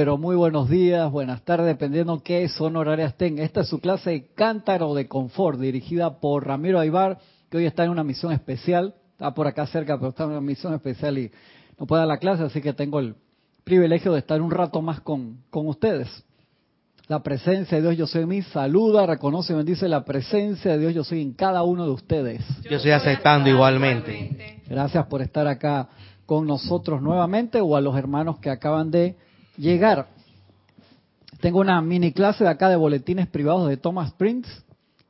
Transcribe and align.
Pero 0.00 0.16
muy 0.16 0.34
buenos 0.34 0.70
días, 0.70 1.10
buenas 1.12 1.42
tardes, 1.42 1.66
dependiendo 1.66 2.22
qué 2.22 2.48
son 2.48 2.74
horarias 2.76 3.18
tenga. 3.18 3.44
Esta 3.44 3.60
es 3.60 3.68
su 3.68 3.80
clase 3.80 4.08
de 4.08 4.26
Cántaro 4.34 4.94
de 4.94 5.06
Confort, 5.06 5.60
dirigida 5.60 6.20
por 6.20 6.46
Ramiro 6.46 6.80
Aybar, 6.80 7.18
que 7.50 7.58
hoy 7.58 7.66
está 7.66 7.84
en 7.84 7.90
una 7.90 8.02
misión 8.02 8.32
especial. 8.32 8.94
Está 9.12 9.34
por 9.34 9.46
acá 9.46 9.66
cerca, 9.66 9.98
pero 9.98 10.08
está 10.08 10.24
en 10.24 10.30
una 10.30 10.40
misión 10.40 10.72
especial 10.72 11.18
y 11.18 11.30
no 11.78 11.86
puede 11.86 12.00
dar 12.00 12.08
la 12.08 12.16
clase, 12.16 12.44
así 12.44 12.62
que 12.62 12.72
tengo 12.72 12.98
el 12.98 13.14
privilegio 13.62 14.14
de 14.14 14.20
estar 14.20 14.40
un 14.40 14.50
rato 14.50 14.80
más 14.80 15.02
con, 15.02 15.42
con 15.50 15.68
ustedes. 15.68 16.08
La 17.06 17.22
presencia 17.22 17.76
de 17.76 17.82
Dios 17.82 17.98
yo 17.98 18.06
soy 18.06 18.22
en 18.22 18.28
mí, 18.28 18.40
saluda, 18.40 19.04
reconoce 19.04 19.52
y 19.52 19.56
bendice 19.56 19.86
la 19.86 20.06
presencia 20.06 20.72
de 20.72 20.78
Dios 20.78 20.94
yo 20.94 21.04
soy 21.04 21.20
en 21.20 21.34
cada 21.34 21.62
uno 21.62 21.84
de 21.84 21.90
ustedes. 21.90 22.42
Yo 22.62 22.78
estoy 22.78 22.92
aceptando 22.92 23.50
igualmente. 23.50 24.62
Gracias 24.66 25.04
por 25.08 25.20
estar 25.20 25.46
acá 25.46 25.90
con 26.24 26.46
nosotros 26.46 27.02
nuevamente 27.02 27.60
o 27.60 27.76
a 27.76 27.82
los 27.82 27.94
hermanos 27.98 28.38
que 28.38 28.48
acaban 28.48 28.90
de 28.90 29.28
llegar. 29.60 30.08
Tengo 31.40 31.60
una 31.60 31.80
mini 31.80 32.12
clase 32.12 32.44
de 32.44 32.50
acá 32.50 32.68
de 32.68 32.76
boletines 32.76 33.26
privados 33.28 33.68
de 33.68 33.76
Thomas 33.76 34.12
Prince 34.12 34.50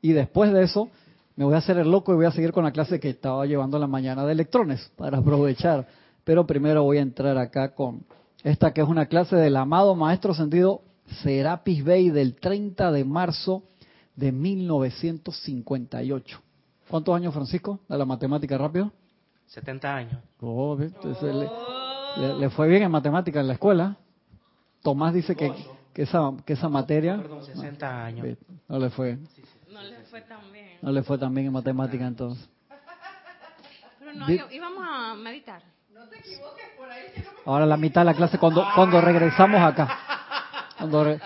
y 0.03 0.13
después 0.13 0.53
de 0.53 0.65
eso 0.65 0.91
me 1.37 1.45
voy 1.45 1.55
a 1.55 1.59
hacer 1.59 1.79
el 1.79 1.89
loco 1.91 2.13
y 2.13 2.17
voy 2.17 2.27
a 2.27 2.33
seguir 2.33 2.53
con 2.53 2.65
la 2.65 2.73
clase 2.73 3.01
que 3.01 3.11
estaba 3.11 3.47
llevando 3.47 3.79
la 3.79 3.87
mañana 3.87 4.27
de 4.27 4.33
electrones 4.33 4.91
para 4.97 5.19
aprovechar. 5.19 5.87
Pero 6.25 6.47
primero 6.47 6.83
voy 6.83 6.99
a 6.99 7.03
entrar 7.03 7.39
acá 7.39 7.75
con 7.75 8.05
esta 8.43 8.73
que 8.73 8.81
es 8.81 8.89
una 8.89 9.07
clase 9.07 9.37
del 9.37 9.57
amado 9.57 9.95
Maestro 9.95 10.35
Sentido 10.35 10.83
Serapis 11.23 11.85
Bay 11.85 12.11
del 12.11 12.35
30 12.37 12.91
de 12.93 13.05
marzo 13.05 13.63
de 14.17 14.33
1958. 14.33 16.41
¿Cuántos 16.89 17.15
años, 17.15 17.33
Francisco? 17.33 17.79
De 17.89 17.97
la 17.97 18.05
matemática 18.05 18.59
rápido. 18.59 18.91
70 19.47 19.95
años. 19.95 20.21
Oh, 20.41 20.77
le, 20.77 20.91
le, 22.39 22.51
fue 22.51 22.69
bien 22.69 22.83
en 22.83 22.91
matemática 22.91 23.41
en 23.41 23.47
la 23.47 23.55
escuela. 23.55 23.97
Tomás 24.83 25.13
dice 25.13 25.37
que, 25.37 25.53
que, 25.93 26.03
esa, 26.03 26.31
que 26.45 26.55
esa 26.55 26.69
materia... 26.69 27.17
Perdón, 27.17 27.45
60 27.45 28.05
años. 28.05 28.39
No 28.69 28.79
le 28.79 28.91
fue. 28.91 29.19
No 29.69 29.83
le 29.83 29.99
fue 30.05 30.23
tan 30.23 30.53
bien. 30.53 30.79
No 30.81 30.93
le 30.93 31.03
fue 31.03 31.19
tan 31.19 31.35
bien 31.35 31.49
en 31.49 31.53
matemática 31.53 32.07
entonces. 32.07 32.49
Pero 33.99 34.13
no, 34.15 34.27
íbamos 34.31 34.85
a 34.89 35.15
meditar. 35.15 35.63
No 35.93 36.09
te 36.09 36.19
equivoques 36.19 36.65
por 36.79 36.91
ahí. 36.91 37.03
Que 37.15 37.23
no 37.23 37.31
me... 37.33 37.39
Ahora 37.45 37.67
la 37.67 37.77
mitad 37.77 38.01
de 38.01 38.07
la 38.07 38.15
clase 38.15 38.39
cuando, 38.39 38.67
cuando 38.75 39.01
regresamos 39.01 39.61
acá. 39.61 39.99
Cuando 40.79 41.05
re... 41.05 41.21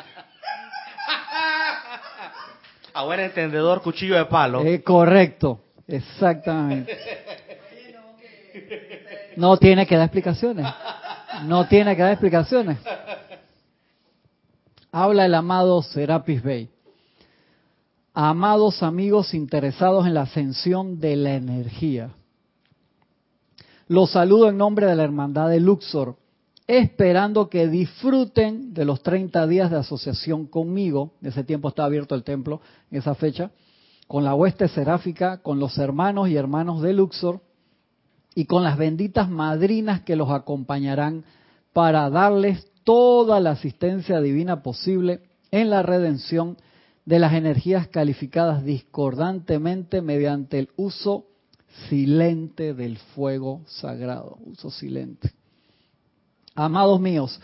A 2.92 3.02
buen 3.02 3.20
entendedor, 3.20 3.82
cuchillo 3.82 4.16
de 4.16 4.24
palo. 4.26 4.64
Eh, 4.64 4.82
correcto, 4.82 5.60
exactamente. 5.86 6.96
No 9.36 9.56
tiene 9.56 9.84
que 9.84 9.96
dar 9.96 10.04
explicaciones. 10.04 10.66
No 11.42 11.66
tiene 11.66 11.96
que 11.96 12.02
dar 12.02 12.12
explicaciones. 12.12 12.78
Habla 14.96 15.26
el 15.26 15.34
amado 15.34 15.82
Serapis 15.82 16.40
Bey. 16.40 16.70
Amados 18.12 18.80
amigos 18.84 19.34
interesados 19.34 20.06
en 20.06 20.14
la 20.14 20.22
ascensión 20.22 21.00
de 21.00 21.16
la 21.16 21.34
energía. 21.34 22.12
Los 23.88 24.12
saludo 24.12 24.50
en 24.50 24.56
nombre 24.56 24.86
de 24.86 24.94
la 24.94 25.02
Hermandad 25.02 25.48
de 25.48 25.58
Luxor, 25.58 26.14
esperando 26.68 27.50
que 27.50 27.66
disfruten 27.66 28.72
de 28.72 28.84
los 28.84 29.02
30 29.02 29.48
días 29.48 29.68
de 29.72 29.78
asociación 29.78 30.46
conmigo. 30.46 31.14
En 31.22 31.30
ese 31.30 31.42
tiempo 31.42 31.70
está 31.70 31.86
abierto 31.86 32.14
el 32.14 32.22
templo, 32.22 32.60
en 32.92 32.98
esa 32.98 33.16
fecha, 33.16 33.50
con 34.06 34.22
la 34.22 34.36
hueste 34.36 34.68
seráfica, 34.68 35.42
con 35.42 35.58
los 35.58 35.76
hermanos 35.76 36.28
y 36.28 36.36
hermanos 36.36 36.82
de 36.82 36.92
Luxor 36.92 37.40
y 38.36 38.44
con 38.44 38.62
las 38.62 38.78
benditas 38.78 39.28
madrinas 39.28 40.02
que 40.02 40.14
los 40.14 40.30
acompañarán 40.30 41.24
para 41.72 42.08
darles 42.10 42.70
toda 42.84 43.40
la 43.40 43.52
asistencia 43.52 44.20
divina 44.20 44.62
posible 44.62 45.22
en 45.50 45.70
la 45.70 45.82
redención 45.82 46.56
de 47.04 47.18
las 47.18 47.32
energías 47.34 47.88
calificadas 47.88 48.64
discordantemente 48.64 50.00
mediante 50.00 50.58
el 50.58 50.70
uso 50.76 51.26
silente 51.88 52.74
del 52.74 52.98
fuego 52.98 53.62
sagrado, 53.66 54.38
uso 54.46 54.70
silente. 54.70 55.32
Amados 56.54 57.00
míos, 57.00 57.40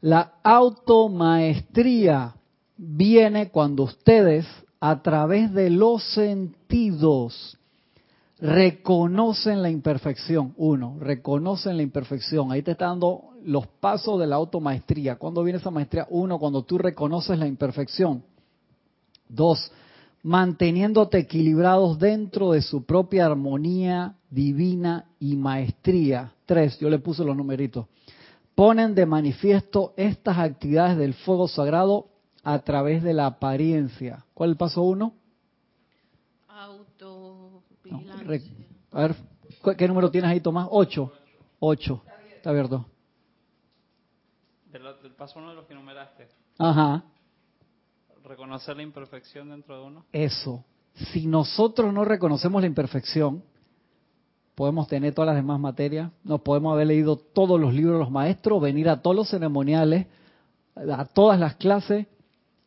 la 0.00 0.34
automaestría 0.42 2.34
viene 2.76 3.50
cuando 3.50 3.84
ustedes 3.84 4.46
a 4.80 5.02
través 5.02 5.52
de 5.52 5.70
los 5.70 6.02
sentidos 6.14 7.58
reconocen 8.42 9.62
la 9.62 9.70
imperfección. 9.70 10.52
Uno, 10.56 10.96
reconocen 10.98 11.76
la 11.76 11.84
imperfección. 11.84 12.50
Ahí 12.50 12.62
te 12.62 12.72
está 12.72 12.86
dando 12.86 13.30
los 13.44 13.68
pasos 13.68 14.18
de 14.18 14.26
la 14.26 14.34
automaestría. 14.34 15.14
¿Cuándo 15.16 15.44
viene 15.44 15.60
esa 15.60 15.70
maestría? 15.70 16.08
Uno, 16.10 16.40
cuando 16.40 16.64
tú 16.64 16.76
reconoces 16.76 17.38
la 17.38 17.46
imperfección. 17.46 18.24
Dos, 19.28 19.70
manteniéndote 20.24 21.18
equilibrados 21.18 22.00
dentro 22.00 22.50
de 22.50 22.62
su 22.62 22.84
propia 22.84 23.26
armonía 23.26 24.16
divina 24.28 25.06
y 25.20 25.36
maestría. 25.36 26.32
Tres, 26.44 26.80
yo 26.80 26.90
le 26.90 26.98
puse 26.98 27.24
los 27.24 27.36
numeritos. 27.36 27.86
Ponen 28.56 28.96
de 28.96 29.06
manifiesto 29.06 29.94
estas 29.96 30.38
actividades 30.38 30.98
del 30.98 31.14
fuego 31.14 31.46
sagrado 31.46 32.08
a 32.42 32.58
través 32.58 33.04
de 33.04 33.14
la 33.14 33.26
apariencia. 33.26 34.26
¿Cuál 34.34 34.50
es 34.50 34.54
el 34.54 34.58
paso 34.58 34.82
uno? 34.82 35.14
A 38.92 39.00
ver, 39.00 39.16
¿qué 39.76 39.88
número 39.88 40.10
tienes 40.10 40.30
ahí, 40.30 40.40
Tomás? 40.40 40.68
Ocho. 40.70 41.12
Ocho. 41.58 42.02
Está 42.36 42.50
abierto. 42.50 42.86
Del, 44.70 44.82
del 45.02 45.12
paso 45.12 45.38
uno 45.38 45.50
de 45.50 45.56
los 45.56 45.66
que 45.66 45.74
numeraste. 45.74 46.28
Ajá. 46.58 47.04
Reconocer 48.24 48.76
la 48.76 48.82
imperfección 48.82 49.50
dentro 49.50 49.76
de 49.76 49.82
uno. 49.84 50.04
Eso. 50.12 50.64
Si 51.12 51.26
nosotros 51.26 51.92
no 51.92 52.04
reconocemos 52.04 52.60
la 52.60 52.66
imperfección, 52.66 53.42
podemos 54.54 54.86
tener 54.86 55.14
todas 55.14 55.28
las 55.28 55.36
demás 55.36 55.58
materias, 55.58 56.10
nos 56.24 56.40
podemos 56.42 56.72
haber 56.74 56.88
leído 56.88 57.16
todos 57.16 57.58
los 57.58 57.72
libros 57.72 57.94
de 57.94 57.98
los 58.00 58.10
maestros, 58.10 58.60
venir 58.60 58.88
a 58.88 59.00
todos 59.00 59.16
los 59.16 59.28
ceremoniales, 59.28 60.06
a 60.74 61.04
todas 61.06 61.38
las 61.40 61.56
clases, 61.56 62.06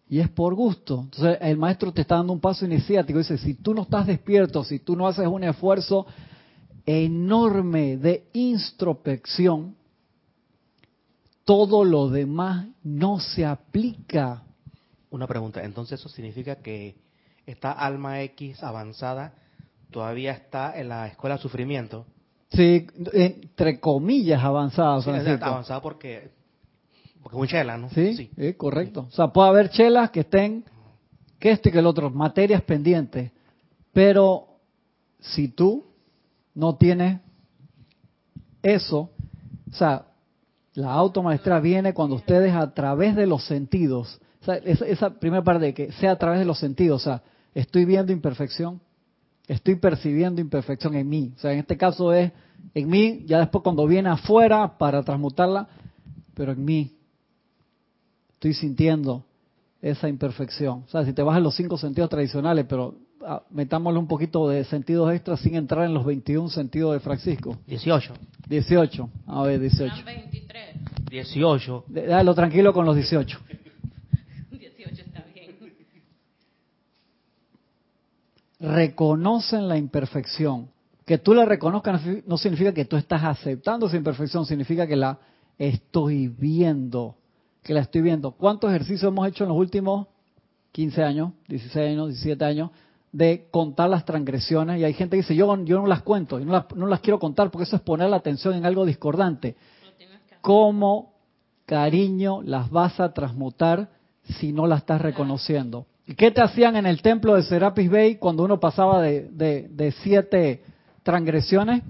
y 0.07 0.19
es 0.19 0.29
por 0.29 0.53
gusto. 0.55 1.01
Entonces 1.03 1.37
el 1.41 1.57
maestro 1.57 1.91
te 1.91 2.01
está 2.01 2.15
dando 2.15 2.33
un 2.33 2.39
paso 2.39 2.65
iniciático. 2.65 3.19
Dice, 3.19 3.37
si 3.37 3.55
tú 3.55 3.73
no 3.73 3.83
estás 3.83 4.07
despierto, 4.07 4.63
si 4.63 4.79
tú 4.79 4.95
no 4.95 5.07
haces 5.07 5.27
un 5.27 5.43
esfuerzo 5.43 6.05
enorme 6.85 7.97
de 7.97 8.27
introspección, 8.33 9.75
todo 11.43 11.83
lo 11.83 12.09
demás 12.09 12.67
no 12.83 13.19
se 13.19 13.45
aplica. 13.45 14.43
Una 15.09 15.27
pregunta, 15.27 15.63
entonces 15.63 15.99
eso 15.99 16.09
significa 16.09 16.57
que 16.57 16.95
esta 17.45 17.71
alma 17.71 18.21
X 18.21 18.63
avanzada 18.63 19.33
todavía 19.91 20.31
está 20.31 20.77
en 20.79 20.89
la 20.89 21.07
escuela 21.07 21.37
de 21.37 21.41
sufrimiento. 21.41 22.05
Sí, 22.51 22.87
entre 23.13 23.79
comillas 23.79 24.43
avanzada. 24.43 25.01
Sí, 25.01 25.09
avanzada 25.41 25.81
porque 25.81 26.31
porque 27.25 27.37
un 27.37 27.47
chela, 27.47 27.75
¿no? 27.75 27.89
Sí, 27.89 28.29
sí. 28.37 28.53
correcto. 28.53 29.07
O 29.09 29.11
sea, 29.11 29.29
puede 29.29 29.49
haber 29.49 29.69
chelas 29.71 30.11
que 30.11 30.19
estén, 30.19 30.63
que 31.39 31.49
este 31.49 31.69
y 31.69 31.71
que 31.71 31.79
el 31.79 31.87
otro, 31.87 32.11
materias 32.11 32.61
pendientes. 32.61 33.31
Pero 33.91 34.59
si 35.19 35.47
tú 35.47 35.87
no 36.53 36.75
tienes 36.75 37.19
eso, 38.61 39.09
o 39.71 39.73
sea, 39.73 40.05
la 40.75 40.93
automaestra 40.93 41.59
viene 41.59 41.95
cuando 41.95 42.15
ustedes 42.15 42.53
a 42.53 42.75
través 42.75 43.15
de 43.15 43.25
los 43.25 43.43
sentidos, 43.43 44.21
o 44.43 44.45
sea, 44.45 44.57
esa, 44.57 44.85
esa 44.85 45.09
primera 45.19 45.43
parte 45.43 45.65
de 45.65 45.73
que 45.73 45.91
sea 45.93 46.11
a 46.11 46.19
través 46.19 46.37
de 46.37 46.45
los 46.45 46.59
sentidos, 46.59 47.01
o 47.01 47.03
sea, 47.05 47.23
estoy 47.55 47.85
viendo 47.85 48.11
imperfección, 48.11 48.79
estoy 49.47 49.77
percibiendo 49.77 50.41
imperfección 50.41 50.93
en 50.93 51.09
mí. 51.09 51.33
O 51.35 51.39
sea, 51.39 51.53
en 51.53 51.57
este 51.57 51.75
caso 51.75 52.13
es 52.13 52.31
en 52.75 52.87
mí, 52.87 53.23
ya 53.25 53.39
después 53.39 53.63
cuando 53.63 53.87
viene 53.87 54.09
afuera 54.09 54.77
para 54.77 55.01
transmutarla, 55.01 55.67
pero 56.35 56.51
en 56.51 56.63
mí 56.63 56.94
estoy 58.35 58.53
sintiendo 58.53 59.25
esa 59.81 60.07
imperfección. 60.09 60.83
O 60.85 60.87
sea, 60.87 61.05
si 61.05 61.13
te 61.13 61.21
vas 61.21 61.37
a 61.37 61.39
los 61.39 61.55
cinco 61.55 61.77
sentidos 61.77 62.09
tradicionales, 62.09 62.65
pero 62.67 62.95
ah, 63.25 63.43
metámosle 63.49 63.99
un 63.99 64.07
poquito 64.07 64.49
de 64.49 64.63
sentidos 64.65 65.13
extras 65.13 65.39
sin 65.39 65.55
entrar 65.55 65.85
en 65.85 65.93
los 65.93 66.05
21 66.05 66.49
sentidos 66.49 66.93
de 66.93 66.99
Francisco. 66.99 67.57
18. 67.67 68.13
18. 68.47 69.09
A 69.27 69.43
ver, 69.43 69.59
18. 69.59 69.93
23. 70.05 70.75
18. 71.09 71.85
Déjalo 71.87 72.35
tranquilo 72.35 72.73
con 72.73 72.85
los 72.85 72.95
18. 72.95 73.39
18 74.51 75.01
está 75.05 75.23
bien. 75.33 75.55
Reconocen 78.59 79.67
la 79.67 79.77
imperfección. 79.77 80.69
Que 81.05 81.19
tú 81.19 81.35
la 81.35 81.45
reconozcas 81.45 82.01
no 82.25 82.37
significa 82.37 82.73
que 82.73 82.85
tú 82.85 82.97
estás 82.97 83.23
aceptando 83.23 83.85
esa 83.85 83.97
imperfección, 83.97 84.47
significa 84.47 84.87
que 84.87 84.95
la 84.95 85.19
estoy 85.59 86.27
viendo 86.27 87.15
que 87.65 87.73
la 87.73 87.81
estoy 87.81 88.01
viendo. 88.01 88.31
¿Cuántos 88.31 88.69
ejercicios 88.69 89.11
hemos 89.11 89.27
hecho 89.27 89.43
en 89.43 89.49
los 89.49 89.57
últimos 89.57 90.07
15 90.71 91.03
años, 91.03 91.31
16 91.47 91.89
años, 91.89 92.09
17 92.09 92.45
años, 92.45 92.69
de 93.11 93.47
contar 93.49 93.89
las 93.89 94.05
transgresiones? 94.05 94.79
Y 94.79 94.83
hay 94.83 94.93
gente 94.93 95.17
que 95.17 95.23
dice, 95.23 95.35
yo, 95.35 95.53
yo 95.63 95.81
no 95.81 95.87
las 95.87 96.03
cuento, 96.03 96.37
yo 96.37 96.45
no 96.45 96.51
las, 96.53 96.65
no 96.75 96.85
las 96.85 96.99
quiero 96.99 97.17
contar 97.17 97.49
porque 97.49 97.63
eso 97.63 97.75
es 97.75 97.81
poner 97.81 98.09
la 98.09 98.17
atención 98.17 98.53
en 98.53 98.67
algo 98.67 98.85
discordante. 98.85 99.55
¿Cómo 100.41 101.15
cariño 101.65 102.43
las 102.43 102.69
vas 102.69 102.99
a 102.99 103.11
transmutar 103.13 103.89
si 104.37 104.51
no 104.51 104.67
la 104.67 104.77
estás 104.77 105.01
reconociendo. 105.01 105.87
¿Y 106.05 106.13
qué 106.13 106.29
te 106.29 106.41
hacían 106.41 106.75
en 106.75 106.85
el 106.85 107.01
templo 107.01 107.35
de 107.35 107.41
Serapis 107.41 107.89
Bay 107.89 108.15
cuando 108.17 108.43
uno 108.43 108.59
pasaba 108.59 109.01
de, 109.01 109.27
de, 109.31 109.91
siete 110.03 110.63
transgresiones? 111.01 111.81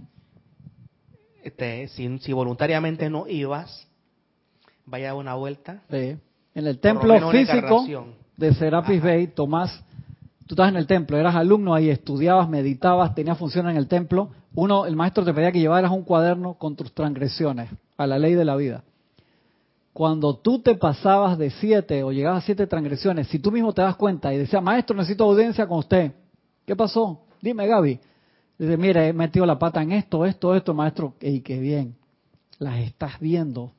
Este, 1.43 1.87
si 1.89 2.33
voluntariamente 2.33 3.09
no 3.09 3.27
ibas, 3.27 3.84
vaya 4.85 5.11
a 5.11 5.15
una 5.15 5.35
vuelta. 5.35 5.81
Sí. 5.89 6.17
En 6.53 6.67
el 6.67 6.79
templo 6.79 7.31
físico 7.31 7.85
de 8.37 8.53
Serapis 8.53 8.99
Ajá. 8.99 9.07
Bay, 9.07 9.27
Tomás, 9.27 9.83
tú 10.47 10.55
estás 10.55 10.69
en 10.69 10.77
el 10.77 10.87
templo, 10.87 11.17
eras 11.17 11.35
alumno 11.35 11.73
ahí, 11.73 11.89
estudiabas, 11.89 12.49
meditabas, 12.49 13.13
tenías 13.15 13.37
función 13.37 13.69
en 13.69 13.77
el 13.77 13.87
templo. 13.87 14.29
Uno, 14.53 14.85
el 14.85 14.95
maestro 14.95 15.25
te 15.25 15.33
pedía 15.33 15.51
que 15.51 15.59
llevaras 15.59 15.91
un 15.91 16.03
cuaderno 16.03 16.53
con 16.53 16.75
tus 16.75 16.93
transgresiones 16.93 17.69
a 17.97 18.07
la 18.07 18.19
ley 18.19 18.33
de 18.35 18.45
la 18.45 18.55
vida. 18.55 18.83
Cuando 19.91 20.35
tú 20.35 20.59
te 20.59 20.75
pasabas 20.75 21.37
de 21.37 21.49
siete 21.51 22.03
o 22.03 22.11
llegabas 22.11 22.43
a 22.43 22.45
siete 22.45 22.67
transgresiones, 22.67 23.27
si 23.27 23.39
tú 23.39 23.51
mismo 23.51 23.73
te 23.73 23.81
das 23.81 23.95
cuenta 23.95 24.33
y 24.33 24.37
decías, 24.37 24.61
maestro, 24.61 24.95
necesito 24.95 25.23
audiencia 25.23 25.67
con 25.67 25.79
usted. 25.79 26.11
¿Qué 26.65 26.75
pasó? 26.75 27.21
Dime, 27.41 27.67
Gaby. 27.67 27.99
Dice, 28.57 28.77
mire, 28.77 29.07
he 29.07 29.13
metido 29.13 29.45
la 29.45 29.59
pata 29.59 29.81
en 29.81 29.91
esto, 29.91 30.25
esto, 30.25 30.55
esto, 30.55 30.73
maestro. 30.73 31.13
¡Ey, 31.19 31.41
qué 31.41 31.59
bien! 31.59 31.95
Las 32.59 32.79
estás 32.79 33.19
viendo. 33.19 33.71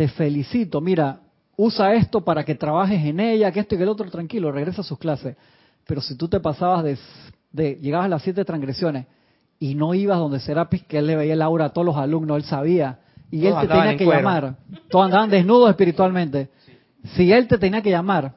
Te 0.00 0.08
felicito. 0.08 0.80
Mira, 0.80 1.20
usa 1.58 1.92
esto 1.92 2.22
para 2.22 2.42
que 2.42 2.54
trabajes 2.54 3.04
en 3.04 3.20
ella, 3.20 3.52
que 3.52 3.60
esto 3.60 3.74
y 3.74 3.76
que 3.76 3.84
el 3.84 3.90
otro, 3.90 4.10
tranquilo, 4.10 4.50
regresa 4.50 4.80
a 4.80 4.84
sus 4.84 4.98
clases. 4.98 5.36
Pero 5.86 6.00
si 6.00 6.16
tú 6.16 6.26
te 6.26 6.40
pasabas 6.40 6.82
de, 6.84 6.98
de 7.52 7.74
llegabas 7.82 8.06
a 8.06 8.08
las 8.08 8.22
siete 8.22 8.42
transgresiones 8.46 9.04
y 9.58 9.74
no 9.74 9.92
ibas 9.92 10.16
donde 10.16 10.40
Serapis, 10.40 10.84
que 10.84 10.96
él 10.96 11.06
le 11.06 11.16
veía 11.16 11.34
el 11.34 11.42
aura 11.42 11.66
a 11.66 11.68
todos 11.74 11.84
los 11.84 11.98
alumnos, 11.98 12.38
él 12.38 12.44
sabía, 12.44 13.00
y 13.30 13.44
él 13.44 13.52
te 13.60 13.68
tenía 13.68 13.90
en 13.92 13.98
que 13.98 14.06
cuero. 14.06 14.20
llamar, 14.20 14.56
todos 14.88 15.04
andaban 15.04 15.28
desnudos 15.28 15.68
espiritualmente. 15.68 16.48
Si 17.16 17.30
él 17.30 17.46
te 17.46 17.58
tenía 17.58 17.82
que 17.82 17.90
llamar, 17.90 18.36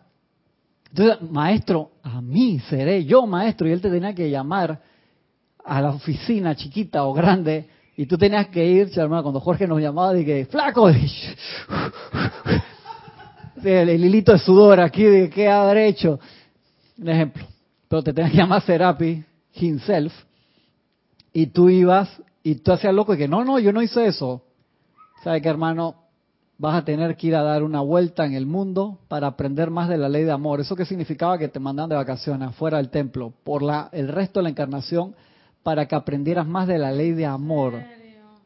entonces, 0.89 1.31
maestro, 1.31 1.91
a 2.03 2.19
mí 2.19 2.59
seré 2.67 3.05
yo 3.05 3.25
maestro, 3.25 3.69
y 3.69 3.71
él 3.71 3.79
te 3.79 3.89
tenía 3.89 4.13
que 4.13 4.29
llamar 4.29 4.81
a 5.63 5.81
la 5.81 5.91
oficina 5.91 6.57
chiquita 6.57 7.05
o 7.05 7.13
grande, 7.13 7.69
y 7.95 8.07
tú 8.07 8.17
tenías 8.17 8.47
que 8.47 8.65
ir, 8.65 8.91
hermano, 8.95 9.23
cuando 9.23 9.39
Jorge 9.39 9.67
nos 9.67 9.79
llamaba, 9.79 10.13
dije, 10.13 10.45
flaco, 10.45 10.89
el, 10.89 11.09
el 13.63 14.05
hilito 14.05 14.31
de 14.31 14.39
sudor 14.39 14.79
aquí, 14.79 15.03
de 15.03 15.29
qué 15.29 15.47
habré 15.47 15.87
hecho. 15.87 16.19
Un 16.97 17.09
ejemplo. 17.09 17.45
Pero 17.87 18.01
te 18.01 18.13
tenías 18.13 18.31
que 18.31 18.37
llamar 18.37 18.63
Serapi 18.63 19.23
himself, 19.53 20.11
y 21.31 21.47
tú 21.47 21.69
ibas, 21.69 22.09
y 22.41 22.55
tú 22.55 22.71
hacías 22.71 22.93
loco, 22.93 23.13
y 23.13 23.17
que 23.17 23.27
no, 23.27 23.45
no, 23.45 23.59
yo 23.59 23.71
no 23.71 23.83
hice 23.83 24.07
eso. 24.07 24.41
¿Sabe 25.23 25.41
qué, 25.41 25.49
hermano? 25.49 25.95
Vas 26.57 26.75
a 26.75 26.85
tener 26.85 27.15
que 27.15 27.27
ir 27.27 27.35
a 27.35 27.43
dar 27.43 27.61
una 27.61 27.81
vuelta 27.81 28.25
en 28.25 28.33
el 28.33 28.47
mundo 28.47 28.99
para 29.07 29.27
aprender 29.27 29.69
más 29.69 29.89
de 29.89 29.97
la 29.97 30.09
ley 30.09 30.23
de 30.23 30.31
amor. 30.31 30.61
¿Eso 30.61 30.75
qué 30.75 30.85
significaba? 30.85 31.37
Que 31.37 31.47
te 31.47 31.59
mandan 31.59 31.89
de 31.89 31.95
vacaciones 31.95 32.49
afuera 32.49 32.77
del 32.77 32.89
templo 32.89 33.33
por 33.43 33.61
la, 33.61 33.89
el 33.91 34.07
resto 34.07 34.39
de 34.39 34.43
la 34.43 34.49
encarnación 34.49 35.15
para 35.63 35.87
que 35.87 35.95
aprendieras 35.95 36.45
más 36.45 36.67
de 36.67 36.77
la 36.77 36.91
ley 36.91 37.11
de 37.11 37.25
amor. 37.25 37.81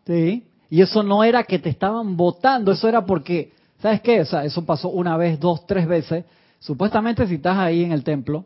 ¿Sí? 0.06 0.46
Y 0.70 0.82
eso 0.82 1.04
no 1.04 1.24
era 1.24 1.44
que 1.44 1.60
te 1.60 1.70
estaban 1.70 2.16
votando, 2.16 2.72
eso 2.72 2.88
era 2.88 3.06
porque, 3.06 3.52
¿sabes 3.82 4.02
qué? 4.02 4.22
O 4.22 4.26
sea, 4.26 4.46
eso 4.46 4.66
pasó 4.66 4.90
una 4.90 5.18
vez, 5.18 5.40
dos, 5.40 5.66
tres 5.66 5.88
veces. 5.88 6.26
Supuestamente 6.60 7.28
si 7.28 7.36
estás 7.36 7.58
ahí 7.58 7.84
en 7.84 7.92
el 7.92 8.04
templo, 8.04 8.46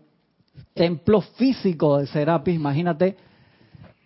templo 0.74 1.22
físico 1.22 1.98
de 1.98 2.08
Serapis, 2.08 2.56
imagínate, 2.56 3.18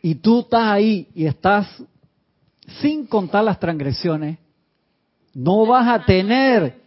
y 0.01 0.15
tú 0.15 0.41
estás 0.41 0.63
ahí 0.63 1.07
y 1.13 1.25
estás 1.25 1.67
sin 2.81 3.05
contar 3.05 3.43
las 3.43 3.59
transgresiones, 3.59 4.37
no 5.33 5.65
vas 5.65 5.87
a 5.87 6.05
tener 6.05 6.84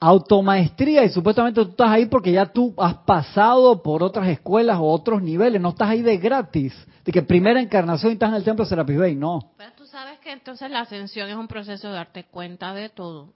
automaestría 0.00 1.04
y 1.04 1.08
supuestamente 1.10 1.62
tú 1.64 1.70
estás 1.70 1.90
ahí 1.90 2.06
porque 2.06 2.32
ya 2.32 2.46
tú 2.46 2.74
has 2.76 2.94
pasado 2.98 3.82
por 3.82 4.02
otras 4.02 4.28
escuelas 4.28 4.78
o 4.78 4.84
otros 4.84 5.22
niveles, 5.22 5.60
no 5.60 5.70
estás 5.70 5.88
ahí 5.88 6.02
de 6.02 6.18
gratis, 6.18 6.74
de 7.04 7.12
que 7.12 7.22
primera 7.22 7.60
encarnación 7.60 8.12
y 8.12 8.14
estás 8.14 8.30
en 8.30 8.36
el 8.36 8.44
templo 8.44 8.64
Serapis 8.64 8.98
Bay, 8.98 9.14
no. 9.14 9.52
Pero 9.56 9.70
tú 9.76 9.86
sabes 9.86 10.18
que 10.20 10.32
entonces 10.32 10.70
la 10.70 10.80
ascensión 10.80 11.28
es 11.28 11.36
un 11.36 11.48
proceso 11.48 11.88
de 11.88 11.94
darte 11.94 12.24
cuenta 12.24 12.74
de 12.74 12.88
todo. 12.90 13.32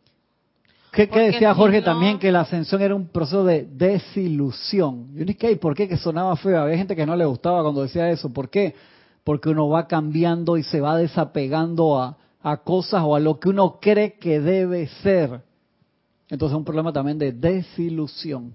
¿Qué, 0.93 1.07
decía 1.07 1.53
si 1.53 1.59
Jorge 1.59 1.81
no- 1.81 1.85
también? 1.85 2.19
Que 2.19 2.33
la 2.33 2.41
ascensión 2.41 2.81
era 2.83 2.95
un 2.95 3.09
proceso 3.09 3.45
de 3.45 3.67
desilusión. 3.71 5.15
Yo 5.15 5.25
dije, 5.25 5.49
"Ey, 5.49 5.57
¿por 5.57 5.75
qué? 5.75 5.87
Que 5.89 5.97
sonaba 5.97 6.35
feo. 6.37 6.61
Había 6.63 6.77
gente 6.79 6.97
que 6.97 7.07
no 7.07 7.15
le 7.15 7.25
gustaba 7.27 7.63
cuando 7.63 7.83
decía 7.83 8.09
eso. 8.11 8.33
¿Por 8.33 8.49
qué? 8.49 8.75
Porque 9.23 9.51
uno 9.51 9.69
va 9.69 9.87
cambiando 9.87 10.57
y 10.57 10.63
se 10.63 10.81
va 10.81 10.97
desapegando 10.97 12.01
a, 12.01 12.17
a 12.43 12.57
cosas 12.59 13.03
o 13.05 13.15
a 13.15 13.21
lo 13.21 13.39
que 13.39 13.51
uno 13.51 13.79
cree 13.81 14.15
que 14.15 14.41
debe 14.41 14.89
ser. 15.03 15.43
Entonces 16.31 16.55
es 16.55 16.59
un 16.59 16.65
problema 16.65 16.93
también 16.93 17.19
de 17.19 17.33
desilusión. 17.33 18.53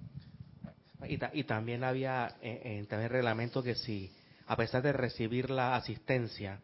Y, 1.08 1.18
ta- 1.18 1.32
y 1.34 1.44
también 1.44 1.84
había 1.84 2.36
eh, 2.42 2.86
también 2.90 3.12
reglamento 3.12 3.62
que 3.62 3.76
si, 3.76 4.10
a 4.48 4.56
pesar 4.56 4.82
de 4.84 4.94
recibir 4.94 5.50
la 5.50 5.76
asistencia, 5.76 6.60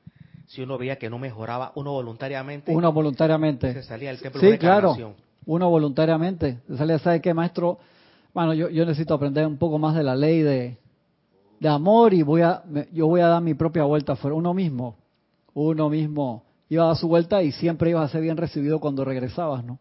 si 0.45 0.61
uno 0.61 0.77
veía 0.77 0.97
que 0.97 1.09
no 1.09 1.19
mejoraba, 1.19 1.71
uno 1.75 1.91
voluntariamente 1.91 2.73
Uno 2.73 2.91
voluntariamente. 2.93 3.73
se 3.73 3.83
salía 3.83 4.09
del 4.09 4.19
templo 4.21 4.39
Sí, 4.41 4.47
de 4.51 4.57
claro. 4.57 4.95
Uno 5.45 5.69
voluntariamente. 5.69 6.59
Se 6.67 6.77
sale, 6.77 6.99
¿sabe 6.99 7.21
qué, 7.21 7.33
maestro? 7.33 7.79
Bueno, 8.33 8.53
yo, 8.53 8.69
yo 8.69 8.85
necesito 8.85 9.13
aprender 9.15 9.45
un 9.45 9.57
poco 9.57 9.77
más 9.79 9.95
de 9.95 10.03
la 10.03 10.15
ley 10.15 10.41
de, 10.41 10.77
de 11.59 11.67
amor 11.69 12.13
y 12.13 12.21
voy 12.21 12.41
a, 12.41 12.61
me- 12.67 12.87
yo 12.93 13.07
voy 13.07 13.21
a 13.21 13.27
dar 13.27 13.41
mi 13.41 13.55
propia 13.55 13.83
vuelta 13.83 14.13
afuera. 14.13 14.35
Uno 14.35 14.53
mismo, 14.53 14.95
uno 15.53 15.89
mismo 15.89 16.43
iba 16.69 16.83
a 16.83 16.87
dar 16.87 16.95
su 16.97 17.07
vuelta 17.07 17.41
y 17.43 17.51
siempre 17.51 17.89
ibas 17.89 18.05
a 18.09 18.11
ser 18.11 18.21
bien 18.21 18.37
recibido 18.37 18.79
cuando 18.79 19.03
regresabas, 19.03 19.65
¿no? 19.65 19.79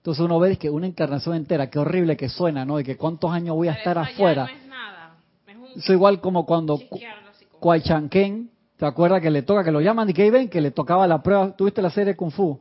Entonces 0.00 0.24
uno 0.24 0.38
ve 0.38 0.56
que 0.56 0.70
una 0.70 0.86
encarnación 0.86 1.36
entera, 1.36 1.68
qué 1.68 1.78
horrible 1.78 2.16
que 2.16 2.30
suena, 2.30 2.64
¿no? 2.64 2.80
Y 2.80 2.84
que 2.84 2.96
cuántos 2.96 3.30
años 3.30 3.54
voy 3.54 3.68
a 3.68 3.72
Pero 3.72 3.78
estar 3.80 3.98
afuera. 3.98 4.46
no 4.46 4.50
es 4.50 4.66
nada. 4.66 5.16
Es 5.46 5.56
un 5.56 5.66
Eso 5.76 5.92
igual 5.92 6.22
como 6.22 6.46
cuando 6.46 6.80
Cuaychanquén, 7.58 8.50
¿te 8.78 8.86
acuerdas 8.86 9.20
que 9.20 9.30
le 9.30 9.42
toca, 9.42 9.62
que 9.62 9.70
lo 9.70 9.82
llaman 9.82 10.08
y 10.08 10.14
que 10.14 10.30
ven, 10.30 10.48
que 10.48 10.62
le 10.62 10.70
tocaba 10.70 11.06
la 11.06 11.22
prueba? 11.22 11.54
¿Tuviste 11.54 11.82
la 11.82 11.90
serie 11.90 12.16
Kung 12.16 12.30
Fu? 12.30 12.58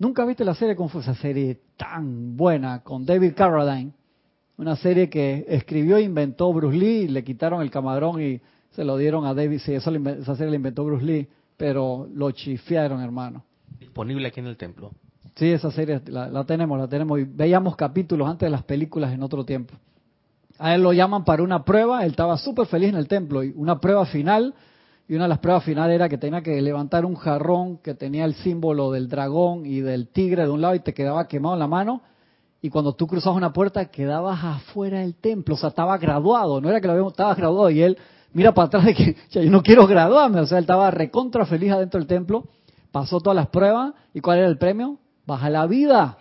¿Nunca 0.00 0.24
viste 0.24 0.44
la 0.44 0.54
serie 0.54 0.74
Kung 0.74 0.88
Fu? 0.88 0.98
Esa 0.98 1.14
serie 1.14 1.60
tan 1.76 2.36
buena 2.36 2.82
con 2.82 3.06
David 3.06 3.34
Carradine. 3.36 3.92
Una 4.56 4.74
serie 4.74 5.08
que 5.08 5.44
escribió 5.46 5.96
e 5.98 6.02
inventó 6.02 6.52
Bruce 6.52 6.76
Lee, 6.76 7.02
y 7.02 7.08
le 7.08 7.22
quitaron 7.22 7.62
el 7.62 7.70
camarón 7.70 8.20
y 8.20 8.40
se 8.70 8.82
lo 8.82 8.96
dieron 8.96 9.24
a 9.24 9.32
David. 9.32 9.60
Sí, 9.60 9.74
eso 9.74 9.94
esa 9.94 10.34
serie 10.34 10.50
la 10.50 10.56
inventó 10.56 10.84
Bruce 10.84 11.04
Lee, 11.04 11.28
pero 11.56 12.08
lo 12.12 12.32
chifiaron, 12.32 13.00
hermano. 13.00 13.44
Disponible 13.78 14.26
aquí 14.26 14.40
en 14.40 14.46
el 14.46 14.56
templo. 14.56 14.90
Sí, 15.38 15.52
esa 15.52 15.70
serie 15.70 16.02
la, 16.06 16.28
la 16.28 16.42
tenemos, 16.42 16.76
la 16.80 16.88
tenemos. 16.88 17.20
Y 17.20 17.22
veíamos 17.24 17.76
capítulos 17.76 18.28
antes 18.28 18.44
de 18.46 18.50
las 18.50 18.64
películas 18.64 19.12
en 19.12 19.22
otro 19.22 19.44
tiempo. 19.44 19.74
A 20.58 20.74
él 20.74 20.82
lo 20.82 20.92
llaman 20.92 21.24
para 21.24 21.44
una 21.44 21.64
prueba, 21.64 22.04
él 22.04 22.10
estaba 22.10 22.36
súper 22.36 22.66
feliz 22.66 22.88
en 22.88 22.96
el 22.96 23.06
templo, 23.06 23.44
y 23.44 23.52
una 23.54 23.78
prueba 23.78 24.04
final, 24.06 24.52
y 25.06 25.14
una 25.14 25.24
de 25.24 25.28
las 25.28 25.38
pruebas 25.38 25.62
finales 25.62 25.94
era 25.94 26.08
que 26.08 26.18
tenía 26.18 26.42
que 26.42 26.60
levantar 26.60 27.04
un 27.04 27.14
jarrón 27.14 27.78
que 27.78 27.94
tenía 27.94 28.24
el 28.24 28.34
símbolo 28.34 28.90
del 28.90 29.08
dragón 29.08 29.64
y 29.64 29.80
del 29.80 30.08
tigre 30.08 30.42
de 30.42 30.48
un 30.50 30.60
lado 30.60 30.74
y 30.74 30.80
te 30.80 30.92
quedaba 30.92 31.28
quemado 31.28 31.54
en 31.54 31.60
la 31.60 31.68
mano, 31.68 32.02
y 32.60 32.70
cuando 32.70 32.92
tú 32.94 33.06
cruzabas 33.06 33.36
una 33.36 33.52
puerta 33.52 33.84
quedabas 33.84 34.42
afuera 34.42 34.98
del 34.98 35.14
templo, 35.14 35.54
o 35.54 35.58
sea, 35.58 35.68
estaba 35.68 35.96
graduado, 35.98 36.60
no 36.60 36.68
era 36.68 36.80
que 36.80 36.88
lo 36.88 36.94
habíamos, 36.94 37.12
estaba 37.12 37.36
graduado, 37.36 37.70
y 37.70 37.80
él 37.80 37.96
mira 38.32 38.52
para 38.52 38.66
atrás 38.66 38.84
de 38.86 38.94
que 38.94 39.14
"Ya, 39.30 39.40
yo 39.42 39.50
no 39.52 39.62
quiero 39.62 39.86
graduarme, 39.86 40.40
o 40.40 40.46
sea, 40.46 40.58
él 40.58 40.64
estaba 40.64 40.90
recontra 40.90 41.46
feliz 41.46 41.70
adentro 41.70 42.00
del 42.00 42.08
templo, 42.08 42.48
pasó 42.90 43.20
todas 43.20 43.36
las 43.36 43.46
pruebas, 43.46 43.94
¿y 44.12 44.20
cuál 44.20 44.38
era 44.38 44.48
el 44.48 44.58
premio? 44.58 44.98
Baja 45.28 45.50
la 45.50 45.66
vida 45.66 46.16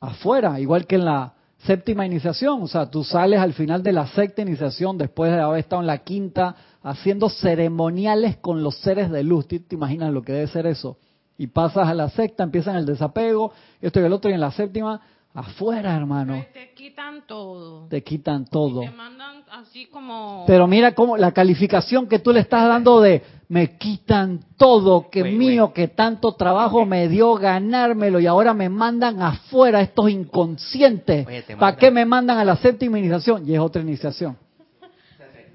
afuera, 0.00 0.60
igual 0.60 0.86
que 0.86 0.96
en 0.96 1.06
la 1.06 1.32
séptima 1.64 2.04
iniciación. 2.04 2.62
O 2.62 2.66
sea, 2.66 2.90
tú 2.90 3.02
sales 3.02 3.40
al 3.40 3.54
final 3.54 3.82
de 3.82 3.90
la 3.90 4.06
sexta 4.06 4.42
iniciación 4.42 4.98
después 4.98 5.32
de 5.32 5.40
haber 5.40 5.60
estado 5.60 5.80
en 5.80 5.86
la 5.86 5.96
quinta 6.04 6.54
haciendo 6.82 7.30
ceremoniales 7.30 8.36
con 8.36 8.62
los 8.62 8.76
seres 8.80 9.10
de 9.10 9.22
luz. 9.22 9.48
¿Tú 9.48 9.58
te 9.60 9.76
imaginas 9.76 10.12
lo 10.12 10.20
que 10.20 10.34
debe 10.34 10.46
ser 10.46 10.66
eso? 10.66 10.98
Y 11.38 11.46
pasas 11.46 11.88
a 11.88 11.94
la 11.94 12.10
sexta, 12.10 12.42
empiezan 12.42 12.76
el 12.76 12.84
desapego, 12.84 13.50
esto 13.80 13.98
y 13.98 14.04
el 14.04 14.12
otro, 14.12 14.30
y 14.30 14.34
en 14.34 14.40
la 14.40 14.50
séptima, 14.50 15.00
afuera, 15.38 15.96
hermano, 15.96 16.44
Te 16.52 16.72
quitan 16.74 17.22
todo. 17.26 17.86
te 17.88 18.02
quitan 18.02 18.44
todo. 18.46 18.80
Te 18.80 18.90
mandan 18.90 19.42
así 19.50 19.86
como... 19.86 20.44
Pero 20.46 20.66
mira 20.66 20.94
cómo 20.94 21.16
la 21.16 21.32
calificación 21.32 22.06
que 22.08 22.18
tú 22.18 22.32
le 22.32 22.40
estás 22.40 22.66
dando 22.68 23.00
de 23.00 23.22
me 23.48 23.78
quitan 23.78 24.40
todo, 24.58 25.08
que 25.08 25.24
mío, 25.24 25.72
que 25.72 25.88
tanto 25.88 26.32
trabajo 26.34 26.84
me 26.84 27.08
dio 27.08 27.34
ganármelo 27.34 28.20
y 28.20 28.26
ahora 28.26 28.52
me 28.52 28.68
mandan 28.68 29.22
afuera 29.22 29.80
estos 29.80 30.10
inconscientes. 30.10 31.26
Oye, 31.26 31.44
¿Para 31.58 31.76
qué 31.76 31.90
me 31.90 32.04
mandan 32.04 32.38
a 32.38 32.44
la 32.44 32.56
séptima 32.56 32.98
iniciación? 32.98 33.48
Y 33.48 33.54
es 33.54 33.60
otra 33.60 33.80
iniciación. 33.80 34.36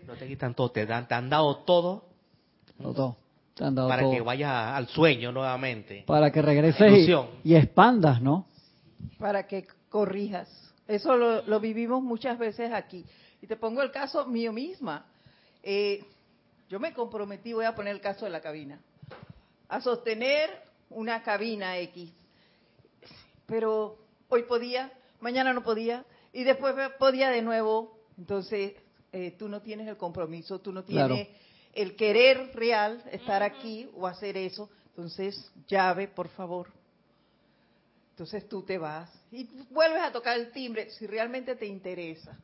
No 0.08 0.14
te 0.16 0.28
quitan 0.28 0.54
todo, 0.54 0.70
te, 0.72 0.86
dan, 0.86 1.08
te 1.08 1.14
han 1.16 1.30
dado 1.30 1.58
todo 1.58 2.04
No, 2.80 2.94
todo. 2.94 3.18
Te 3.56 3.64
han 3.66 3.76
dado 3.76 3.88
para 3.90 4.02
todo. 4.02 4.12
que 4.12 4.22
vayas 4.22 4.52
al 4.76 4.88
sueño 4.88 5.32
nuevamente. 5.32 6.04
Para 6.08 6.32
que 6.32 6.42
regreses 6.42 7.08
y 7.44 7.56
expandas, 7.56 8.20
¿no? 8.22 8.46
Para 9.18 9.48
que 9.48 9.68
corrijas. 9.90 10.50
Eso 10.88 11.16
lo, 11.16 11.42
lo 11.44 11.60
vivimos 11.60 12.02
muchas 12.04 12.38
veces 12.38 12.72
aquí. 12.74 13.06
Y 13.42 13.48
te 13.48 13.56
pongo 13.56 13.82
el 13.82 13.92
caso 13.92 14.26
mío 14.26 14.52
misma. 14.54 15.06
Eh, 15.62 16.04
yo 16.70 16.80
me 16.80 16.94
comprometí, 16.94 17.54
voy 17.54 17.66
a 17.66 17.76
poner 17.76 17.94
el 17.94 18.02
caso 18.02 18.26
de 18.26 18.32
la 18.32 18.42
cabina, 18.42 18.80
a 19.70 19.80
sostener 19.82 20.50
una 20.90 21.24
cabina 21.24 21.78
X. 21.78 22.12
pero 23.46 23.98
hoy 24.30 24.44
podía, 24.44 24.92
mañana 25.20 25.54
no 25.54 25.64
podía, 25.64 26.06
y 26.32 26.44
después 26.44 26.76
podía 26.98 27.30
de 27.30 27.42
nuevo. 27.42 27.98
Entonces, 28.18 28.74
eh, 29.12 29.36
tú 29.38 29.48
no 29.48 29.62
tienes 29.62 29.88
el 29.88 29.98
compromiso, 29.98 30.60
tú 30.60 30.72
no 30.72 30.84
tienes 30.84 31.28
el 31.74 31.96
querer 31.96 32.52
real 32.56 33.04
estar 33.12 33.44
aquí 33.44 33.90
o 33.96 34.08
hacer 34.08 34.38
eso. 34.38 34.70
Entonces, 34.90 35.52
llave, 35.68 36.08
por 36.08 36.30
favor. 36.30 36.70
Entonces 38.14 38.48
tú 38.48 38.62
te 38.62 38.78
vas 38.78 39.10
y 39.32 39.50
vuelves 39.72 40.04
a 40.04 40.12
tocar 40.12 40.38
el 40.38 40.52
timbre 40.52 40.92
si 40.92 41.08
realmente 41.08 41.56
te 41.56 41.66
interesa. 41.66 42.38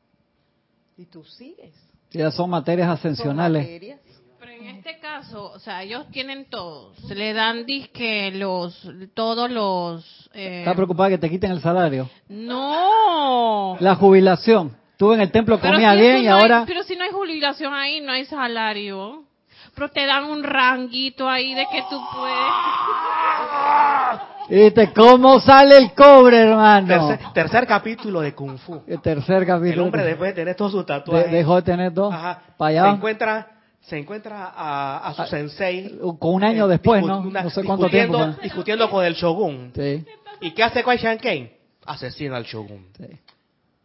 Y 0.97 1.05
tú 1.05 1.23
sigues. 1.23 1.75
Ya 2.09 2.31
son 2.31 2.49
materias 2.49 2.89
ascensionales. 2.89 3.99
Pero 4.39 4.51
en 4.51 4.65
este 4.65 4.97
caso, 4.97 5.51
o 5.51 5.59
sea, 5.59 5.83
ellos 5.83 6.07
tienen 6.11 6.49
todos. 6.49 6.97
Se 7.07 7.13
le 7.13 7.33
dan 7.33 7.67
disque 7.67 8.31
los, 8.31 8.83
todos 9.13 9.51
los... 9.51 10.29
Eh... 10.33 10.61
¿Estás 10.61 10.73
preocupada 10.73 11.09
que 11.09 11.19
te 11.19 11.29
quiten 11.29 11.51
el 11.51 11.61
salario? 11.61 12.09
No. 12.29 13.77
La 13.79 13.93
jubilación. 13.93 14.75
Tú 14.97 15.13
en 15.13 15.21
el 15.21 15.31
templo 15.31 15.61
comías 15.61 15.95
bien 15.95 16.23
y 16.23 16.27
ahora... 16.27 16.63
pero 16.65 16.81
si 16.81 16.95
no 16.95 17.03
hay 17.03 17.11
jubilación 17.11 17.75
ahí, 17.75 18.01
no 18.01 18.11
hay 18.11 18.25
salario. 18.25 19.23
Pero 19.75 19.89
te 19.89 20.07
dan 20.07 20.23
un 20.23 20.41
ranguito 20.41 21.29
ahí 21.29 21.53
de 21.53 21.67
que 21.71 21.83
tú 21.91 22.01
puedes... 22.11 22.35
¿Viste 24.49 24.91
cómo 24.93 25.39
sale 25.39 25.77
el 25.77 25.93
cobre, 25.93 26.39
hermano? 26.39 27.17
Tercer, 27.33 27.67
capítulo 27.67 28.21
de 28.21 28.33
Kung 28.33 28.57
Fu. 28.57 28.81
El 28.87 28.99
tercer 28.99 29.45
capítulo. 29.45 29.73
El 29.73 29.79
hombre 29.81 30.03
después 30.03 30.31
de 30.31 30.41
tener 30.41 30.55
todos 30.55 30.71
sus 30.71 30.85
tatuajes. 30.85 31.31
dejó 31.31 31.57
de 31.57 31.61
tener 31.61 31.93
dos. 31.93 32.11
Ajá. 32.11 32.41
Para 32.57 32.69
allá. 32.69 32.83
Se 32.83 32.97
encuentra, 32.97 33.47
se 33.81 33.97
encuentra 33.99 34.53
a, 34.55 35.13
su 35.15 35.21
ah, 35.21 35.27
sensei. 35.27 35.99
Con 36.17 36.33
un 36.33 36.43
año 36.43 36.65
eh, 36.65 36.69
después, 36.69 37.05
¿no? 37.05 37.23
no 37.23 37.49
sé 37.51 37.63
cuánto 37.63 37.89
tiempo. 37.89 38.17
Discutiendo 38.41 38.89
con 38.89 39.05
el 39.05 39.13
shogun. 39.13 39.71
Sí. 39.75 40.03
¿Y 40.41 40.51
qué 40.51 40.63
hace 40.63 40.83
Kwai 40.83 40.97
Shanken? 40.97 41.51
Asesina 41.85 42.37
al 42.37 42.43
shogun. 42.43 42.87
Sí. 42.97 43.05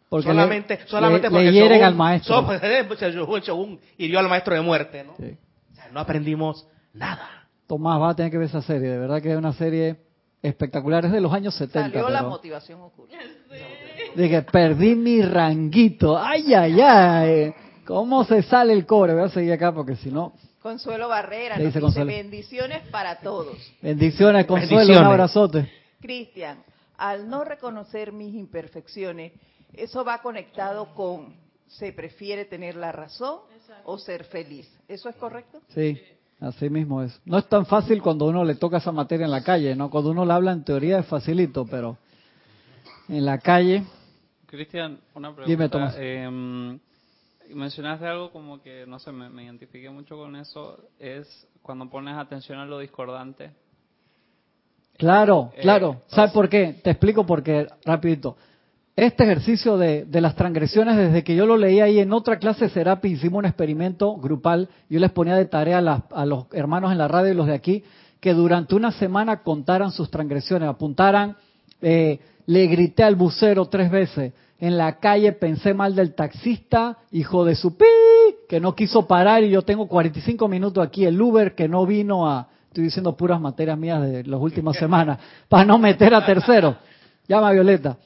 Porque 0.09 0.29
solamente, 0.29 0.79
solamente 0.87 1.29
porque 1.29 1.51
le 1.51 1.53
hieren 1.53 1.83
al 1.83 1.95
maestro. 1.95 2.47
el 2.51 3.43
shogun 3.43 3.81
hirió 3.99 4.19
al 4.19 4.29
maestro 4.29 4.55
de 4.55 4.63
muerte, 4.63 5.05
¿no? 5.05 5.15
Sí. 5.19 5.37
O 5.73 5.75
sea, 5.75 5.89
no 5.93 6.01
aprendimos 6.01 6.67
nada. 6.95 7.29
Tomás, 7.67 8.01
va 8.01 8.11
a 8.11 8.15
tener 8.15 8.31
que 8.31 8.39
ver 8.39 8.47
esa 8.47 8.63
serie. 8.63 8.89
De 8.89 8.99
verdad 8.99 9.21
que 9.21 9.31
es 9.31 9.37
una 9.37 9.53
serie 9.53 10.04
espectaculares 10.45 11.11
de 11.11 11.21
los 11.21 11.33
años 11.33 11.55
70. 11.55 11.91
Salió 11.91 12.09
la 12.11 12.23
motivación 12.23 12.81
oculta. 12.83 13.17
Dije, 14.15 14.43
perdí 14.43 14.95
mi 14.95 15.23
ranguito. 15.23 16.19
Ay, 16.19 16.53
ay, 16.53 16.81
ay. 16.81 17.55
¿Cómo 17.87 18.25
se 18.25 18.43
sale 18.43 18.75
el 18.75 18.85
cobre? 18.85 19.15
Voy 19.15 19.25
a 19.25 19.29
seguir 19.31 19.53
acá 19.53 19.73
porque 19.73 19.97
si 19.97 20.11
no... 20.11 20.35
Consuelo 20.61 21.09
Barrera 21.09 21.59
dice, 21.59 21.81
dice 21.81 22.05
bendiciones 22.05 22.87
para 22.89 23.21
todos. 23.21 23.57
Bendiciones, 23.83 24.47
Consuelo, 24.47 24.99
un 24.99 25.05
abrazote. 25.05 25.71
Cristian, 26.01 26.63
al 26.97 27.29
no 27.29 27.45
reconocer 27.45 28.13
mis 28.13 28.35
imperfecciones, 28.35 29.33
eso 29.75 30.05
va 30.05 30.23
conectado 30.23 30.95
con 30.95 31.35
se 31.67 31.93
prefiere 31.93 32.45
tener 32.45 32.77
la 32.77 32.93
razón 32.93 33.41
o 33.85 33.99
ser 33.99 34.25
feliz. 34.25 34.71
¿Eso 34.89 35.09
es 35.09 35.17
correcto? 35.17 35.61
Sí. 35.75 36.01
Así 36.41 36.69
mismo 36.69 37.03
es. 37.03 37.21
No 37.25 37.39
es 37.39 37.49
tan 37.49 37.65
fácil 37.67 38.03
cuando 38.03 38.27
uno 38.27 38.45
le 38.45 38.57
toca 38.57 38.79
esa 38.79 38.93
materia 38.93 39.25
en 39.25 39.31
la 39.31 39.43
calle, 39.43 39.75
¿no? 39.75 39.91
Cuando 39.91 40.11
uno 40.11 40.25
la 40.25 40.35
habla 40.35 40.53
en 40.53 40.65
teoría 40.65 40.99
es 40.99 41.07
facilito, 41.07 41.67
pero 41.67 41.97
en 43.09 43.25
la 43.25 43.39
calle... 43.39 43.85
Cristian, 44.47 45.01
una 45.15 45.35
pregunta. 45.35 45.51
Dime, 45.51 45.69
Tomás. 45.69 45.97
Eh, 45.99 46.79
mencionaste 47.53 48.07
algo 48.07 48.31
como 48.31 48.63
que, 48.63 48.87
no 48.87 48.99
sé, 48.99 49.13
me, 49.13 49.45
identifiqué 49.45 49.91
mucho 49.91 50.17
con 50.17 50.37
eso, 50.37 50.89
es 50.99 51.47
cuando 51.63 51.89
pones 51.89 52.17
atención 52.17 52.59
a 52.59 52.67
lo 52.67 52.79
discordante. 52.79 53.53
Claro, 54.97 55.53
eh, 55.57 55.63
claro. 55.63 56.03
¿Sabes 56.09 56.31
por 56.33 56.49
qué? 56.49 56.81
Te 56.83 56.91
explico 56.91 57.27
por 57.27 57.43
qué, 57.43 57.67
rapidito. 57.85 58.37
Este 58.97 59.25
ejercicio 59.25 59.77
de, 59.77 60.07
las 60.21 60.37
transgresiones, 60.37 60.97
desde 60.97 61.25
que 61.25 61.35
yo 61.35 61.47
lo 61.47 61.57
leí 61.57 61.81
ahí 61.81 61.99
en 61.99 62.13
otra 62.13 62.39
clase 62.39 62.69
Serapi, 62.69 63.09
hicimos 63.09 63.41
un 63.41 63.47
experimento 63.47 64.15
grupal. 64.17 64.69
Yo 64.89 65.01
les 65.01 65.11
ponía 65.11 65.35
de 65.35 65.47
tarea 65.47 65.79
a, 65.79 66.27
los 66.27 66.47
hermanos 66.53 66.93
en 66.93 66.99
la 66.99 67.09
radio 67.09 67.33
y 67.33 67.35
los 67.35 67.49
de 67.49 67.55
aquí 67.55 67.83
que 68.21 68.35
durante 68.35 68.77
una 68.77 68.93
semana 68.93 69.43
contaran 69.43 69.91
sus 69.91 70.11
transgresiones, 70.11 70.69
apuntaran, 70.69 71.37
eh, 71.83 72.21
le 72.47 72.67
grité 72.69 73.03
al 73.03 73.17
bucero 73.17 73.67
tres 73.67 73.91
veces, 73.91 74.33
en 74.59 74.79
la 74.79 74.99
calle 74.99 75.33
pensé 75.33 75.75
mal 75.75 75.95
del 75.95 76.15
taxista, 76.15 76.99
hijo 77.11 77.45
de 77.45 77.57
su 77.57 77.77
pi, 77.77 77.85
que 78.49 78.61
no 78.61 78.75
quiso 78.75 79.07
parar 79.07 79.43
y 79.43 79.51
yo 79.51 79.63
tengo 79.63 79.89
45 79.89 80.49
minutos 80.49 80.87
aquí, 80.87 81.05
el 81.05 81.21
Uber 81.21 81.55
que 81.55 81.69
no 81.69 81.85
vino 81.85 82.27
a, 82.27 82.49
estoy 82.69 82.85
diciendo 82.85 83.15
puras 83.15 83.41
materias 83.41 83.77
mías 83.77 84.01
de 84.01 84.25
las 84.25 84.41
últimas 84.41 84.77
semanas, 84.77 85.19
para 85.49 85.65
no 85.65 85.79
meter 85.79 86.15
a 86.15 86.25
tercero. 86.25 86.77
Llama 87.27 87.49
a 87.49 87.53
Violeta. 87.53 87.99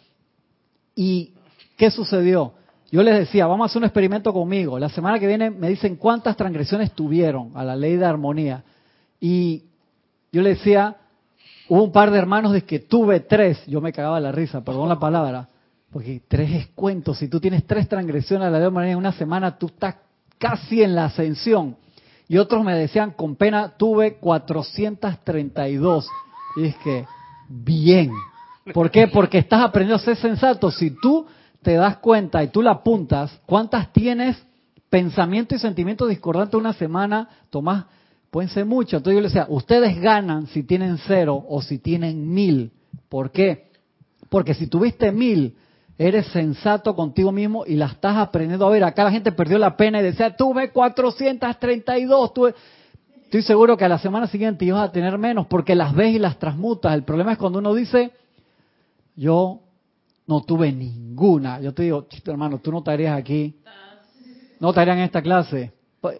¿Y 1.01 1.33
qué 1.77 1.93
sucedió? 1.93 2.55
Yo 2.91 3.05
les 3.05 3.17
decía, 3.17 3.47
vamos 3.47 3.65
a 3.65 3.67
hacer 3.67 3.79
un 3.79 3.85
experimento 3.85 4.33
conmigo. 4.33 4.81
La 4.81 4.89
semana 4.89 5.21
que 5.21 5.29
viene 5.29 5.49
me 5.49 5.69
dicen 5.69 5.95
cuántas 5.95 6.37
transgresiones 6.37 6.91
tuvieron 6.91 7.53
a 7.55 7.63
la 7.63 7.77
ley 7.77 7.95
de 7.95 8.05
armonía. 8.05 8.65
Y 9.21 9.63
yo 10.33 10.43
les 10.43 10.59
decía, 10.59 10.97
hubo 11.69 11.85
un 11.85 11.93
par 11.93 12.11
de 12.11 12.19
hermanos 12.19 12.53
de 12.53 12.63
que 12.63 12.81
tuve 12.81 13.21
tres. 13.21 13.65
Yo 13.67 13.81
me 13.81 13.93
cagaba 13.93 14.19
la 14.19 14.33
risa, 14.33 14.65
perdón 14.65 14.89
la 14.89 14.99
palabra. 14.99 15.49
Porque 15.93 16.21
tres 16.27 16.51
es 16.51 16.67
cuento. 16.75 17.15
Si 17.15 17.29
tú 17.29 17.39
tienes 17.39 17.65
tres 17.65 17.89
transgresiones 17.89 18.49
a 18.49 18.51
la 18.51 18.57
ley 18.57 18.63
de 18.63 18.67
armonía 18.67 18.91
en 18.91 18.99
una 18.99 19.13
semana, 19.13 19.57
tú 19.57 19.67
estás 19.67 19.95
casi 20.37 20.83
en 20.83 20.97
la 20.97 21.05
ascensión. 21.05 21.77
Y 22.27 22.39
otros 22.39 22.65
me 22.65 22.75
decían, 22.75 23.13
con 23.13 23.37
pena, 23.37 23.75
tuve 23.77 24.17
432. 24.17 26.09
Y 26.57 26.65
es 26.65 26.77
que, 26.79 27.07
bien. 27.49 28.11
¿Por 28.73 28.91
qué? 28.91 29.09
Porque 29.09 29.39
estás 29.39 29.63
aprendiendo 29.63 29.97
a 29.97 30.05
ser 30.05 30.17
sensato. 30.17 30.71
Si 30.71 30.91
tú 30.91 31.27
te 31.63 31.75
das 31.75 31.99
cuenta 31.99 32.43
y 32.43 32.49
tú 32.49 32.63
la 32.63 32.73
apuntas, 32.73 33.41
¿cuántas 33.47 33.93
tienes 33.93 34.37
pensamiento 34.89 35.55
y 35.55 35.59
sentimiento 35.59 36.07
discordante 36.07 36.57
una 36.57 36.73
semana? 36.73 37.29
Tomás, 37.51 37.87
pueden 38.31 38.51
ser 38.51 38.65
muchos. 38.65 38.99
Entonces 38.99 39.15
yo 39.15 39.21
le 39.21 39.29
decía, 39.29 39.47
ustedes 39.49 40.01
ganan 40.01 40.47
si 40.49 40.63
tienen 40.63 40.99
cero 41.07 41.45
o 41.49 41.63
si 41.63 41.79
tienen 41.79 42.33
mil. 42.33 42.73
¿Por 43.09 43.31
qué? 43.31 43.71
Porque 44.29 44.55
si 44.55 44.67
tuviste 44.67 45.13
mil, 45.13 45.57
eres 45.97 46.27
sensato 46.29 46.95
contigo 46.95 47.33
mismo 47.33 47.65
y 47.67 47.75
la 47.75 47.87
estás 47.87 48.17
aprendiendo 48.17 48.67
a 48.67 48.71
ver. 48.71 48.85
Acá 48.85 49.05
la 49.05 49.11
gente 49.11 49.33
perdió 49.33 49.59
la 49.59 49.77
pena 49.77 50.01
y 50.01 50.03
decía, 50.03 50.37
tuve 50.37 50.71
432, 50.71 52.35
tuve... 52.35 52.55
Estoy 53.25 53.43
seguro 53.43 53.77
que 53.77 53.85
a 53.85 53.91
la 53.91 53.99
semana 53.99 54.27
siguiente 54.27 54.65
ibas 54.65 54.89
a 54.89 54.93
tener 54.93 55.19
menos 55.19 55.47
porque 55.49 55.75
las 55.75 55.95
ves 55.95 56.15
y 56.15 56.19
las 56.19 56.39
transmutas. 56.39 56.95
El 56.95 57.03
problema 57.03 57.33
es 57.33 57.39
cuando 57.39 57.59
uno 57.59 57.75
dice, 57.75 58.13
yo 59.19 59.61
no 60.27 60.43
tuve 60.43 60.71
ninguna. 60.73 61.61
Yo 61.61 61.75
te 61.75 61.83
digo, 61.83 62.07
hermano, 62.27 62.59
tú 62.59 62.71
no 62.71 62.79
estarías 62.79 63.19
aquí, 63.19 63.57
no 64.61 64.71
estarías 64.71 64.97
en 64.97 65.03
esta 65.03 65.21
clase, 65.21 65.73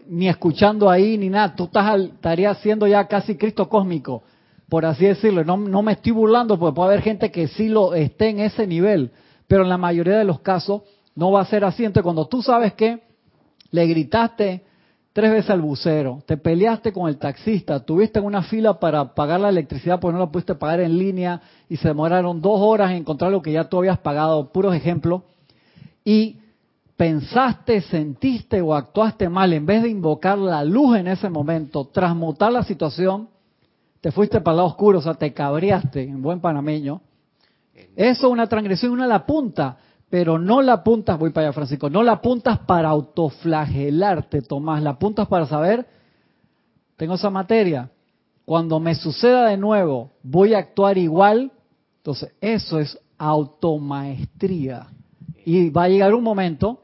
ni 0.09 0.29
escuchando 0.29 0.91
ahí, 0.91 1.17
ni 1.17 1.31
nada. 1.31 1.55
Tú 1.55 1.65
estás, 1.65 2.01
estarías 2.01 2.59
siendo 2.59 2.87
ya 2.87 3.07
casi 3.07 3.37
Cristo 3.37 3.69
cósmico, 3.69 4.25
por 4.69 4.85
así 4.85 5.07
decirlo. 5.07 5.45
No, 5.45 5.57
no 5.57 5.83
me 5.83 5.93
estoy 5.93 6.11
burlando, 6.11 6.59
porque 6.59 6.75
puede 6.75 6.91
haber 6.91 7.03
gente 7.03 7.31
que 7.31 7.47
sí 7.47 7.69
lo 7.69 7.95
esté 7.95 8.31
en 8.31 8.41
ese 8.41 8.67
nivel, 8.67 9.13
pero 9.47 9.63
en 9.63 9.69
la 9.69 9.79
mayoría 9.79 10.19
de 10.19 10.25
los 10.25 10.41
casos 10.41 10.83
no 11.15 11.31
va 11.31 11.43
a 11.43 11.47
ser 11.47 11.65
así. 11.65 11.85
Entonces, 11.85 12.03
cuando 12.03 12.27
tú 12.27 12.43
sabes 12.43 12.75
que 12.75 13.01
le 13.71 13.87
gritaste 13.87 14.65
tres 15.19 15.33
veces 15.33 15.51
al 15.51 15.63
bucero, 15.63 16.23
te 16.27 16.37
peleaste 16.37 16.93
con 16.93 17.09
el 17.09 17.19
taxista, 17.19 17.81
tuviste 17.81 18.21
en 18.21 18.25
una 18.25 18.45
fila 18.45 18.79
para 18.79 19.17
pagar 19.17 19.41
la 19.41 19.49
electricidad 19.49 19.99
porque 19.99 20.13
no 20.13 20.21
la 20.21 20.31
pudiste 20.31 20.55
pagar 20.55 20.79
en 20.79 20.97
línea 20.97 21.41
y 21.69 21.77
se 21.77 21.89
demoraron 21.89 22.41
dos 22.41 22.61
horas 22.61 22.93
en 22.93 22.99
encontrar 22.99 23.33
lo 23.33 23.43
que 23.43 23.51
ya 23.51 23.65
tú 23.65 23.79
habías 23.79 23.99
pagado, 23.99 24.53
puros 24.53 24.77
ejemplos, 24.77 25.23
y 26.05 26.37
pensaste, 26.97 27.81
sentiste 27.81 28.61
o 28.61 28.77
actuaste 28.77 29.29
mal, 29.29 29.53
en 29.53 29.67
vez 29.67 29.83
de 29.83 29.89
invocar 29.89 30.39
la 30.39 30.63
luz 30.63 30.97
en 30.97 31.09
ese 31.09 31.29
momento, 31.29 31.87
transmutar 31.87 32.53
la 32.53 32.63
situación, 32.63 33.29
te 34.01 34.13
fuiste 34.13 34.41
para 34.41 34.53
el 34.53 34.57
lado 34.59 34.69
oscuro, 34.69 35.01
o 35.01 35.03
sea, 35.03 35.15
te 35.15 35.33
cabreaste 35.33 36.01
en 36.01 36.23
buen 36.23 36.39
panameño. 36.39 37.01
Eso 37.97 38.27
es 38.29 38.33
una 38.33 38.47
transgresión, 38.47 38.93
una 38.93 39.09
la 39.09 39.27
punta 39.27 39.79
pero 40.11 40.39
no 40.39 40.63
la 40.63 40.75
apuntas, 40.75 41.19
voy 41.19 41.31
para 41.31 41.49
allá 41.49 41.55
Francisco, 41.55 41.91
no 41.91 42.03
la 42.03 42.13
apuntas 42.13 42.59
para 42.61 42.89
autoflagelarte, 42.89 44.43
Tomás, 44.43 44.83
la 44.83 44.91
apuntas 44.91 45.29
para 45.29 45.47
saber, 45.47 45.87
tengo 46.97 47.15
esa 47.15 47.31
materia, 47.31 47.91
cuando 48.45 48.81
me 48.81 48.95
suceda 48.95 49.49
de 49.49 49.59
nuevo, 49.59 50.13
voy 50.23 50.55
a 50.55 50.59
actuar 50.59 50.97
igual, 50.97 51.53
entonces 51.99 52.33
eso 52.41 52.79
es 52.79 52.99
automaestría. 53.19 54.87
Y 55.45 55.69
va 55.71 55.85
a 55.85 55.89
llegar 55.89 56.15
un 56.15 56.25
momento 56.25 56.81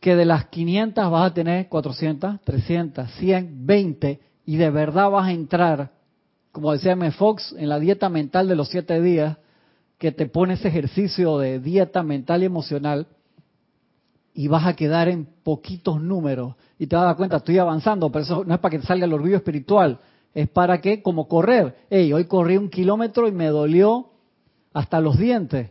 que 0.00 0.16
de 0.16 0.24
las 0.24 0.46
500 0.46 1.10
vas 1.10 1.30
a 1.30 1.34
tener 1.34 1.68
400, 1.68 2.40
300, 2.42 3.10
100, 3.12 3.66
20 3.66 4.20
y 4.46 4.56
de 4.56 4.70
verdad 4.70 5.10
vas 5.10 5.28
a 5.28 5.32
entrar, 5.32 5.92
como 6.50 6.72
decía 6.72 6.92
M. 6.92 7.10
Fox, 7.12 7.54
en 7.56 7.68
la 7.68 7.78
dieta 7.78 8.08
mental 8.08 8.48
de 8.48 8.56
los 8.56 8.68
siete 8.68 9.00
días, 9.00 9.38
que 9.98 10.12
te 10.12 10.26
pone 10.26 10.54
ese 10.54 10.68
ejercicio 10.68 11.38
de 11.38 11.58
dieta 11.58 12.02
mental 12.02 12.42
y 12.42 12.46
emocional 12.46 13.08
y 14.32 14.46
vas 14.46 14.66
a 14.66 14.76
quedar 14.76 15.08
en 15.08 15.26
poquitos 15.42 16.00
números 16.00 16.54
y 16.78 16.86
te 16.86 16.94
vas 16.94 17.02
a 17.02 17.06
dar 17.06 17.16
cuenta, 17.16 17.38
estoy 17.38 17.58
avanzando, 17.58 18.10
pero 18.10 18.24
eso 18.24 18.44
no 18.44 18.54
es 18.54 18.60
para 18.60 18.70
que 18.70 18.78
te 18.78 18.86
salga 18.86 19.04
el 19.04 19.12
orgullo 19.12 19.36
espiritual, 19.36 19.98
es 20.32 20.48
para 20.48 20.80
que, 20.80 21.02
como 21.02 21.26
correr, 21.26 21.76
hey, 21.90 22.12
hoy 22.12 22.26
corrí 22.26 22.56
un 22.56 22.70
kilómetro 22.70 23.26
y 23.26 23.32
me 23.32 23.48
dolió 23.48 24.10
hasta 24.72 25.00
los 25.00 25.18
dientes 25.18 25.70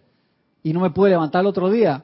y 0.61 0.73
no 0.73 0.81
me 0.81 0.89
pude 0.89 1.11
levantar 1.11 1.41
el 1.41 1.47
otro 1.47 1.69
día. 1.69 2.03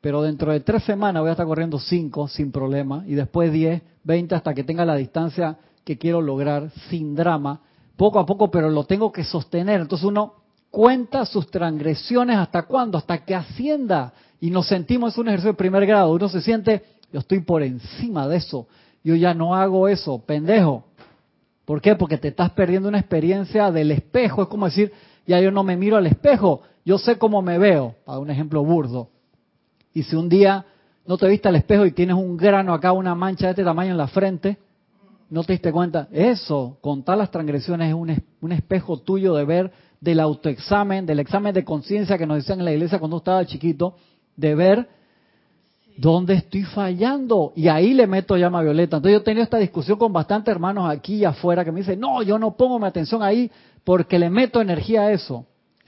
Pero 0.00 0.22
dentro 0.22 0.50
de 0.50 0.58
tres 0.58 0.82
semanas 0.82 1.22
voy 1.22 1.28
a 1.28 1.32
estar 1.32 1.46
corriendo 1.46 1.78
cinco 1.78 2.26
sin 2.26 2.50
problema 2.50 3.04
y 3.06 3.14
después 3.14 3.52
diez, 3.52 3.82
veinte 4.02 4.34
hasta 4.34 4.52
que 4.52 4.64
tenga 4.64 4.84
la 4.84 4.96
distancia 4.96 5.58
que 5.84 5.96
quiero 5.96 6.20
lograr 6.20 6.70
sin 6.90 7.14
drama, 7.14 7.60
poco 7.96 8.18
a 8.18 8.26
poco, 8.26 8.50
pero 8.50 8.68
lo 8.68 8.82
tengo 8.82 9.12
que 9.12 9.22
sostener. 9.22 9.80
Entonces 9.80 10.04
uno 10.04 10.41
cuenta 10.72 11.26
sus 11.26 11.48
transgresiones 11.50 12.38
hasta 12.38 12.62
cuándo, 12.62 12.98
hasta 12.98 13.24
que 13.24 13.34
ascienda. 13.36 14.14
Y 14.40 14.50
nos 14.50 14.66
sentimos, 14.66 15.12
es 15.12 15.18
un 15.18 15.28
ejercicio 15.28 15.52
de 15.52 15.58
primer 15.58 15.86
grado, 15.86 16.12
uno 16.12 16.28
se 16.28 16.40
siente, 16.40 16.82
yo 17.12 17.20
estoy 17.20 17.40
por 17.40 17.62
encima 17.62 18.26
de 18.26 18.38
eso, 18.38 18.66
yo 19.04 19.14
ya 19.14 19.34
no 19.34 19.54
hago 19.54 19.86
eso, 19.86 20.18
pendejo. 20.26 20.84
¿Por 21.64 21.80
qué? 21.80 21.94
Porque 21.94 22.18
te 22.18 22.28
estás 22.28 22.50
perdiendo 22.50 22.88
una 22.88 22.98
experiencia 22.98 23.70
del 23.70 23.92
espejo, 23.92 24.42
es 24.42 24.48
como 24.48 24.64
decir, 24.64 24.92
ya 25.26 25.40
yo 25.40 25.52
no 25.52 25.62
me 25.62 25.76
miro 25.76 25.96
al 25.96 26.06
espejo, 26.06 26.62
yo 26.84 26.98
sé 26.98 27.18
cómo 27.18 27.42
me 27.42 27.58
veo, 27.58 27.94
para 28.04 28.18
un 28.18 28.30
ejemplo 28.30 28.64
burdo. 28.64 29.10
Y 29.94 30.02
si 30.02 30.16
un 30.16 30.28
día 30.28 30.64
no 31.06 31.18
te 31.18 31.28
viste 31.28 31.48
al 31.48 31.56
espejo 31.56 31.84
y 31.84 31.92
tienes 31.92 32.16
un 32.16 32.36
grano 32.36 32.72
acá, 32.72 32.92
una 32.92 33.14
mancha 33.14 33.46
de 33.46 33.50
este 33.50 33.62
tamaño 33.62 33.92
en 33.92 33.98
la 33.98 34.08
frente, 34.08 34.56
no 35.28 35.44
te 35.44 35.52
diste 35.52 35.70
cuenta. 35.70 36.08
Eso, 36.10 36.78
contar 36.80 37.18
las 37.18 37.30
transgresiones, 37.30 37.88
es 37.88 37.94
un, 37.94 38.16
un 38.40 38.52
espejo 38.52 38.98
tuyo 38.98 39.34
de 39.34 39.44
ver 39.44 39.72
del 40.02 40.18
autoexamen, 40.18 41.06
del 41.06 41.20
examen 41.20 41.54
de 41.54 41.64
conciencia 41.64 42.18
que 42.18 42.26
nos 42.26 42.38
decían 42.38 42.58
en 42.58 42.64
la 42.64 42.72
iglesia 42.72 42.98
cuando 42.98 43.18
estaba 43.18 43.46
chiquito, 43.46 43.94
de 44.36 44.54
ver 44.56 44.88
dónde 45.96 46.34
estoy 46.34 46.64
fallando. 46.64 47.52
Y 47.54 47.68
ahí 47.68 47.94
le 47.94 48.08
meto 48.08 48.36
llama 48.36 48.62
violeta. 48.62 48.96
Entonces 48.96 49.12
yo 49.12 49.20
he 49.20 49.24
tenido 49.24 49.44
esta 49.44 49.58
discusión 49.58 49.98
con 49.98 50.12
bastantes 50.12 50.50
hermanos 50.50 50.90
aquí 50.90 51.18
y 51.18 51.24
afuera 51.24 51.64
que 51.64 51.70
me 51.70 51.80
dicen, 51.80 52.00
no, 52.00 52.20
yo 52.24 52.36
no 52.36 52.56
pongo 52.56 52.80
mi 52.80 52.86
atención 52.86 53.22
ahí 53.22 53.48
porque 53.84 54.18
le 54.18 54.28
meto 54.28 54.60
energía 54.60 55.02
a 55.02 55.12
eso. 55.12 55.46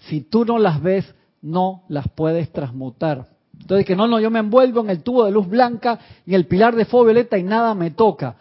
Si 0.08 0.20
tú 0.20 0.44
no 0.44 0.58
las 0.58 0.80
ves, 0.80 1.12
no 1.42 1.82
las 1.88 2.06
puedes 2.08 2.52
transmutar. 2.52 3.26
Entonces 3.60 3.84
que 3.84 3.96
no, 3.96 4.06
no, 4.06 4.20
yo 4.20 4.30
me 4.30 4.38
envuelvo 4.38 4.80
en 4.80 4.90
el 4.90 5.02
tubo 5.02 5.24
de 5.24 5.32
luz 5.32 5.48
blanca 5.48 5.98
y 6.24 6.30
en 6.30 6.36
el 6.36 6.46
pilar 6.46 6.76
de 6.76 6.84
fuego 6.84 7.06
violeta 7.06 7.36
y 7.36 7.42
nada 7.42 7.74
me 7.74 7.90
toca 7.90 8.36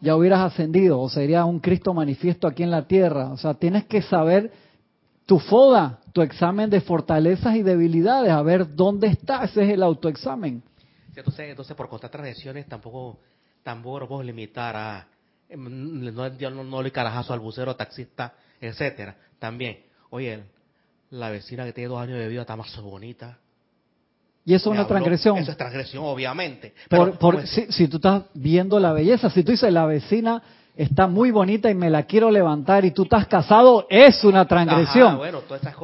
ya 0.00 0.16
hubieras 0.16 0.40
ascendido 0.40 1.00
o 1.00 1.08
sería 1.08 1.44
un 1.44 1.60
Cristo 1.60 1.92
manifiesto 1.92 2.46
aquí 2.46 2.62
en 2.62 2.70
la 2.70 2.86
tierra. 2.86 3.30
O 3.30 3.36
sea, 3.36 3.54
tienes 3.54 3.86
que 3.86 4.02
saber 4.02 4.52
tu 5.26 5.38
foda, 5.38 6.00
tu 6.12 6.22
examen 6.22 6.70
de 6.70 6.80
fortalezas 6.80 7.56
y 7.56 7.62
debilidades, 7.62 8.30
a 8.30 8.42
ver 8.42 8.74
dónde 8.74 9.08
estás, 9.08 9.50
ese 9.50 9.64
es 9.64 9.70
el 9.70 9.82
autoexamen. 9.82 10.62
Entonces, 11.14 11.50
entonces 11.50 11.76
por 11.76 11.88
contar 11.88 12.10
tradiciones 12.10 12.66
tampoco, 12.66 13.18
tampoco 13.62 14.16
lo 14.16 14.22
limitar 14.22 14.76
a, 14.76 15.08
em, 15.48 16.04
no, 16.14 16.28
no, 16.30 16.64
no 16.64 16.82
le 16.82 16.92
carajazo 16.92 17.34
al 17.34 17.40
bucero, 17.40 17.76
taxista, 17.76 18.34
etcétera. 18.60 19.16
También, 19.38 19.80
oye, 20.10 20.44
la 21.10 21.30
vecina 21.30 21.64
que 21.64 21.72
tiene 21.72 21.88
dos 21.88 22.00
años 22.00 22.18
de 22.18 22.28
vida 22.28 22.42
está 22.42 22.56
más 22.56 22.74
bonita, 22.80 23.38
y 24.48 24.54
eso 24.54 24.70
es 24.72 24.78
una 24.78 24.86
transgresión. 24.86 25.36
Eso 25.36 25.50
es 25.50 25.58
transgresión, 25.58 26.04
obviamente. 26.06 26.72
Pero, 26.88 27.12
por, 27.18 27.46
si, 27.46 27.86
tú 27.86 27.96
estás 27.96 28.22
viendo 28.32 28.80
la 28.80 28.94
belleza, 28.94 29.28
si 29.28 29.42
tú 29.42 29.50
dices 29.52 29.70
la 29.70 29.84
vecina 29.84 30.42
está 30.74 31.06
muy 31.06 31.30
bonita 31.30 31.70
y 31.70 31.74
me 31.74 31.90
la 31.90 32.04
quiero 32.04 32.30
levantar 32.30 32.86
y 32.86 32.92
tú 32.92 33.02
estás 33.02 33.26
casado, 33.26 33.86
es 33.90 34.24
una 34.24 34.48
transgresión. 34.48 35.20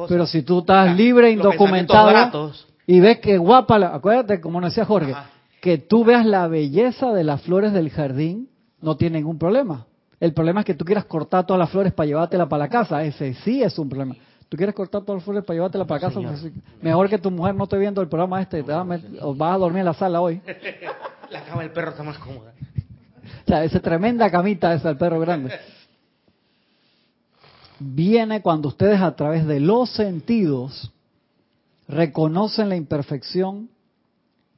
Pero 0.09 0.25
si 0.25 0.41
tú 0.41 0.61
estás 0.61 0.97
libre, 0.97 1.29
indocumentado 1.29 2.51
y 2.87 2.99
ves 3.01 3.19
que 3.19 3.37
guapa, 3.37 3.75
acuérdate, 3.93 4.41
como 4.41 4.59
nos 4.59 4.71
decía 4.71 4.85
Jorge, 4.85 5.13
que 5.61 5.77
tú 5.77 6.03
veas 6.03 6.25
la 6.25 6.47
belleza 6.47 7.13
de 7.13 7.23
las 7.23 7.43
flores 7.43 7.71
del 7.71 7.91
jardín, 7.91 8.49
no 8.81 8.97
tiene 8.97 9.19
ningún 9.19 9.37
problema. 9.37 9.85
El 10.19 10.33
problema 10.33 10.61
es 10.61 10.65
que 10.65 10.73
tú 10.73 10.85
quieras 10.85 11.05
cortar 11.05 11.45
todas 11.45 11.59
las 11.59 11.69
flores 11.69 11.93
para 11.93 12.07
llevártela 12.07 12.49
para 12.49 12.63
la 12.63 12.69
casa. 12.69 13.03
Ese 13.03 13.35
sí 13.43 13.61
es 13.61 13.77
un 13.77 13.89
problema. 13.89 14.15
¿Tú 14.49 14.57
quieres 14.57 14.75
cortar 14.75 15.03
las 15.07 15.23
flores 15.23 15.43
para 15.43 15.55
llevártela 15.55 15.85
para 15.85 16.01
casa? 16.01 16.19
Mejor 16.81 17.09
que 17.09 17.17
tu 17.17 17.31
mujer 17.31 17.55
no 17.55 17.63
esté 17.63 17.77
viendo 17.77 18.01
el 18.01 18.07
programa 18.07 18.41
este. 18.41 18.63
o 19.21 19.35
vas 19.35 19.55
a 19.55 19.57
dormir 19.57 19.79
en 19.79 19.85
la 19.85 19.93
sala 19.93 20.21
hoy. 20.21 20.41
La 21.31 21.43
cama 21.43 21.63
del 21.63 21.71
perro 21.71 21.89
está 21.89 22.03
más 22.03 22.19
cómoda. 22.19 22.53
O 23.43 23.47
sea, 23.47 23.63
esa 23.63 23.79
tremenda 23.79 24.29
camita 24.29 24.73
esa 24.73 24.89
del 24.89 24.97
perro 24.97 25.19
grande. 25.19 25.51
Viene 27.79 28.41
cuando 28.41 28.69
ustedes 28.69 29.01
a 29.01 29.15
través 29.15 29.45
de 29.47 29.59
los 29.59 29.89
sentidos 29.89 30.91
reconocen 31.87 32.69
la 32.69 32.75
imperfección 32.75 33.69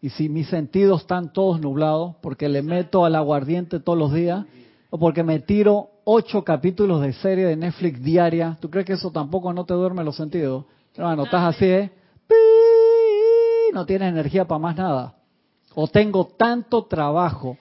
y 0.02 0.10
si 0.10 0.30
mis 0.30 0.48
sentidos 0.50 1.02
están 1.02 1.34
todos 1.34 1.60
nublados 1.60 2.16
porque 2.22 2.48
le 2.48 2.62
meto 2.62 3.06
al 3.06 3.16
aguardiente 3.16 3.80
todos 3.80 3.98
los 3.98 4.14
días 4.14 4.46
o 4.90 5.00
porque 5.00 5.24
me 5.24 5.40
tiro 5.40 5.90
ocho 6.10 6.42
capítulos 6.42 7.02
de 7.02 7.12
serie 7.12 7.46
de 7.48 7.58
Netflix 7.58 8.02
diaria, 8.02 8.58
¿tú 8.62 8.70
crees 8.70 8.86
que 8.88 8.94
eso 8.94 9.12
tampoco 9.12 9.52
no 9.52 9.66
te 9.66 9.74
duerme 9.74 10.06
los 10.06 10.16
sentidos? 10.16 10.64
Hermano, 10.96 11.26
estás 11.26 11.54
así, 11.56 11.66
¿eh? 11.66 11.92
No 13.74 13.86
tienes 13.86 14.08
energía 14.08 14.48
para 14.48 14.58
más 14.58 14.78
nada. 14.78 15.16
O 15.76 15.86
tengo 15.90 16.26
tanto 16.26 16.86
trabajo 16.86 17.58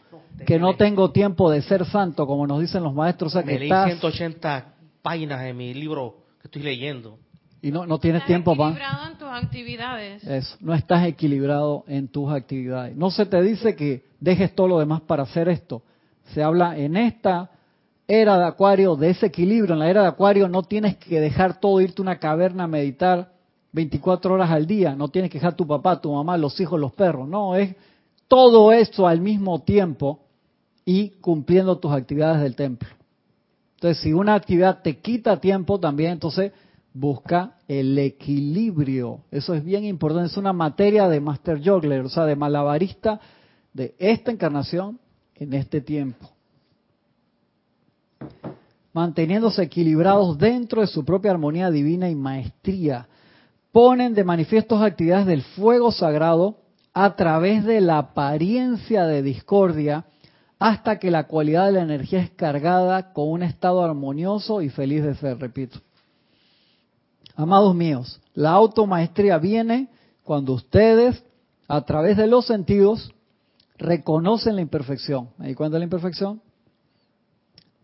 que 0.47 0.61
no 0.61 0.77
tengo 0.77 1.11
tiempo 1.11 1.51
de 1.51 1.61
ser 1.61 1.85
santo, 1.87 2.25
como 2.25 2.47
nos 2.47 2.61
dicen 2.61 2.85
los 2.85 2.95
maestros. 2.95 3.35
O 3.35 3.39
sea, 3.41 3.45
Me 3.45 3.59
leí 3.59 3.69
180 3.69 4.75
páginas 5.03 5.43
de 5.43 5.53
mi 5.53 5.75
libro 5.75 6.15
que 6.41 6.47
estoy 6.47 6.63
leyendo. 6.63 7.19
Y 7.61 7.73
no, 7.73 7.85
no 7.85 7.99
tienes 7.99 8.25
tiempo 8.27 8.57
para... 8.57 8.71
equilibrado 8.71 9.11
en 9.11 9.19
tus 9.19 9.29
actividades. 9.29 10.25
Eso, 10.25 10.57
no 10.61 10.73
estás 10.73 11.05
equilibrado 11.05 11.85
en 11.89 12.07
tus 12.07 12.31
actividades. 12.31 12.97
No 12.97 13.11
se 13.11 13.27
te 13.27 13.43
dice 13.43 13.75
que 13.75 14.05
dejes 14.21 14.55
todo 14.55 14.69
lo 14.69 14.79
demás 14.79 15.01
para 15.01 15.25
hacer 15.25 15.49
esto. 15.49 15.83
Se 16.27 16.45
habla 16.45 16.79
en 16.79 16.97
esta 16.97 17.51
era 18.09 18.39
de 18.39 18.45
Acuario, 18.45 18.97
de 18.97 19.11
ese 19.11 19.27
equilibrio. 19.27 19.75
En 19.75 19.81
la 19.81 19.91
era 19.91 20.03
de 20.03 20.09
Acuario 20.09 20.49
no 20.49 20.63
tienes 20.63 20.97
que 20.97 21.21
dejar 21.21 21.61
todo, 21.61 21.81
irte 21.81 22.03
a 22.03 22.05
una 22.05 22.19
caverna 22.19 22.65
a 22.65 22.69
meditar 22.69 23.33
24 23.73 24.35
horas 24.35 24.51
al 24.51 24.67
día. 24.67 24.95
No 24.95 25.09
tienes 25.09 25.31
que 25.31 25.39
dejar 25.39 25.57
tu 25.57 25.67
papá, 25.67 26.01
tu 26.01 26.13
mamá, 26.13 26.37
los 26.37 26.59
hijos, 26.61 26.79
los 26.79 26.93
perros. 26.93 27.29
No, 27.29 27.57
es 27.57 27.75
todo 28.29 28.73
esto 28.73 29.07
al 29.07 29.21
mismo 29.21 29.63
tiempo 29.63 30.21
y 30.85 31.11
cumpliendo 31.21 31.79
tus 31.79 31.93
actividades 31.93 32.43
del 32.43 32.55
templo. 32.55 32.89
Entonces, 33.75 34.03
si 34.03 34.13
una 34.13 34.35
actividad 34.35 34.83
te 34.83 34.99
quita 34.99 35.41
tiempo 35.41 35.79
también, 35.81 36.13
entonces 36.13 36.53
busca 36.95 37.57
el 37.69 37.99
equilibrio. 37.99 39.21
Eso 39.31 39.53
es 39.53 39.65
bien 39.65 39.85
importante. 39.85 40.29
Es 40.29 40.37
una 40.37 40.53
materia 40.53 41.09
de 41.09 41.21
Master 41.21 41.61
Juggler, 41.63 42.03
o 42.03 42.09
sea, 42.09 42.25
de 42.25 42.37
malabarista 42.37 43.21
de 43.75 43.95
esta 43.99 44.31
encarnación 44.31 44.99
en 45.35 45.53
este 45.53 45.83
tiempo 45.83 46.36
manteniéndose 48.97 49.63
equilibrados 49.63 50.39
dentro 50.39 50.81
de 50.81 50.87
su 50.87 51.05
propia 51.05 51.31
armonía 51.31 51.71
divina 51.71 52.09
y 52.09 52.15
maestría. 52.15 53.07
Ponen 53.71 54.15
de 54.15 54.25
manifiesto 54.25 54.83
actividades 54.83 55.27
del 55.27 55.43
fuego 55.43 55.93
sagrado 55.93 56.61
a 56.95 57.15
través 57.15 57.67
de 57.67 57.83
la 57.83 57.99
apariencia 57.99 59.05
de 59.05 59.21
discordia 59.21 60.07
hasta 60.59 60.99
que 60.99 61.11
la 61.11 61.25
cualidad 61.25 61.67
de 61.67 61.73
la 61.73 61.83
energía 61.83 62.21
es 62.21 62.31
cargada 62.31 63.13
con 63.13 63.29
un 63.29 63.43
estado 63.43 63.85
armonioso 63.85 64.63
y 64.63 64.71
feliz 64.71 65.05
de 65.05 65.15
ser, 65.15 65.39
repito. 65.41 65.79
Amados 67.35 67.75
míos, 67.75 68.19
la 68.33 68.53
automaestría 68.53 69.37
viene 69.37 69.91
cuando 70.25 70.55
ustedes, 70.55 71.23
a 71.69 71.83
través 71.83 72.17
de 72.17 72.29
los 72.29 72.47
sentidos, 72.47 73.13
reconocen 73.77 74.57
la 74.57 74.63
imperfección. 74.63 75.29
¿Me 75.37 75.49
di 75.49 75.55
cuenta 75.55 75.75
de 75.75 75.81
la 75.81 75.85
imperfección? 75.85 76.41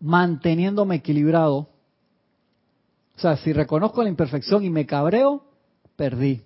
Manteniéndome 0.03 0.95
equilibrado. 0.95 1.69
O 3.15 3.19
sea, 3.19 3.37
si 3.37 3.53
reconozco 3.53 4.03
la 4.03 4.09
imperfección 4.09 4.65
y 4.65 4.69
me 4.69 4.85
cabreo, 4.85 5.45
perdí. 5.95 6.43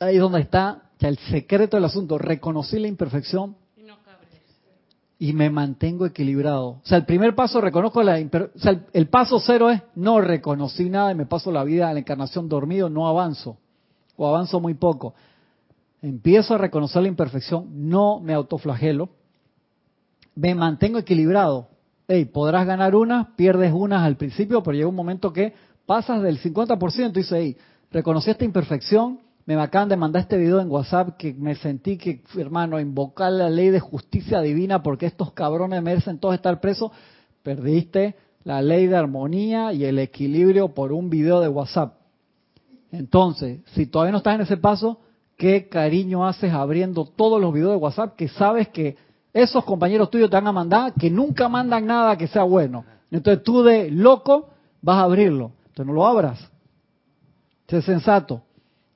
Ahí 0.00 0.16
es 0.16 0.20
donde 0.20 0.40
está 0.40 0.90
el 1.00 1.18
secreto 1.18 1.76
del 1.76 1.84
asunto. 1.84 2.16
Reconocí 2.16 2.78
la 2.78 2.88
imperfección 2.88 3.56
y, 5.18 5.32
me 5.34 5.50
mantengo 5.50 6.06
equilibrado. 6.06 6.68
O 6.68 6.80
sea, 6.82 6.96
el 6.96 7.04
primer 7.04 7.34
paso 7.34 7.60
reconozco 7.60 8.02
la 8.02 8.14
o 8.14 8.58
sea, 8.58 8.86
el, 8.92 9.08
paso 9.08 9.38
cero 9.38 9.70
es 9.70 9.82
no 9.94 10.20
reconocí 10.20 10.88
nada 10.88 11.12
y 11.12 11.14
me 11.14 11.26
paso 11.26 11.52
la 11.52 11.64
vida 11.64 11.88
en 11.88 11.94
la 11.94 12.00
encarnación 12.00 12.48
dormido, 12.48 12.88
no 12.88 13.06
avanzo 13.06 13.58
o 14.16 14.26
avanzo 14.26 14.60
muy 14.60 14.74
poco. 14.74 15.14
Empiezo 16.00 16.54
a 16.54 16.58
reconocer 16.58 17.02
la 17.02 17.08
imperfección, 17.08 17.88
no 17.88 18.20
me 18.20 18.32
autoflagelo 18.32 19.10
me 20.36 20.54
mantengo 20.54 20.98
equilibrado. 20.98 21.68
Hey, 22.06 22.26
podrás 22.26 22.66
ganar 22.66 22.94
unas, 22.94 23.28
pierdes 23.34 23.72
unas 23.72 24.02
al 24.02 24.16
principio, 24.16 24.62
pero 24.62 24.76
llega 24.76 24.88
un 24.88 24.94
momento 24.94 25.32
que 25.32 25.54
pasas 25.86 26.22
del 26.22 26.38
50% 26.38 27.10
y 27.10 27.12
dices, 27.12 27.32
hey, 27.32 27.56
reconocí 27.90 28.30
esta 28.30 28.44
imperfección, 28.44 29.20
me 29.46 29.54
acaban 29.54 29.88
de 29.88 29.96
mandar 29.96 30.22
este 30.22 30.36
video 30.36 30.60
en 30.60 30.70
WhatsApp 30.70 31.16
que 31.16 31.32
me 31.32 31.54
sentí 31.56 31.96
que, 31.96 32.22
hermano, 32.36 32.78
invocar 32.78 33.32
la 33.32 33.48
ley 33.48 33.70
de 33.70 33.80
justicia 33.80 34.40
divina 34.40 34.82
porque 34.82 35.06
estos 35.06 35.32
cabrones 35.32 35.82
merecen 35.82 36.18
todos 36.18 36.34
estar 36.34 36.60
presos, 36.60 36.92
perdiste 37.42 38.16
la 38.44 38.60
ley 38.60 38.86
de 38.86 38.96
armonía 38.96 39.72
y 39.72 39.84
el 39.84 39.98
equilibrio 39.98 40.74
por 40.74 40.92
un 40.92 41.10
video 41.10 41.40
de 41.40 41.48
WhatsApp. 41.48 41.94
Entonces, 42.92 43.60
si 43.74 43.86
todavía 43.86 44.12
no 44.12 44.18
estás 44.18 44.34
en 44.34 44.42
ese 44.42 44.56
paso, 44.56 45.00
¿qué 45.36 45.68
cariño 45.68 46.26
haces 46.26 46.52
abriendo 46.52 47.04
todos 47.04 47.40
los 47.40 47.52
videos 47.52 47.72
de 47.72 47.76
WhatsApp 47.76 48.16
que 48.16 48.28
sabes 48.28 48.68
que 48.68 48.96
esos 49.36 49.64
compañeros 49.64 50.08
tuyos 50.08 50.30
te 50.30 50.36
van 50.36 50.46
a 50.46 50.52
mandar 50.52 50.94
que 50.94 51.10
nunca 51.10 51.46
mandan 51.46 51.84
nada 51.84 52.16
que 52.16 52.26
sea 52.26 52.44
bueno. 52.44 52.86
Entonces 53.10 53.44
tú 53.44 53.62
de 53.62 53.90
loco 53.90 54.48
vas 54.80 54.96
a 54.96 55.02
abrirlo. 55.02 55.52
Entonces 55.66 55.86
no 55.86 55.92
lo 55.92 56.06
abras. 56.06 56.40
Sé 57.68 57.82
sensato, 57.82 58.42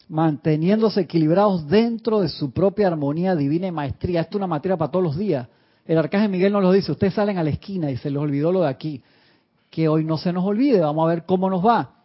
manteniéndose 0.09 1.03
equilibrados 1.03 1.69
dentro 1.69 2.21
de 2.21 2.31
su 2.31 2.53
propia 2.53 2.87
armonía 2.87 3.37
divina 3.37 3.67
y 3.67 3.73
maestría. 3.73 4.23
Esto 4.23 4.33
es 4.33 4.37
una 4.37 4.47
materia 4.47 4.79
para 4.79 4.91
todos 4.91 5.05
los 5.05 5.19
días. 5.19 5.47
El 5.85 5.99
arcángel 5.99 6.31
Miguel 6.31 6.55
nos 6.55 6.63
lo 6.63 6.73
dice, 6.73 6.91
ustedes 6.91 7.13
salen 7.13 7.37
a 7.37 7.43
la 7.43 7.51
esquina 7.51 7.91
y 7.91 7.99
se 7.99 8.09
les 8.09 8.19
olvidó 8.19 8.51
lo 8.51 8.63
de 8.63 8.69
aquí. 8.69 9.03
Que 9.69 9.89
hoy 9.89 10.05
no 10.05 10.17
se 10.17 10.33
nos 10.33 10.45
olvide, 10.45 10.81
vamos 10.81 11.05
a 11.05 11.09
ver 11.09 11.27
cómo 11.27 11.51
nos 11.51 11.65
va. 11.65 11.97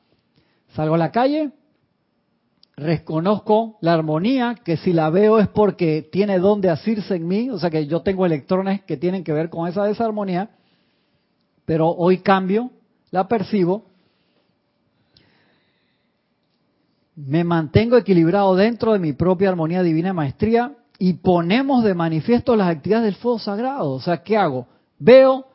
Salgo 0.74 0.96
a 0.96 0.98
la 0.98 1.12
calle, 1.12 1.52
reconozco 2.78 3.78
la 3.82 3.94
armonía, 3.94 4.56
que 4.64 4.78
si 4.78 4.92
la 4.92 5.10
veo 5.10 5.40
es 5.40 5.48
porque 5.48 6.08
tiene 6.12 6.40
donde 6.40 6.70
asirse 6.70 7.16
en 7.16 7.28
mí, 7.28 7.50
o 7.50 7.58
sea 7.58 7.70
que 7.70 7.88
yo 7.88 8.02
tengo 8.02 8.26
electrones 8.26 8.84
que 8.84 8.98
tienen 8.98 9.24
que 9.24 9.34
ver 9.34 9.50
con 9.50 9.68
esa 9.68 9.84
desarmonía, 9.86 10.50
pero 11.66 11.90
hoy 11.90 12.18
cambio, 12.20 12.72
la 13.12 13.28
percibo, 13.28 13.86
me 17.16 17.46
mantengo 17.46 17.96
equilibrado 17.98 18.56
dentro 18.56 18.92
de 18.92 19.00
mi 19.00 19.14
propia 19.14 19.50
armonía 19.50 19.82
divina 19.82 20.14
maestría 20.14 20.76
y 21.00 21.14
ponemos 21.14 21.84
de 21.84 21.94
manifiesto 21.94 22.56
las 22.56 22.70
actividades 22.70 23.06
del 23.06 23.16
fuego 23.16 23.40
sagrado. 23.40 23.92
O 23.92 24.02
sea, 24.02 24.22
¿qué 24.22 24.36
hago? 24.36 24.68
Veo 25.00 25.46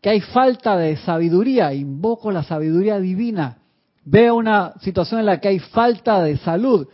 que 0.00 0.10
hay 0.10 0.20
falta 0.20 0.76
de 0.76 0.96
sabiduría, 0.96 1.72
invoco 1.72 2.32
la 2.32 2.42
sabiduría 2.42 2.98
divina. 2.98 3.58
Veo 4.04 4.36
una 4.36 4.74
situación 4.80 5.20
en 5.20 5.26
la 5.26 5.40
que 5.40 5.48
hay 5.48 5.58
falta 5.58 6.22
de 6.22 6.36
salud, 6.38 6.86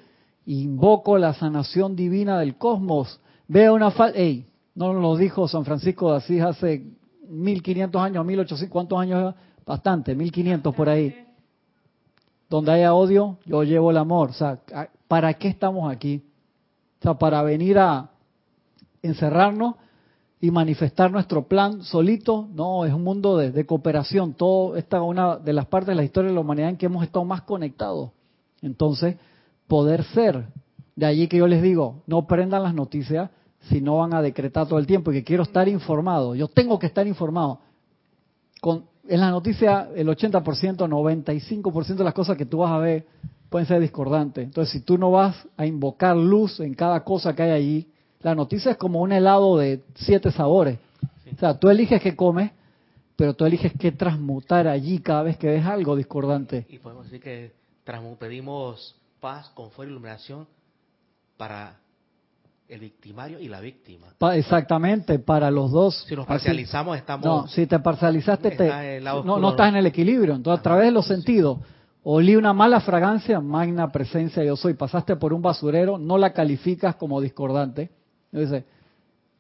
invoco 0.46 1.18
la 1.18 1.34
sanación 1.34 1.96
divina 1.96 2.38
del 2.38 2.56
cosmos. 2.56 3.20
Veo 3.48 3.74
una 3.74 3.90
falta... 3.90 4.18
¡Ey! 4.18 4.46
No 4.74 4.92
lo 4.92 5.16
dijo 5.16 5.48
San 5.48 5.64
Francisco 5.64 6.10
de 6.10 6.18
Asís 6.18 6.42
hace 6.42 6.84
1500 7.28 8.00
años, 8.00 8.24
1800, 8.24 8.72
¿cuántos 8.72 8.98
años? 9.00 9.34
Bastante, 9.66 10.14
1500 10.14 10.74
por 10.74 10.88
ahí. 10.88 11.26
Donde 12.48 12.72
haya 12.72 12.94
odio, 12.94 13.38
yo 13.44 13.62
llevo 13.62 13.90
el 13.90 13.96
amor. 13.96 14.30
O 14.30 14.32
sea, 14.32 14.60
¿para 15.08 15.34
qué 15.34 15.48
estamos 15.48 15.92
aquí? 15.92 16.24
O 17.00 17.02
sea, 17.02 17.14
para 17.14 17.42
venir 17.42 17.78
a 17.78 18.10
encerrarnos 19.02 19.74
y 20.40 20.50
manifestar 20.50 21.12
nuestro 21.12 21.46
plan 21.46 21.82
solito, 21.82 22.48
no, 22.54 22.86
es 22.86 22.94
un 22.94 23.04
mundo 23.04 23.36
de, 23.36 23.66
cooperación. 23.66 24.32
Todo 24.32 24.76
esta 24.76 24.96
es 24.96 25.02
una 25.02 25.36
de 25.36 25.52
las 25.52 25.66
partes 25.66 25.88
de 25.88 25.94
la 25.96 26.04
historia 26.04 26.30
de 26.30 26.34
la 26.34 26.40
humanidad 26.40 26.70
en 26.70 26.76
que 26.78 26.86
hemos 26.86 27.04
estado 27.04 27.24
más 27.26 27.42
conectados. 27.42 28.10
Entonces, 28.62 29.16
poder 29.66 30.02
ser. 30.04 30.46
De 30.96 31.06
allí 31.06 31.28
que 31.28 31.36
yo 31.36 31.46
les 31.46 31.62
digo, 31.62 32.02
no 32.06 32.26
prendan 32.26 32.62
las 32.62 32.74
noticias 32.74 33.30
si 33.68 33.80
no 33.80 33.98
van 33.98 34.14
a 34.14 34.22
decretar 34.22 34.66
todo 34.66 34.78
el 34.78 34.86
tiempo 34.86 35.10
y 35.10 35.14
que 35.14 35.24
quiero 35.24 35.42
estar 35.42 35.68
informado. 35.68 36.34
Yo 36.34 36.48
tengo 36.48 36.78
que 36.78 36.86
estar 36.86 37.06
informado. 37.06 37.60
Con, 38.60 38.86
en 39.06 39.20
la 39.20 39.30
noticia, 39.30 39.88
el 39.94 40.08
80%, 40.08 40.42
95% 40.42 41.94
de 41.94 42.04
las 42.04 42.14
cosas 42.14 42.36
que 42.36 42.46
tú 42.46 42.58
vas 42.58 42.72
a 42.72 42.78
ver 42.78 43.06
pueden 43.50 43.66
ser 43.66 43.80
discordantes. 43.80 44.44
Entonces, 44.44 44.72
si 44.72 44.80
tú 44.80 44.96
no 44.96 45.10
vas 45.10 45.36
a 45.56 45.66
invocar 45.66 46.16
luz 46.16 46.60
en 46.60 46.74
cada 46.74 47.04
cosa 47.04 47.34
que 47.34 47.42
hay 47.42 47.50
allí, 47.50 47.88
la 48.20 48.34
noticia 48.34 48.72
es 48.72 48.76
como 48.76 49.00
un 49.00 49.12
helado 49.12 49.56
de 49.58 49.82
siete 49.94 50.30
sabores. 50.30 50.78
O 51.34 51.38
sea, 51.38 51.58
tú 51.58 51.70
eliges 51.70 52.02
qué 52.02 52.14
comes, 52.14 52.50
pero 53.16 53.34
tú 53.34 53.44
eliges 53.44 53.72
qué 53.78 53.92
transmutar 53.92 54.66
allí 54.68 54.98
cada 54.98 55.22
vez 55.22 55.36
que 55.36 55.48
ves 55.48 55.64
algo 55.64 55.96
discordante. 55.96 56.66
Y 56.68 56.78
podemos 56.78 57.04
decir 57.04 57.20
que 57.20 57.52
pedimos 58.18 58.96
paz, 59.20 59.50
confort 59.54 59.88
y 59.88 59.92
iluminación 59.92 60.46
para 61.36 61.76
el 62.68 62.80
victimario 62.80 63.40
y 63.40 63.48
la 63.48 63.60
víctima. 63.60 64.06
exactamente, 64.32 65.18
para 65.18 65.50
los 65.50 65.72
dos. 65.72 66.04
Si 66.06 66.14
nos 66.14 66.26
parcializamos, 66.26 66.96
estamos. 66.96 67.24
No, 67.24 67.48
si 67.48 67.66
te 67.66 67.78
parcializaste, 67.80 69.00
no, 69.02 69.38
no 69.38 69.50
estás 69.50 69.70
en 69.70 69.76
el 69.76 69.86
equilibrio. 69.86 70.34
Entonces, 70.34 70.60
a 70.60 70.62
través 70.62 70.84
de 70.86 70.92
los 70.92 71.06
sentidos, 71.06 71.58
olí 72.04 72.36
una 72.36 72.52
mala 72.52 72.80
fragancia, 72.80 73.40
magna 73.40 73.90
presencia 73.90 74.44
yo 74.44 74.56
soy. 74.56 74.74
Pasaste 74.74 75.16
por 75.16 75.32
un 75.32 75.42
basurero, 75.42 75.98
no 75.98 76.16
la 76.16 76.32
calificas 76.32 76.94
como 76.94 77.20
discordante. 77.20 77.90
Entonces, 78.32 78.64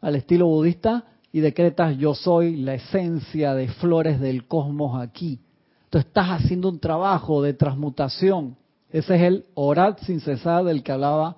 al 0.00 0.16
estilo 0.16 0.46
budista, 0.46 1.04
y 1.32 1.40
decretas 1.40 1.96
yo 1.96 2.14
soy 2.14 2.56
la 2.56 2.74
esencia 2.74 3.54
de 3.54 3.68
flores 3.68 4.20
del 4.20 4.48
cosmos 4.48 5.00
aquí. 5.00 5.40
Entonces, 5.84 6.08
estás 6.08 6.42
haciendo 6.42 6.68
un 6.68 6.80
trabajo 6.80 7.42
de 7.42 7.54
transmutación. 7.54 8.56
Ese 8.90 9.14
es 9.14 9.22
el 9.22 9.44
orar 9.54 9.96
sin 10.00 10.20
cesar 10.20 10.64
del 10.64 10.82
que 10.82 10.92
hablaba 10.92 11.36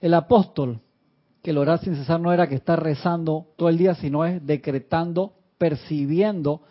el 0.00 0.12
apóstol 0.14 0.80
que 1.42 1.50
el 1.50 1.58
orar 1.58 1.80
sin 1.80 1.96
cesar 1.96 2.20
no 2.20 2.32
era 2.32 2.48
que 2.48 2.54
estar 2.54 2.82
rezando 2.82 3.46
todo 3.56 3.68
el 3.68 3.78
día, 3.78 3.94
sino 3.94 4.24
es 4.24 4.44
decretando, 4.46 5.32
percibiendo 5.58 6.62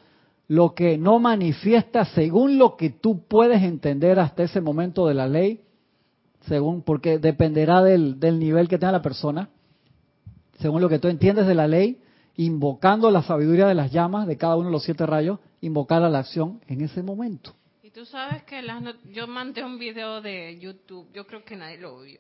lo 0.48 0.74
que 0.74 0.98
no 0.98 1.20
manifiesta 1.20 2.06
según 2.06 2.58
lo 2.58 2.76
que 2.76 2.90
tú 2.90 3.24
puedes 3.28 3.62
entender 3.64 4.20
hasta 4.20 4.44
ese 4.44 4.62
momento 4.62 5.08
de 5.08 5.14
la 5.14 5.28
ley, 5.28 5.62
según 6.48 6.82
porque 6.82 7.20
dependerá 7.20 7.82
del 7.84 8.40
nivel 8.40 8.68
que 8.68 8.78
tenga 8.78 8.92
la 8.92 9.02
persona, 9.02 9.50
según 10.60 10.82
lo 10.82 10.90
que 10.90 11.00
tú 11.00 11.08
entiendes 11.08 11.48
de 11.48 11.56
la 11.56 11.68
ley, 11.68 12.02
invocando 12.36 13.12
la 13.12 13.24
sabiduría 13.24 13.68
de 13.68 13.76
las 13.76 13.92
llamas 13.92 14.28
de 14.28 14.38
cada 14.38 14.56
uno 14.56 14.68
de 14.68 14.72
los 14.74 14.84
siete 14.84 15.06
rayos, 15.06 15.40
invocar 15.62 16.04
a 16.04 16.10
la 16.10 16.20
acción 16.20 16.62
en 16.68 16.82
ese 16.82 17.04
momento. 17.04 17.54
Y 17.84 17.92
tú 17.92 18.06
sabes 18.06 18.44
que 18.44 18.62
yo 19.12 19.28
mandé 19.28 19.64
un 19.64 19.80
video 19.80 20.22
de 20.22 20.58
YouTube, 20.60 21.08
yo 21.14 21.26
creo 21.26 21.44
que 21.44 21.56
nadie 21.56 21.78
lo 21.78 22.02
vio 22.02 22.20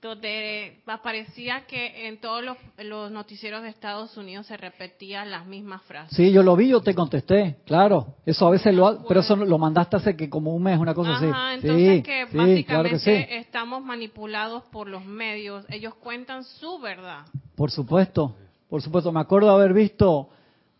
donde 0.00 0.80
parecía 1.02 1.66
que 1.66 2.06
en 2.06 2.20
todos 2.20 2.44
los, 2.44 3.10
noticieros 3.10 3.62
de 3.62 3.68
Estados 3.68 4.16
Unidos 4.16 4.46
se 4.46 4.56
repetían 4.56 5.30
las 5.30 5.46
mismas 5.46 5.82
frases. 5.82 6.16
Sí, 6.16 6.30
yo 6.30 6.42
lo 6.42 6.54
vi, 6.54 6.68
yo 6.68 6.80
te 6.80 6.94
contesté, 6.94 7.56
claro. 7.66 8.14
Eso 8.24 8.46
a 8.46 8.50
veces 8.50 8.74
lo, 8.74 9.04
pero 9.06 9.20
eso 9.20 9.34
lo 9.34 9.58
mandaste 9.58 9.96
hace 9.96 10.16
que 10.16 10.30
como 10.30 10.54
un 10.54 10.62
mes, 10.62 10.78
una 10.78 10.94
cosa 10.94 11.16
así. 11.16 11.26
Entonces 11.26 12.02
que 12.04 12.24
básicamente 12.26 13.38
estamos 13.38 13.82
manipulados 13.82 14.62
por 14.64 14.88
los 14.88 15.04
medios. 15.04 15.64
Ellos 15.68 15.94
cuentan 15.96 16.44
su 16.44 16.78
verdad. 16.78 17.24
Por 17.56 17.70
supuesto, 17.70 18.36
por 18.70 18.82
supuesto. 18.82 19.10
Me 19.10 19.20
acuerdo 19.20 19.50
haber 19.50 19.72
visto 19.72 20.28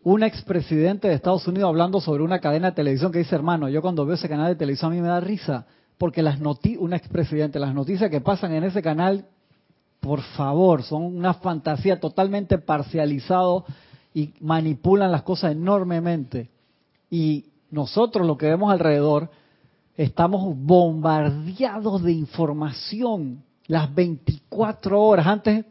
un 0.03 0.23
expresidente 0.23 1.09
de 1.09 1.15
Estados 1.15 1.45
Unidos 1.45 1.67
hablando 1.67 1.99
sobre 1.99 2.23
una 2.23 2.39
cadena 2.39 2.69
de 2.69 2.75
televisión 2.75 3.11
que 3.11 3.19
dice, 3.19 3.35
hermano, 3.35 3.67
yo 3.67 3.81
cuando 3.81 4.05
veo 4.05 4.15
ese 4.15 4.29
canal 4.29 4.47
de 4.47 4.55
televisión 4.55 4.93
a 4.93 4.95
mí 4.95 5.01
me 5.01 5.09
da 5.09 5.19
risa 5.19 5.67
porque 5.99 6.23
las 6.23 6.39
noticias, 6.39 6.81
un 6.81 6.93
expresidente, 6.93 7.59
las 7.59 7.75
noticias 7.75 8.09
que 8.09 8.21
pasan 8.21 8.53
en 8.53 8.63
ese 8.63 8.81
canal, 8.81 9.25
por 9.99 10.21
favor, 10.21 10.81
son 10.81 11.03
una 11.03 11.33
fantasía 11.35 11.99
totalmente 11.99 12.57
parcializado 12.57 13.65
y 14.13 14.33
manipulan 14.39 15.11
las 15.11 15.23
cosas 15.23 15.51
enormemente. 15.51 16.49
Y 17.11 17.47
nosotros 17.69 18.25
lo 18.25 18.37
que 18.37 18.45
vemos 18.45 18.71
alrededor, 18.71 19.29
estamos 19.97 20.55
bombardeados 20.57 22.01
de 22.01 22.13
información 22.13 23.43
las 23.67 23.93
24 23.93 25.01
horas. 25.01 25.27
Antes, 25.27 25.65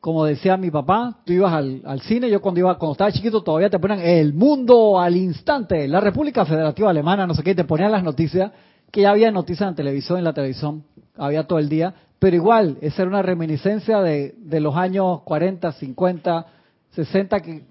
como 0.00 0.26
decía 0.26 0.58
mi 0.58 0.70
papá, 0.70 1.16
tú 1.24 1.32
ibas 1.32 1.54
al, 1.54 2.00
cine, 2.02 2.28
yo 2.28 2.42
cuando 2.42 2.60
iba, 2.60 2.76
cuando 2.76 2.92
estaba 2.92 3.10
chiquito 3.10 3.42
todavía 3.42 3.70
te 3.70 3.78
ponían 3.78 4.00
el 4.00 4.34
mundo 4.34 5.00
al 5.00 5.16
instante, 5.16 5.88
la 5.88 6.00
República 6.00 6.44
Federativa 6.44 6.90
Alemana, 6.90 7.26
no 7.26 7.32
sé 7.32 7.42
qué, 7.42 7.54
te 7.54 7.64
ponían 7.64 7.90
las 7.90 8.04
noticias 8.04 8.52
que 8.90 9.02
ya 9.02 9.10
había 9.10 9.30
noticias 9.30 9.68
en 9.68 9.74
televisión, 9.74 10.18
en 10.18 10.24
la 10.24 10.32
televisión 10.32 10.84
había 11.16 11.46
todo 11.46 11.58
el 11.58 11.68
día, 11.68 11.94
pero 12.18 12.36
igual, 12.36 12.78
esa 12.80 13.02
era 13.02 13.10
una 13.10 13.22
reminiscencia 13.22 14.00
de, 14.00 14.34
los 14.60 14.76
años 14.76 15.22
40, 15.22 15.72
50, 15.72 16.46
60, 16.92 17.40
que, 17.40 17.64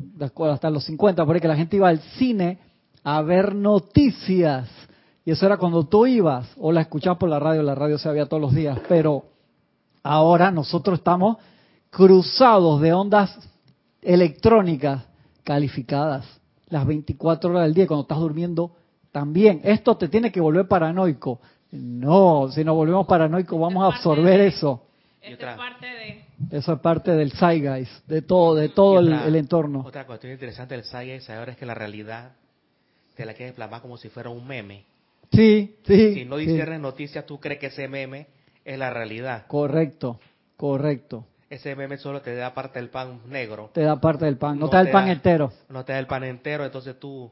hasta 0.52 0.70
los 0.70 0.84
50, 0.86 1.26
por 1.26 1.40
que 1.40 1.48
la 1.48 1.56
gente 1.56 1.78
iba 1.78 1.90
al 1.90 2.00
cine 2.18 2.60
a 3.04 3.22
ver 3.22 3.56
noticias. 3.56 4.70
Y 5.26 5.32
eso 5.32 5.46
era 5.46 5.58
cuando 5.58 5.86
tú 5.86 6.06
ibas 6.06 6.50
o 6.58 6.72
la 6.72 6.82
escuchabas 6.82 7.18
por 7.18 7.30
la 7.30 7.40
radio, 7.40 7.64
la 7.64 7.76
radio 7.76 7.98
se 7.98 8.10
había 8.10 8.26
todos 8.26 8.42
los 8.42 8.54
días, 8.54 8.78
pero 8.88 9.24
ahora 10.04 10.52
nosotros 10.52 11.00
estamos 11.00 11.38
cruzados 11.90 12.82
de 12.82 12.94
ondas 12.94 13.38
electrónicas 14.02 15.04
calificadas 15.44 16.26
las 16.68 16.86
24 16.86 17.52
horas 17.52 17.64
del 17.64 17.74
día 17.74 17.88
cuando 17.88 18.02
estás 18.02 18.20
durmiendo 18.20 18.76
también 19.14 19.62
esto 19.64 19.96
te 19.96 20.10
tiene 20.10 20.32
que 20.32 20.42
volver 20.42 20.68
paranoico. 20.68 21.40
No, 21.72 22.50
si 22.52 22.64
nos 22.64 22.76
volvemos 22.76 23.06
paranoicos 23.06 23.60
vamos 23.60 23.84
a 23.84 23.96
absorber 23.96 24.42
eso. 24.42 24.88
Eso 25.22 26.74
es 26.74 26.80
parte 26.80 27.12
del 27.12 27.32
zeitgeist, 27.32 28.08
de 28.08 28.24
todo, 28.24 28.56
de 28.56 28.70
todo 28.70 29.00
el, 29.00 29.36
entorno. 29.36 29.84
Otra 29.86 30.08
cuestión 30.08 30.34
interesante 30.34 30.76
del 30.76 30.84
zeitgeist 30.84 31.30
ahora 31.30 31.52
es 31.52 31.58
que 31.58 31.66
la 31.68 31.76
realidad 31.76 32.32
te 33.16 33.24
la 33.26 33.36
quieres 33.36 33.54
plasmar 33.54 33.82
como 33.82 33.98
si 33.98 34.10
fuera 34.10 34.32
un 34.32 34.48
meme. 34.48 34.84
Sí, 35.32 35.76
sí. 35.86 36.16
Si 36.16 36.26
no 36.26 36.38
dices 36.38 36.68
noticias, 36.80 37.24
tú 37.28 37.40
crees 37.40 37.60
que 37.60 37.68
ese 37.68 37.88
meme 37.88 38.26
es 38.66 38.80
la 38.80 38.90
realidad. 38.90 39.46
Correcto, 39.46 40.20
correcto. 40.58 41.28
Ese 41.52 41.76
meme 41.76 41.98
solo 41.98 42.22
te 42.24 42.36
da 42.36 42.56
parte 42.56 42.80
del 42.80 42.90
pan 42.90 43.22
negro. 43.28 43.70
Te 43.74 43.82
da 43.82 44.02
parte 44.02 44.26
del 44.26 44.38
pan, 44.38 44.58
no, 44.58 44.70
te 44.70 44.76
da 44.78 44.82
el 44.82 44.90
pan 44.90 45.08
entero. 45.08 45.54
No 45.70 45.86
te 45.86 45.94
da 45.94 46.00
el 46.00 46.08
pan 46.08 46.24
entero, 46.24 46.66
entonces 46.66 47.00
tú 47.00 47.32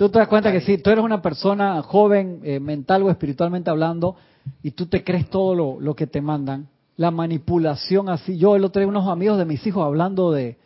Tú 0.00 0.08
te 0.08 0.18
das 0.18 0.28
cuenta 0.28 0.50
que 0.50 0.62
si 0.62 0.78
tú 0.78 0.88
eres 0.88 1.04
una 1.04 1.20
persona 1.20 1.82
joven, 1.82 2.40
eh, 2.42 2.58
mental 2.58 3.02
o 3.02 3.10
espiritualmente 3.10 3.68
hablando, 3.68 4.16
y 4.62 4.70
tú 4.70 4.86
te 4.86 5.04
crees 5.04 5.28
todo 5.28 5.78
lo, 5.78 5.94
que 5.94 6.06
te 6.06 6.22
mandan, 6.22 6.68
la 6.96 7.10
manipulación 7.10 8.08
así. 8.08 8.38
Yo 8.38 8.56
el 8.56 8.64
otro 8.64 8.80
día 8.80 8.88
unos 8.88 9.06
amigos 9.08 9.36
de 9.36 9.44
mis 9.44 9.66
hijos 9.66 9.84
hablando 9.84 10.32
de, 10.32 10.56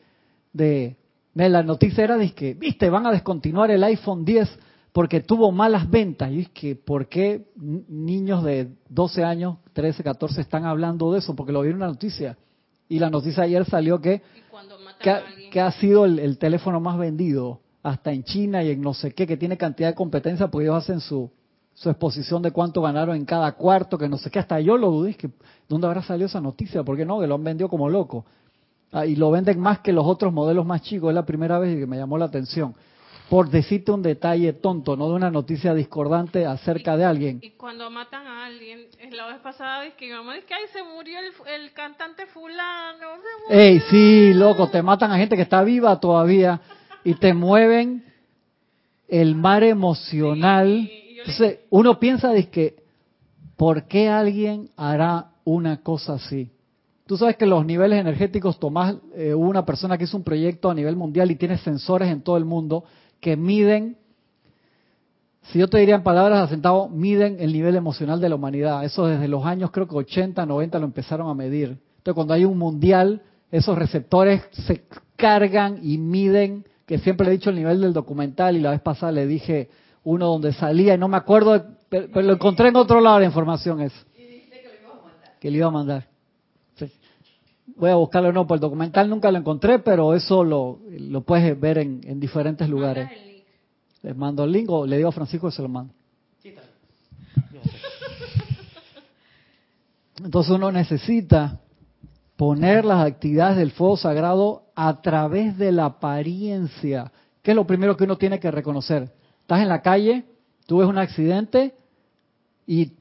de, 0.52 0.96
la 1.34 1.64
noticia 1.64 2.04
era 2.04 2.16
de 2.16 2.32
que, 2.32 2.54
viste, 2.54 2.88
van 2.90 3.08
a 3.08 3.10
descontinuar 3.10 3.72
el 3.72 3.82
iPhone 3.82 4.24
10 4.24 4.56
porque 4.92 5.20
tuvo 5.20 5.50
malas 5.50 5.90
ventas. 5.90 6.30
Y 6.30 6.42
es 6.42 6.50
que, 6.50 6.76
¿por 6.76 7.08
qué 7.08 7.48
niños 7.56 8.44
de 8.44 8.68
12 8.88 9.24
años, 9.24 9.56
13, 9.72 10.04
14 10.04 10.42
están 10.42 10.64
hablando 10.64 11.10
de 11.10 11.18
eso? 11.18 11.34
Porque 11.34 11.50
lo 11.50 11.62
vi 11.62 11.70
en 11.70 11.74
una 11.78 11.88
noticia. 11.88 12.38
Y 12.88 13.00
la 13.00 13.10
noticia 13.10 13.42
ayer 13.42 13.64
salió 13.64 14.00
que, 14.00 14.22
que, 15.50 15.60
ha, 15.60 15.72
sido 15.72 16.04
el, 16.04 16.38
teléfono 16.38 16.78
más 16.78 16.98
vendido, 16.98 17.62
hasta 17.84 18.12
en 18.12 18.24
China 18.24 18.64
y 18.64 18.70
en 18.70 18.80
no 18.80 18.94
sé 18.94 19.12
qué, 19.12 19.26
que 19.26 19.36
tiene 19.36 19.56
cantidad 19.56 19.90
de 19.90 19.94
competencia, 19.94 20.48
porque 20.48 20.64
ellos 20.64 20.82
hacen 20.82 21.00
su, 21.00 21.30
su 21.74 21.90
exposición 21.90 22.40
de 22.42 22.50
cuánto 22.50 22.80
ganaron 22.80 23.14
en 23.14 23.26
cada 23.26 23.52
cuarto, 23.52 23.98
que 23.98 24.08
no 24.08 24.16
sé 24.16 24.30
qué, 24.30 24.38
hasta 24.38 24.58
yo 24.58 24.78
lo 24.78 24.90
dudé, 24.90 25.14
que 25.14 25.30
¿dónde 25.68 25.86
habrá 25.86 26.02
salido 26.02 26.26
esa 26.26 26.40
noticia? 26.40 26.82
¿Por 26.82 26.96
qué 26.96 27.04
no? 27.04 27.20
Que 27.20 27.26
lo 27.26 27.34
han 27.34 27.44
vendido 27.44 27.68
como 27.68 27.88
loco. 27.90 28.24
Ah, 28.90 29.04
y 29.04 29.16
lo 29.16 29.30
venden 29.30 29.60
más 29.60 29.80
que 29.80 29.92
los 29.92 30.06
otros 30.06 30.32
modelos 30.32 30.64
más 30.64 30.80
chicos, 30.82 31.10
es 31.10 31.14
la 31.14 31.26
primera 31.26 31.58
vez 31.58 31.78
que 31.78 31.86
me 31.86 31.98
llamó 31.98 32.16
la 32.16 32.24
atención 32.24 32.74
por 33.28 33.48
decirte 33.48 33.90
un 33.90 34.02
detalle 34.02 34.52
tonto, 34.52 34.96
no 34.96 35.08
de 35.08 35.14
una 35.14 35.30
noticia 35.30 35.72
discordante 35.72 36.44
acerca 36.44 36.96
de 36.96 37.04
alguien. 37.04 37.38
Y 37.42 37.52
cuando 37.52 37.90
matan 37.90 38.26
a 38.26 38.44
alguien, 38.44 38.86
la 39.12 39.26
vez 39.28 39.38
pasada 39.38 39.86
es 39.86 39.94
que 39.94 40.06
mi 40.06 40.12
mamá 40.12 40.34
dice 40.34 40.46
que 40.46 40.54
ay, 40.54 40.64
se 40.72 40.82
murió 40.82 41.18
el, 41.46 41.72
cantante 41.72 42.26
fulano. 42.26 43.06
Ey, 43.48 43.80
sí, 43.88 44.34
loco, 44.34 44.68
te 44.68 44.82
matan 44.82 45.10
a 45.10 45.16
gente 45.16 45.36
que 45.36 45.42
está 45.42 45.62
viva 45.62 45.98
todavía 45.98 46.60
y 47.04 47.14
te 47.14 47.34
mueven 47.34 48.04
el 49.08 49.34
mar 49.34 49.62
emocional. 49.62 50.90
Entonces, 51.18 51.60
uno 51.70 51.98
piensa 52.00 52.30
de 52.30 52.48
que, 52.48 52.76
¿por 53.56 53.84
qué 53.84 54.08
alguien 54.08 54.70
hará 54.76 55.32
una 55.44 55.82
cosa 55.82 56.14
así? 56.14 56.50
Tú 57.06 57.18
sabes 57.18 57.36
que 57.36 57.44
los 57.44 57.66
niveles 57.66 58.00
energéticos, 58.00 58.58
Tomás, 58.58 58.96
eh, 59.14 59.34
hubo 59.34 59.48
una 59.48 59.66
persona 59.66 59.98
que 59.98 60.04
hizo 60.04 60.16
un 60.16 60.24
proyecto 60.24 60.70
a 60.70 60.74
nivel 60.74 60.96
mundial 60.96 61.30
y 61.30 61.36
tiene 61.36 61.58
sensores 61.58 62.08
en 62.08 62.22
todo 62.22 62.38
el 62.38 62.46
mundo 62.46 62.84
que 63.20 63.36
miden, 63.36 63.98
si 65.42 65.58
yo 65.58 65.68
te 65.68 65.78
diría 65.78 65.96
en 65.96 66.02
palabras 66.02 66.40
asentado, 66.40 66.88
miden 66.88 67.36
el 67.38 67.52
nivel 67.52 67.76
emocional 67.76 68.20
de 68.20 68.30
la 68.30 68.36
humanidad. 68.36 68.84
Eso 68.84 69.06
desde 69.06 69.28
los 69.28 69.44
años 69.44 69.70
creo 69.70 69.86
que 69.86 69.96
80, 69.96 70.46
90 70.46 70.78
lo 70.78 70.86
empezaron 70.86 71.28
a 71.28 71.34
medir. 71.34 71.78
Entonces 71.98 72.14
cuando 72.14 72.32
hay 72.32 72.46
un 72.46 72.56
mundial, 72.56 73.20
esos 73.50 73.76
receptores 73.76 74.42
se 74.66 74.84
cargan 75.16 75.78
y 75.82 75.98
miden, 75.98 76.64
que 76.86 76.98
siempre 76.98 77.26
le 77.26 77.32
he 77.32 77.36
dicho 77.36 77.50
el 77.50 77.56
nivel 77.56 77.80
del 77.80 77.92
documental 77.92 78.56
y 78.56 78.60
la 78.60 78.70
vez 78.70 78.80
pasada 78.80 79.12
le 79.12 79.26
dije 79.26 79.68
uno 80.04 80.26
donde 80.26 80.52
salía 80.52 80.94
y 80.94 80.98
no 80.98 81.08
me 81.08 81.16
acuerdo, 81.16 81.64
pero, 81.88 82.22
lo 82.22 82.34
encontré 82.34 82.68
en 82.68 82.76
otro 82.76 83.00
lado 83.00 83.20
la 83.20 83.26
información 83.26 83.80
es. 83.80 83.92
que 85.40 85.50
le 85.50 85.58
iba 85.58 85.66
a 85.68 85.70
mandar. 85.70 86.06
Voy 87.76 87.90
a 87.90 87.96
buscarlo 87.96 88.32
no, 88.32 88.46
por 88.46 88.56
el 88.56 88.60
documental 88.60 89.08
nunca 89.08 89.32
lo 89.32 89.38
encontré, 89.38 89.78
pero 89.80 90.14
eso 90.14 90.44
lo, 90.44 90.80
lo 90.90 91.22
puedes 91.22 91.58
ver 91.58 91.78
en, 91.78 92.02
en 92.04 92.20
diferentes 92.20 92.68
lugares. 92.68 93.08
Les 94.02 94.16
mando 94.16 94.44
el 94.44 94.52
link 94.52 94.70
o 94.70 94.86
le 94.86 94.98
digo 94.98 95.08
a 95.08 95.12
Francisco 95.12 95.48
que 95.48 95.56
se 95.56 95.62
lo 95.62 95.68
mando. 95.68 95.92
Entonces 100.22 100.52
uno 100.52 100.70
necesita 100.70 101.60
poner 102.36 102.84
las 102.84 103.04
actividades 103.04 103.56
del 103.56 103.72
fuego 103.72 103.96
sagrado 103.96 104.63
a 104.74 105.00
través 105.00 105.56
de 105.58 105.72
la 105.72 105.86
apariencia, 105.86 107.12
que 107.42 107.52
es 107.52 107.56
lo 107.56 107.66
primero 107.66 107.96
que 107.96 108.04
uno 108.04 108.16
tiene 108.16 108.40
que 108.40 108.50
reconocer. 108.50 109.12
Estás 109.40 109.60
en 109.60 109.68
la 109.68 109.82
calle, 109.82 110.24
tú 110.66 110.78
ves 110.78 110.88
un 110.88 110.98
accidente 110.98 111.74
y 112.66 112.92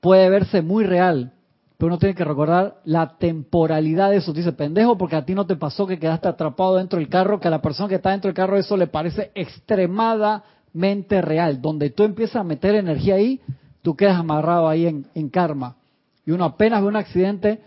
puede 0.00 0.28
verse 0.28 0.62
muy 0.62 0.84
real, 0.84 1.32
pero 1.78 1.88
uno 1.88 1.98
tiene 1.98 2.14
que 2.14 2.24
recordar 2.24 2.80
la 2.84 3.16
temporalidad 3.18 4.10
de 4.10 4.18
eso. 4.18 4.32
Dice, 4.32 4.52
pendejo, 4.52 4.96
porque 4.96 5.16
a 5.16 5.24
ti 5.24 5.34
no 5.34 5.46
te 5.46 5.56
pasó 5.56 5.86
que 5.86 5.98
quedaste 5.98 6.28
atrapado 6.28 6.76
dentro 6.76 6.98
del 6.98 7.08
carro, 7.08 7.40
que 7.40 7.48
a 7.48 7.50
la 7.50 7.62
persona 7.62 7.88
que 7.88 7.96
está 7.96 8.10
dentro 8.10 8.28
del 8.28 8.36
carro 8.36 8.56
eso 8.56 8.76
le 8.76 8.86
parece 8.86 9.32
extremadamente 9.34 11.20
real. 11.22 11.60
Donde 11.60 11.90
tú 11.90 12.04
empiezas 12.04 12.36
a 12.36 12.44
meter 12.44 12.76
energía 12.76 13.16
ahí, 13.16 13.40
tú 13.82 13.96
quedas 13.96 14.16
amarrado 14.16 14.68
ahí 14.68 14.86
en, 14.86 15.28
karma. 15.28 15.76
Y 16.24 16.30
uno 16.30 16.44
apenas 16.44 16.82
ve 16.82 16.88
un 16.88 16.96
accidente, 16.96 17.60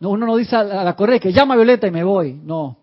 no, 0.00 0.10
uno 0.10 0.26
no 0.26 0.36
dice 0.36 0.54
a 0.54 0.62
la, 0.62 0.94
correa 0.94 1.18
que 1.18 1.32
llama 1.32 1.56
Violeta 1.56 1.86
y 1.86 1.90
me 1.90 2.04
voy. 2.04 2.34
No. 2.34 2.76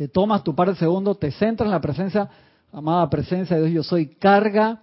Te 0.00 0.08
tomas 0.08 0.42
tu 0.42 0.54
par 0.54 0.70
de 0.70 0.76
segundos, 0.76 1.18
te 1.18 1.30
centras 1.30 1.66
en 1.66 1.72
la 1.72 1.80
presencia, 1.82 2.26
amada 2.72 3.10
presencia 3.10 3.58
de 3.58 3.66
Dios, 3.66 3.74
yo 3.74 3.82
soy 3.82 4.06
carga 4.06 4.80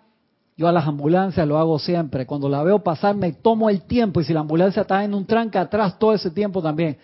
yo 0.55 0.67
a 0.67 0.71
las 0.71 0.85
ambulancias 0.85 1.47
lo 1.47 1.57
hago 1.57 1.79
siempre. 1.79 2.27
Cuando 2.27 2.47
la 2.47 2.61
veo 2.61 2.83
pasar 2.83 3.15
me 3.15 3.33
tomo 3.33 3.67
el 3.67 3.81
tiempo 3.81 4.21
y 4.21 4.25
si 4.25 4.33
la 4.33 4.41
ambulancia 4.41 4.83
está 4.83 5.03
en 5.03 5.15
un 5.15 5.25
tranca 5.25 5.61
atrás 5.61 5.97
todo 5.97 6.13
ese 6.13 6.29
tiempo 6.29 6.61
también. 6.61 6.97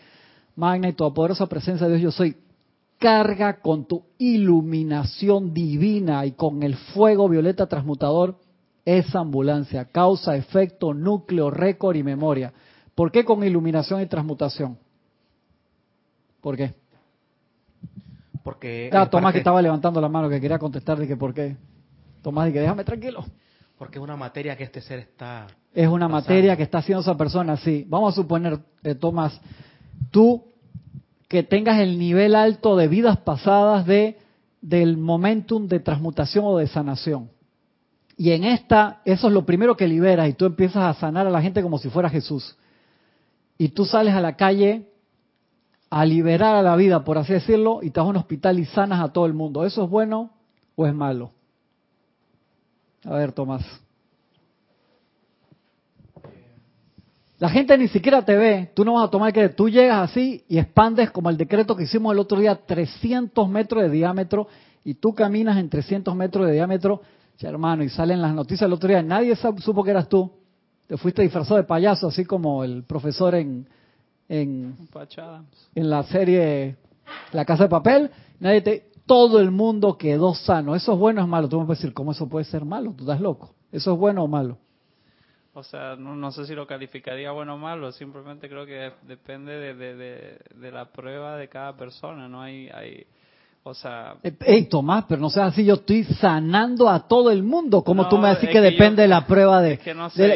Magna 0.56 0.89
y 0.89 0.91
poderosa 0.91 1.47
presencia 1.47 1.88
de 1.88 1.97
Dios, 1.97 2.04
yo 2.04 2.12
soy. 2.12 2.38
Carga 2.99 3.62
con 3.62 3.86
tu 3.86 4.04
iluminación 4.19 5.52
divina 5.52 6.23
y 6.23 6.34
con 6.34 6.62
el 6.62 6.76
fuego 6.76 7.28
violeta 7.28 7.65
transmutador 7.65 8.38
esa 8.86 9.21
ambulancia. 9.21 9.86
Causa, 9.86 10.36
efecto, 10.36 10.93
núcleo, 10.93 11.49
récord 11.49 11.95
y 11.95 12.04
memoria. 12.04 12.54
¿Por 12.93 13.12
qué 13.12 13.26
con 13.26 13.43
iluminación 13.43 14.02
y 14.02 14.06
transmutación? 14.06 14.78
¿Por 16.41 16.56
qué? 16.56 16.82
Porque. 18.43 18.91
Tomás 19.10 19.34
que 19.34 19.39
estaba 19.39 19.62
levantando 19.62 19.99
la 20.01 20.10
mano 20.10 20.29
que 20.29 20.39
quería 20.39 20.60
contestar 20.60 20.97
de 20.99 21.08
que 21.08 21.15
por 21.15 21.34
qué. 21.34 21.56
Tomás, 22.21 22.51
que 22.51 22.60
déjame 22.60 22.84
tranquilo. 22.84 23.25
Porque 23.77 23.97
es 23.97 24.03
una 24.03 24.15
materia 24.15 24.56
que 24.56 24.63
este 24.63 24.82
ser 24.82 24.99
está... 24.99 25.47
Es 25.73 25.88
una 25.88 26.08
materia 26.08 26.56
que 26.56 26.63
está 26.63 26.77
haciendo 26.77 27.01
esa 27.01 27.17
persona, 27.17 27.58
sí. 27.58 27.86
Vamos 27.89 28.13
a 28.13 28.15
suponer, 28.15 28.60
eh, 28.84 28.95
Tomás, 28.95 29.41
tú 30.12 30.45
que 31.27 31.43
tengas 31.43 31.79
el 31.79 31.97
nivel 31.97 32.36
alto 32.36 32.77
de 32.77 32.88
vidas 32.88 33.17
pasadas 33.17 33.86
de 33.86 34.17
del 34.63 34.95
momentum 34.95 35.67
de 35.67 35.82
transmutación 35.82 36.45
o 36.45 36.58
de 36.58 36.67
sanación. 36.67 37.29
Y 38.15 38.32
en 38.32 38.45
esta, 38.45 39.01
eso 39.03 39.27
es 39.27 39.34
lo 39.34 39.45
primero 39.45 39.75
que 39.75 39.88
liberas 39.88 40.29
y 40.29 40.34
tú 40.34 40.45
empiezas 40.45 40.84
a 40.84 40.99
sanar 40.99 41.27
a 41.27 41.29
la 41.29 41.41
gente 41.41 41.62
como 41.62 41.77
si 41.77 41.89
fuera 41.89 42.10
Jesús. 42.10 42.56
Y 43.58 43.69
tú 43.69 43.84
sales 43.84 44.13
a 44.13 44.21
la 44.21 44.38
calle 44.38 44.92
a 45.95 46.08
liberar 46.08 46.56
a 46.56 46.63
la 46.63 46.75
vida, 46.75 47.03
por 47.03 47.19
así 47.19 47.34
decirlo, 47.34 47.82
y 47.84 47.89
vas 47.89 47.99
a 47.99 48.03
un 48.03 48.15
hospital 48.15 48.58
y 48.58 48.65
sanas 48.65 48.99
a 48.99 49.13
todo 49.13 49.27
el 49.27 49.34
mundo. 49.34 49.63
¿Eso 49.63 49.84
es 49.84 49.89
bueno 49.91 50.32
o 50.75 50.88
es 50.88 50.93
malo? 50.95 51.29
A 53.06 53.13
ver, 53.13 53.32
Tomás. 53.32 53.63
La 57.38 57.49
gente 57.49 57.77
ni 57.77 57.88
siquiera 57.89 58.25
te 58.25 58.36
ve. 58.36 58.71
Tú 58.73 58.84
no 58.84 58.93
vas 58.93 59.08
a 59.08 59.12
tomar 59.12 59.32
que 59.32 59.49
tú 59.49 59.69
llegas 59.69 60.10
así 60.10 60.43
y 60.47 60.58
expandes 60.58 61.12
como 61.12 61.29
el 61.29 61.38
decreto 61.38 61.75
que 61.75 61.84
hicimos 61.84 62.12
el 62.13 62.19
otro 62.19 62.39
día, 62.39 62.56
300 62.56 63.47
metros 63.47 63.84
de 63.84 63.89
diámetro, 63.91 64.47
y 64.84 64.95
tú 64.95 65.13
caminas 65.13 65.60
en 65.60 65.69
300 65.69 66.15
metros 66.15 66.47
de 66.47 66.53
diámetro, 66.53 67.01
hermano, 67.39 67.84
y 67.84 67.89
salen 67.89 68.19
las 68.19 68.34
noticias 68.34 68.65
el 68.65 68.73
otro 68.73 68.89
día. 68.89 69.03
Nadie 69.03 69.36
supo 69.36 69.84
que 69.84 69.91
eras 69.91 70.10
tú. 70.10 70.32
Te 70.88 70.97
fuiste 70.97 71.21
disfrazado 71.21 71.58
de 71.58 71.65
payaso, 71.65 72.08
así 72.08 72.25
como 72.25 72.63
el 72.63 72.84
profesor 72.84 73.36
en, 73.36 73.67
en, 74.29 74.77
en 75.75 75.89
la 75.89 76.03
serie 76.03 76.77
La 77.31 77.45
Casa 77.45 77.63
de 77.63 77.69
Papel. 77.69 78.12
Nadie 78.39 78.62
te, 78.62 78.91
todo 79.05 79.39
el 79.39 79.51
mundo 79.51 79.97
quedó 79.97 80.33
sano. 80.33 80.75
¿Eso 80.75 80.93
es 80.93 80.99
bueno 80.99 81.21
o 81.21 81.23
es 81.23 81.29
malo? 81.29 81.49
Tú 81.49 81.59
me 81.59 81.65
puedes 81.65 81.81
decir, 81.81 81.93
¿cómo 81.93 82.12
eso 82.12 82.27
puede 82.29 82.45
ser 82.45 82.65
malo? 82.65 82.93
Tú 82.95 83.03
estás 83.03 83.21
loco. 83.21 83.53
¿Eso 83.71 83.93
es 83.93 83.99
bueno 83.99 84.23
o 84.23 84.27
malo? 84.27 84.57
O 85.55 85.63
sea, 85.63 85.95
no, 85.95 86.31
sé 86.31 86.45
si 86.45 86.55
lo 86.55 86.65
calificaría 86.65 87.31
bueno 87.31 87.53
o 87.53 87.57
malo, 87.59 87.91
simplemente 87.91 88.49
creo 88.49 88.65
que 88.65 88.91
depende 89.03 89.53
de, 89.53 89.75
de, 89.75 90.39
de, 90.55 90.71
la 90.71 90.91
prueba 90.91 91.38
de 91.38 91.47
cada 91.47 91.77
persona, 91.77 92.27
¿no? 92.27 92.41
Hay, 92.41 92.69
hay, 92.73 93.05
o 93.65 93.73
sea... 93.73 94.15
Hey, 94.41 94.67
Tomás, 94.69 95.06
pero 95.08 95.21
no 95.21 95.30
sea 95.30 95.45
así, 95.45 95.63
yo 95.63 95.76
estoy 95.76 96.04
sanando 96.04 96.89
a 96.89 97.08
todo 97.08 97.32
el 97.32 97.43
mundo. 97.43 97.82
¿Cómo 97.82 98.10
tú 98.10 98.17
me 98.17 98.30
decís 98.30 98.49
que, 98.49 98.60
depende 98.60 99.04
de 99.04 99.08
la 99.08 99.26
prueba 99.26 99.62
de... 99.62 99.80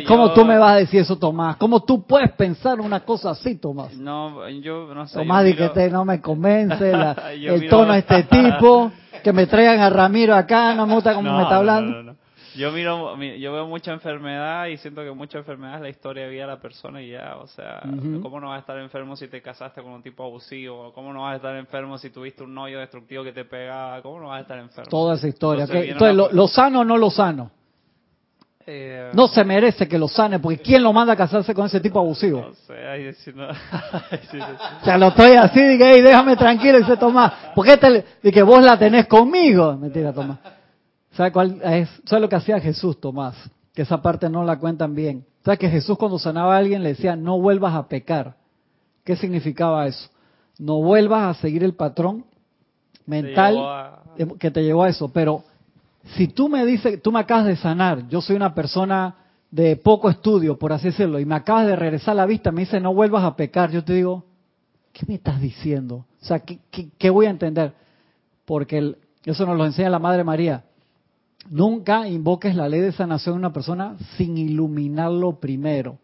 ¿Cómo 0.08 0.32
tú 0.32 0.46
me 0.46 0.58
vas 0.58 0.72
a 0.72 0.76
decir 0.78 1.02
eso, 1.02 1.18
Tomás? 1.18 1.58
¿Cómo 1.58 1.84
tú 1.84 2.04
puedes 2.04 2.32
pensar 2.32 2.80
una 2.80 3.02
cosa 3.02 3.32
así, 3.32 3.56
Tomás? 3.56 3.94
No, 3.98 4.48
yo 4.50 4.94
no 4.94 5.08
sé. 5.08 5.20
Tomás, 5.20 5.44
di 5.44 5.56
que 5.56 5.70
te, 5.70 5.90
no 5.90 6.06
me 6.06 6.22
convence 6.22 6.92
el 7.34 7.68
tono 7.70 7.94
de 7.94 8.00
este 8.00 8.24
tipo, 8.32 8.92
que 9.22 9.34
me 9.34 9.46
traigan 9.46 9.82
a 9.82 9.90
Ramiro 9.90 10.34
acá, 10.34 10.74
no 10.74 10.88
me 10.88 10.94
gusta 10.94 11.14
cómo 11.14 11.36
me 11.36 11.44
está 11.44 11.58
hablando. 11.58 12.16
Yo 12.58 12.72
miro, 12.72 13.16
yo 13.22 13.54
veo 13.54 13.68
mucha 13.68 13.94
enfermedad 13.94 14.66
y 14.66 14.78
siento 14.78 15.04
que 15.04 15.12
mucha 15.12 15.38
enfermedad 15.38 15.76
es 15.76 15.82
la 15.82 15.90
historia 15.90 16.24
de 16.24 16.30
vida 16.30 16.42
de 16.42 16.48
la 16.48 16.60
persona 16.60 17.02
y 17.02 17.12
ya, 17.12 17.38
o 17.38 17.48
sea, 17.48 17.82
¿cómo 18.22 18.40
no 18.40 18.50
vas 18.50 18.58
a 18.58 18.60
estar 18.62 18.78
enfermo 18.80 19.16
si 19.16 19.28
te 19.28 19.42
casaste 19.44 19.82
con 19.84 19.92
un 19.92 20.02
tipo 20.02 20.24
abusivo? 20.24 20.92
¿Cómo 20.94 21.14
no 21.14 21.22
vas 21.22 21.34
a 21.34 21.36
estar 21.36 21.56
enfermo 21.56 22.00
si 22.00 22.10
tuviste 22.10 22.44
un 22.44 22.56
novio 22.56 22.80
destructivo 22.80 23.24
que 23.24 23.32
te 23.32 23.46
pegaba? 23.46 24.02
¿Cómo 24.02 24.20
no 24.20 24.28
vas 24.30 24.40
a 24.40 24.42
estar 24.42 24.58
enfermo? 24.58 24.90
Toda 24.90 25.16
esa 25.16 25.28
historia. 25.28 25.66
Entonces, 25.66 26.34
lo, 26.34 26.48
sano 26.48 26.80
o 26.80 26.84
no 26.84 26.98
lo 26.98 27.12
sano? 27.12 27.52
Eh, 28.66 29.12
no 29.14 29.28
se 29.28 29.46
merece 29.46 29.88
que 29.88 30.00
lo 30.00 30.08
sane, 30.08 30.40
porque 30.40 30.60
¿quién 30.60 30.82
lo 30.84 30.92
manda 30.92 31.14
a 31.14 31.16
casarse 31.16 31.54
con 31.54 31.68
ese 31.68 31.80
tipo 31.80 32.00
abusivo? 32.00 32.42
No 32.42 32.54
sé, 32.54 33.10
o 33.10 34.84
sea, 34.84 34.98
lo 34.98 35.08
estoy 35.08 35.36
así, 35.38 35.62
dije, 35.62 36.02
déjame 36.02 36.36
tranquilo, 36.36 36.80
dice 36.80 36.98
Tomás, 36.98 37.32
¿por 37.56 37.66
qué 37.66 37.78
te, 37.78 38.32
que 38.32 38.42
vos 38.42 38.62
la 38.66 38.78
tenés 38.78 39.06
conmigo? 39.06 39.78
Mentira, 39.78 40.12
Tomás. 40.12 40.57
¿Sabe 41.18 41.32
cuál 41.32 41.60
es? 41.64 41.90
¿Sabe 42.06 42.22
lo 42.22 42.30
que 42.30 42.36
hacía 42.36 42.60
Jesús, 42.60 43.02
Tomás? 43.02 43.36
Que 43.74 43.82
esa 43.82 44.00
parte 44.04 44.30
no 44.30 44.44
la 44.44 44.60
cuentan 44.60 44.94
bien. 44.94 45.26
¿Sabe 45.44 45.58
que 45.58 45.68
Jesús 45.68 45.98
cuando 45.98 46.20
sanaba 46.20 46.54
a 46.54 46.60
alguien 46.60 46.84
le 46.84 46.90
decía, 46.90 47.16
no 47.16 47.40
vuelvas 47.40 47.74
a 47.74 47.88
pecar? 47.88 48.36
¿Qué 49.04 49.16
significaba 49.16 49.88
eso? 49.88 50.10
No 50.60 50.80
vuelvas 50.80 51.36
a 51.36 51.42
seguir 51.42 51.64
el 51.64 51.74
patrón 51.74 52.24
mental 53.08 54.00
que 54.38 54.52
te 54.52 54.64
llevó 54.64 54.84
a 54.84 54.90
eso. 54.90 55.10
Pero 55.12 55.44
Si 56.16 56.28
tú 56.28 56.50
me 56.50 56.64
dices, 56.66 57.02
tú 57.02 57.12
me 57.12 57.20
acabas 57.20 57.46
de 57.46 57.56
sanar, 57.56 58.08
yo 58.10 58.22
soy 58.22 58.36
una 58.36 58.54
persona 58.54 59.16
de 59.50 59.76
poco 59.76 60.10
estudio, 60.12 60.60
por 60.60 60.72
así 60.72 60.90
decirlo, 60.90 61.20
y 61.20 61.26
me 61.26 61.36
acabas 61.36 61.66
de 61.66 61.76
regresar 61.76 62.16
la 62.16 62.28
vista, 62.28 62.52
me 62.52 62.62
dice 62.62 62.80
no 62.80 62.94
vuelvas 62.94 63.24
a 63.24 63.36
pecar, 63.36 63.72
yo 63.72 63.84
te 63.84 63.94
digo, 63.94 64.24
¿qué 64.94 65.04
me 65.08 65.16
estás 65.16 65.42
diciendo? 65.42 66.06
O 66.22 66.26
sea, 66.26 66.40
¿qué, 66.40 66.60
qué, 66.98 67.10
voy 67.10 67.26
a 67.26 67.32
entender? 67.32 67.74
Porque 68.46 68.96
eso 69.26 69.46
nos 69.46 69.58
lo 69.58 69.66
enseña 69.66 69.90
la 69.90 70.00
Madre 70.00 70.24
María. 70.24 70.64
Nunca 71.50 72.08
invoques 72.08 72.56
la 72.56 72.68
ley 72.68 72.82
de 72.82 72.92
sanación 72.92 73.36
en 73.36 73.40
una 73.40 73.54
persona 73.54 73.96
sin 74.18 74.38
iluminarlo 74.38 75.40
primero, 75.40 75.98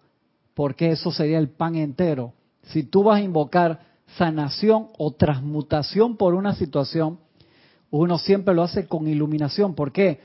porque 0.53 0.91
eso 0.91 1.11
sería 1.11 1.37
el 1.37 1.49
pan 1.49 1.75
entero. 1.75 2.33
Si 2.63 2.83
tú 2.83 3.03
vas 3.03 3.17
a 3.17 3.23
invocar 3.23 3.79
sanación 4.17 4.87
o 4.97 5.11
transmutación 5.11 6.17
por 6.17 6.33
una 6.33 6.55
situación, 6.55 7.19
uno 7.89 8.17
siempre 8.17 8.53
lo 8.53 8.63
hace 8.63 8.87
con 8.87 9.07
iluminación. 9.07 9.75
¿Por 9.75 9.91
qué? 9.91 10.21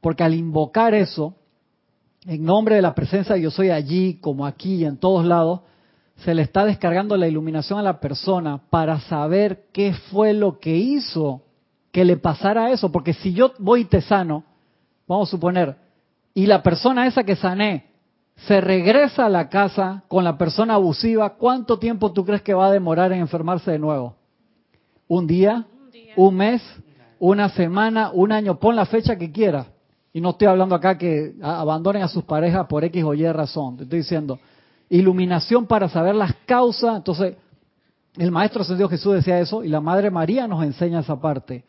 Porque 0.00 0.22
al 0.22 0.34
invocar 0.34 0.94
eso, 0.94 1.34
en 2.26 2.44
nombre 2.44 2.76
de 2.76 2.82
la 2.82 2.94
presencia 2.94 3.34
de 3.34 3.42
yo 3.42 3.50
soy 3.50 3.70
allí, 3.70 4.18
como 4.20 4.46
aquí 4.46 4.76
y 4.76 4.84
en 4.84 4.98
todos 4.98 5.24
lados, 5.24 5.60
se 6.16 6.34
le 6.34 6.42
está 6.42 6.64
descargando 6.64 7.16
la 7.16 7.28
iluminación 7.28 7.78
a 7.78 7.82
la 7.82 8.00
persona 8.00 8.60
para 8.70 9.00
saber 9.00 9.66
qué 9.72 9.94
fue 10.10 10.32
lo 10.32 10.58
que 10.58 10.76
hizo 10.76 11.42
que 11.92 12.04
le 12.04 12.16
pasara 12.16 12.70
eso. 12.70 12.92
Porque 12.92 13.14
si 13.14 13.32
yo 13.32 13.52
voy 13.58 13.82
y 13.82 13.84
te 13.86 14.00
sano, 14.00 14.44
vamos 15.08 15.28
a 15.28 15.30
suponer, 15.30 15.76
y 16.34 16.46
la 16.46 16.62
persona 16.62 17.06
esa 17.06 17.24
que 17.24 17.34
sané 17.34 17.86
se 18.46 18.60
regresa 18.60 19.26
a 19.26 19.28
la 19.28 19.48
casa 19.48 20.04
con 20.06 20.22
la 20.22 20.38
persona 20.38 20.74
abusiva, 20.74 21.30
¿cuánto 21.30 21.78
tiempo 21.78 22.12
tú 22.12 22.24
crees 22.24 22.42
que 22.42 22.54
va 22.54 22.68
a 22.68 22.70
demorar 22.70 23.10
en 23.12 23.20
enfermarse 23.20 23.72
de 23.72 23.78
nuevo? 23.80 24.14
¿Un 25.08 25.26
día? 25.26 25.66
¿Un, 26.16 26.36
mes? 26.36 26.62
¿Una 27.18 27.48
semana? 27.48 28.10
¿Un 28.12 28.30
año? 28.30 28.60
Pon 28.60 28.76
la 28.76 28.86
fecha 28.86 29.16
que 29.16 29.32
quieras. 29.32 29.66
Y 30.12 30.20
no 30.20 30.30
estoy 30.30 30.46
hablando 30.46 30.74
acá 30.74 30.96
que 30.96 31.34
abandonen 31.42 32.02
a 32.02 32.08
sus 32.08 32.24
parejas 32.24 32.66
por 32.66 32.84
X 32.84 33.02
o 33.02 33.14
Y 33.14 33.26
razón. 33.32 33.76
Te 33.76 33.82
estoy 33.84 33.98
diciendo, 34.00 34.38
iluminación 34.88 35.66
para 35.66 35.88
saber 35.88 36.14
las 36.14 36.34
causas. 36.46 36.96
Entonces, 36.96 37.36
el 38.16 38.30
Maestro 38.30 38.62
Ascendido 38.62 38.88
Jesús 38.88 39.14
decía 39.14 39.40
eso 39.40 39.64
y 39.64 39.68
la 39.68 39.80
Madre 39.80 40.10
María 40.10 40.46
nos 40.46 40.62
enseña 40.62 41.00
esa 41.00 41.20
parte. 41.20 41.64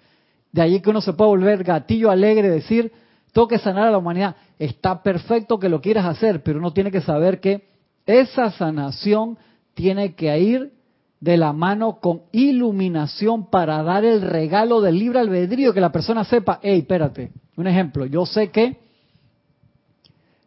De 0.52 0.62
allí 0.62 0.82
que 0.82 0.90
uno 0.90 1.02
se 1.02 1.14
puede 1.14 1.30
volver 1.30 1.64
gatillo 1.64 2.12
alegre, 2.12 2.50
decir, 2.50 2.92
tengo 3.32 3.48
que 3.48 3.60
sanar 3.60 3.88
a 3.88 3.92
la 3.92 3.98
humanidad. 3.98 4.36
Está 4.58 5.04
perfecto 5.04 5.60
que 5.60 5.70
lo 5.70 5.82
quieras 5.82 6.06
hacer, 6.06 6.44
pero 6.44 6.60
uno 6.60 6.72
tiene 6.74 6.92
que 6.92 7.02
saber 7.02 7.40
que 7.40 7.68
esa 8.06 8.52
sanación 8.52 9.38
tiene 9.74 10.16
que 10.16 10.38
ir 10.40 10.74
de 11.20 11.38
la 11.38 11.54
mano 11.54 12.00
con 12.00 12.24
iluminación 12.32 13.50
para 13.50 13.84
dar 13.84 14.06
el 14.06 14.22
regalo 14.22 14.82
del 14.82 14.98
libre 14.98 15.20
albedrío, 15.20 15.74
que 15.74 15.82
la 15.82 15.92
persona 15.92 16.24
sepa, 16.24 16.60
hey, 16.64 16.80
espérate, 16.80 17.32
un 17.58 17.68
ejemplo, 17.68 18.06
yo 18.06 18.26
sé 18.26 18.50
que 18.52 18.80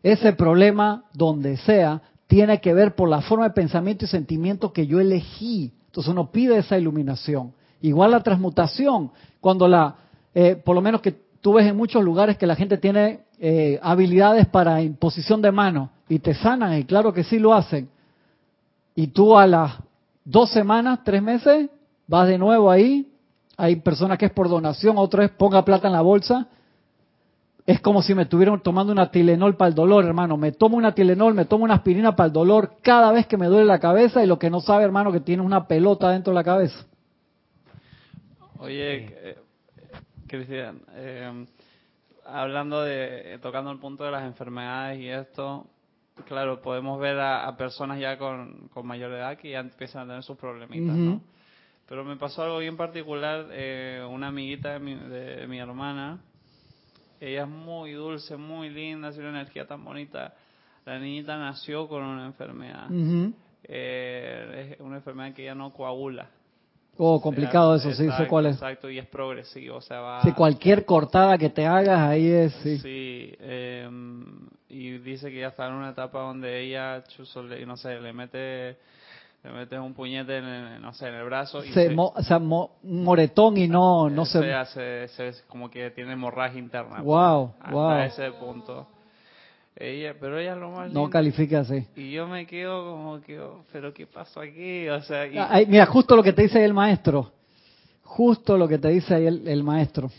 ese 0.02 0.32
problema, 0.32 1.04
donde 1.12 1.56
sea, 1.58 2.02
tiene 2.26 2.60
que 2.60 2.74
ver 2.74 2.94
por 2.94 3.08
la 3.08 3.20
forma 3.20 3.44
de 3.44 3.54
pensamiento 3.54 4.04
y 4.04 4.08
sentimiento 4.08 4.72
que 4.72 4.86
yo 4.86 5.00
elegí. 5.00 5.72
Entonces 5.86 6.10
uno 6.10 6.32
pide 6.32 6.58
esa 6.58 6.78
iluminación. 6.78 7.52
Igual 7.82 8.12
la 8.12 8.22
transmutación, 8.22 9.12
cuando 9.40 9.68
la, 9.68 9.96
eh, 10.34 10.56
por 10.56 10.74
lo 10.74 10.80
menos 10.80 11.02
que 11.02 11.21
tú 11.42 11.52
ves 11.52 11.66
en 11.66 11.76
muchos 11.76 12.02
lugares 12.02 12.38
que 12.38 12.46
la 12.46 12.56
gente 12.56 12.78
tiene 12.78 13.20
eh, 13.38 13.78
habilidades 13.82 14.46
para 14.46 14.80
imposición 14.80 15.42
de 15.42 15.52
mano 15.52 15.90
y 16.08 16.20
te 16.20 16.34
sanan, 16.34 16.78
y 16.78 16.84
claro 16.84 17.12
que 17.12 17.24
sí 17.24 17.38
lo 17.38 17.52
hacen. 17.52 17.90
Y 18.94 19.08
tú 19.08 19.36
a 19.36 19.46
las 19.46 19.72
dos 20.24 20.50
semanas, 20.50 21.00
tres 21.04 21.22
meses, 21.22 21.68
vas 22.06 22.28
de 22.28 22.38
nuevo 22.38 22.70
ahí. 22.70 23.08
Hay 23.56 23.76
personas 23.76 24.18
que 24.18 24.26
es 24.26 24.32
por 24.32 24.48
donación, 24.48 24.96
otra 24.98 25.24
es 25.24 25.30
ponga 25.30 25.64
plata 25.64 25.88
en 25.88 25.94
la 25.94 26.00
bolsa. 26.00 26.46
Es 27.66 27.80
como 27.80 28.02
si 28.02 28.14
me 28.14 28.22
estuvieran 28.22 28.60
tomando 28.60 28.92
una 28.92 29.10
Tilenol 29.10 29.56
para 29.56 29.68
el 29.68 29.74
dolor, 29.74 30.04
hermano. 30.04 30.36
Me 30.36 30.52
tomo 30.52 30.76
una 30.76 30.94
Tilenol, 30.94 31.34
me 31.34 31.44
tomo 31.44 31.64
una 31.64 31.74
aspirina 31.74 32.14
para 32.14 32.26
el 32.26 32.32
dolor 32.32 32.74
cada 32.82 33.12
vez 33.12 33.26
que 33.26 33.36
me 33.36 33.46
duele 33.46 33.64
la 33.64 33.78
cabeza 33.78 34.22
y 34.22 34.26
lo 34.26 34.38
que 34.38 34.50
no 34.50 34.60
sabe, 34.60 34.84
hermano, 34.84 35.12
que 35.12 35.20
tiene 35.20 35.42
una 35.42 35.66
pelota 35.66 36.10
dentro 36.10 36.32
de 36.32 36.34
la 36.34 36.44
cabeza. 36.44 36.84
Oye, 38.58 39.06
eh, 39.30 39.36
Cristian, 40.36 40.80
eh, 40.94 41.46
hablando 42.24 42.82
de, 42.82 43.38
tocando 43.42 43.70
el 43.70 43.78
punto 43.78 44.04
de 44.04 44.10
las 44.10 44.24
enfermedades 44.24 44.98
y 45.00 45.08
esto, 45.08 45.66
claro, 46.26 46.62
podemos 46.62 46.98
ver 46.98 47.20
a, 47.20 47.54
personas 47.56 48.00
ya 48.00 48.16
con, 48.16 48.70
mayor 48.82 49.12
edad 49.12 49.36
que 49.36 49.50
ya 49.50 49.60
empiezan 49.60 50.02
a 50.02 50.06
tener 50.06 50.22
sus 50.22 50.38
problemitas, 50.38 50.96
¿no? 50.96 51.20
Pero 51.86 52.04
me 52.04 52.16
pasó 52.16 52.44
algo 52.44 52.58
bien 52.58 52.76
particular, 52.76 53.48
eh, 53.50 54.02
una 54.08 54.28
amiguita 54.28 54.72
de 54.72 54.78
mi, 54.78 54.94
de 54.94 55.46
mi 55.46 55.58
hermana, 55.58 56.20
ella 57.22 57.42
es 57.42 57.48
muy 57.48 57.92
dulce, 57.92 58.36
muy 58.36 58.68
linda, 58.68 59.12
tiene 59.12 59.28
una 59.28 59.42
energía 59.42 59.64
tan 59.64 59.84
bonita. 59.84 60.34
La 60.84 60.98
niñita 60.98 61.36
nació 61.36 61.86
con 61.86 62.02
una 62.02 62.26
enfermedad. 62.26 62.88
Eh, 63.62 64.72
es 64.72 64.80
una 64.80 64.96
enfermedad 64.96 65.32
que 65.32 65.44
ya 65.44 65.54
no 65.54 65.72
coagula. 65.72 66.28
Oh, 66.98 67.20
complicado 67.20 67.74
eso, 67.74 67.90
sí, 67.92 68.08
sé 68.10 68.26
cuál 68.26 68.46
es. 68.46 68.56
Exacto, 68.56 68.90
y 68.90 68.98
es 68.98 69.06
progresivo, 69.06 69.76
o 69.76 69.80
sea, 69.80 70.00
va... 70.00 70.22
Si 70.22 70.32
cualquier 70.32 70.84
cortada 70.84 71.38
que 71.38 71.48
te 71.48 71.66
hagas, 71.66 72.00
ahí 72.00 72.30
es, 72.30 72.52
sí. 72.62 72.78
Sí, 72.78 73.34
em, 73.40 74.48
y 74.68 74.98
dice 74.98 75.30
que 75.30 75.40
ya 75.40 75.48
está 75.48 75.68
en 75.68 75.74
una 75.74 75.90
etapa 75.90 76.20
donde 76.20 76.60
ella, 76.60 77.02
no 77.66 77.76
sé, 77.76 78.00
le 78.00 78.12
mete 78.12 78.76
le 79.44 79.50
metes 79.50 79.78
un 79.80 79.92
puñete 79.92 80.38
en, 80.38 80.80
no 80.80 80.92
sé, 80.92 81.08
en 81.08 81.14
el 81.14 81.24
brazo 81.24 81.64
y 81.64 81.72
se, 81.72 81.92
o 81.96 82.22
sea, 82.22 82.36
un 82.36 82.68
moretón 82.82 83.56
y 83.56 83.66
no, 83.66 84.08
no 84.08 84.24
se... 84.24 84.40
Se, 84.66 85.08
se, 85.08 85.32
como 85.48 85.68
que 85.68 85.90
tiene 85.90 86.12
hemorragia 86.12 86.60
interna. 86.60 87.00
Wow, 87.00 87.54
hasta 87.58 87.72
wow. 87.72 87.98
ese 88.02 88.30
punto. 88.32 88.86
Ella, 89.76 90.14
pero 90.20 90.38
ella 90.38 90.54
lo 90.54 90.70
más 90.70 90.92
No 90.92 91.08
califica 91.08 91.60
así. 91.60 91.86
Y 91.96 92.12
yo 92.12 92.26
me 92.26 92.46
quedo 92.46 92.92
como 92.92 93.20
que, 93.20 93.40
oh, 93.40 93.64
pero 93.72 93.92
¿qué 93.92 94.06
pasó 94.06 94.40
aquí? 94.40 94.88
O 94.88 95.02
sea, 95.02 95.26
mira, 95.66 95.86
justo 95.86 96.14
lo 96.14 96.22
que 96.22 96.32
te 96.32 96.42
dice 96.42 96.58
ahí 96.58 96.64
el 96.64 96.74
maestro. 96.74 97.32
Justo 98.02 98.58
lo 98.58 98.68
que 98.68 98.78
te 98.78 98.88
dice 98.88 99.14
ahí 99.14 99.26
el, 99.26 99.48
el 99.48 99.64
maestro. 99.64 100.10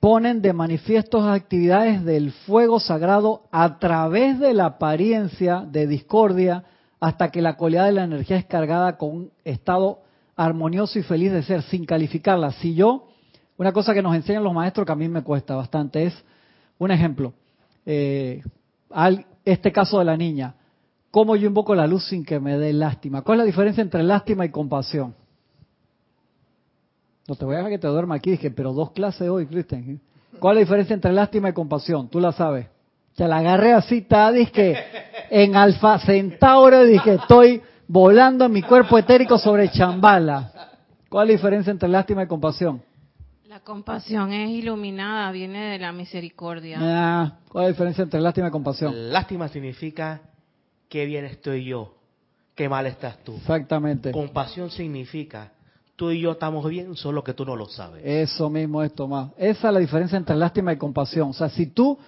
Ponen 0.00 0.42
de 0.42 0.52
manifiesto 0.52 1.26
actividades 1.28 2.04
del 2.04 2.32
fuego 2.32 2.78
sagrado 2.80 3.42
a 3.50 3.78
través 3.78 4.38
de 4.38 4.54
la 4.54 4.66
apariencia 4.66 5.64
de 5.66 5.86
discordia 5.86 6.64
hasta 7.00 7.30
que 7.30 7.42
la 7.42 7.56
cualidad 7.56 7.86
de 7.86 7.92
la 7.92 8.04
energía 8.04 8.36
es 8.36 8.44
cargada 8.44 8.98
con 8.98 9.10
un 9.10 9.30
estado 9.44 10.00
armonioso 10.36 10.98
y 10.98 11.02
feliz 11.02 11.32
de 11.32 11.42
ser, 11.42 11.62
sin 11.62 11.84
calificarla. 11.84 12.52
Si 12.52 12.74
yo, 12.74 13.08
una 13.56 13.72
cosa 13.72 13.92
que 13.94 14.02
nos 14.02 14.14
enseñan 14.14 14.44
los 14.44 14.54
maestros 14.54 14.86
que 14.86 14.92
a 14.92 14.96
mí 14.96 15.08
me 15.08 15.22
cuesta 15.22 15.54
bastante 15.54 16.04
es, 16.04 16.24
un 16.78 16.90
ejemplo, 16.90 17.34
eh, 17.92 18.42
este 19.44 19.72
caso 19.72 19.98
de 19.98 20.04
la 20.04 20.16
niña, 20.16 20.54
¿cómo 21.10 21.34
yo 21.34 21.48
invoco 21.48 21.74
la 21.74 21.88
luz 21.88 22.06
sin 22.06 22.24
que 22.24 22.38
me 22.38 22.56
dé 22.56 22.72
lástima? 22.72 23.22
¿Cuál 23.22 23.38
es 23.38 23.38
la 23.40 23.46
diferencia 23.46 23.82
entre 23.82 24.04
lástima 24.04 24.44
y 24.44 24.50
compasión? 24.50 25.12
No 27.26 27.34
te 27.34 27.44
voy 27.44 27.54
a 27.54 27.58
dejar 27.58 27.72
que 27.72 27.78
te 27.78 27.88
duerma 27.88 28.14
aquí, 28.14 28.30
dije, 28.30 28.52
pero 28.52 28.72
dos 28.72 28.92
clases 28.92 29.28
hoy, 29.28 29.46
Cristian. 29.46 30.00
¿Cuál 30.38 30.56
es 30.56 30.60
la 30.60 30.60
diferencia 30.60 30.94
entre 30.94 31.12
lástima 31.12 31.48
y 31.48 31.52
compasión? 31.52 32.08
Tú 32.08 32.20
la 32.20 32.30
sabes. 32.30 32.68
Se 33.14 33.26
la 33.26 33.38
agarré 33.38 33.72
así, 33.72 34.06
dije, 34.34 34.76
en 35.28 35.56
Alfa 35.56 35.98
Centauro, 35.98 36.84
dije, 36.84 37.14
estoy 37.14 37.60
volando 37.88 38.44
en 38.44 38.52
mi 38.52 38.62
cuerpo 38.62 38.98
etérico 38.98 39.36
sobre 39.36 39.68
Chambala. 39.68 40.52
¿Cuál 41.08 41.28
es 41.28 41.34
la 41.34 41.38
diferencia 41.38 41.70
entre 41.72 41.88
lástima 41.88 42.22
y 42.22 42.28
compasión? 42.28 42.82
La 43.50 43.58
compasión 43.58 44.32
es 44.32 44.48
iluminada, 44.48 45.32
viene 45.32 45.72
de 45.72 45.78
la 45.80 45.90
misericordia. 45.90 46.78
Ah, 46.80 47.38
¿Cuál 47.48 47.64
es 47.64 47.66
la 47.66 47.72
diferencia 47.72 48.04
entre 48.04 48.20
lástima 48.20 48.46
y 48.46 48.50
compasión? 48.52 49.10
Lástima 49.10 49.48
significa 49.48 50.20
qué 50.88 51.04
bien 51.04 51.24
estoy 51.24 51.64
yo, 51.64 51.96
qué 52.54 52.68
mal 52.68 52.86
estás 52.86 53.18
tú. 53.24 53.34
Exactamente. 53.34 54.12
Compasión 54.12 54.70
significa 54.70 55.50
tú 55.96 56.12
y 56.12 56.20
yo 56.20 56.30
estamos 56.30 56.64
bien, 56.70 56.94
solo 56.94 57.24
que 57.24 57.34
tú 57.34 57.44
no 57.44 57.56
lo 57.56 57.66
sabes. 57.66 58.02
Eso 58.04 58.48
mismo 58.48 58.84
es, 58.84 58.94
Tomás. 58.94 59.32
Esa 59.36 59.66
es 59.66 59.74
la 59.74 59.80
diferencia 59.80 60.16
entre 60.16 60.36
lástima 60.36 60.72
y 60.72 60.76
compasión. 60.76 61.30
O 61.30 61.32
sea, 61.32 61.48
si 61.48 61.66
tú 61.66 61.98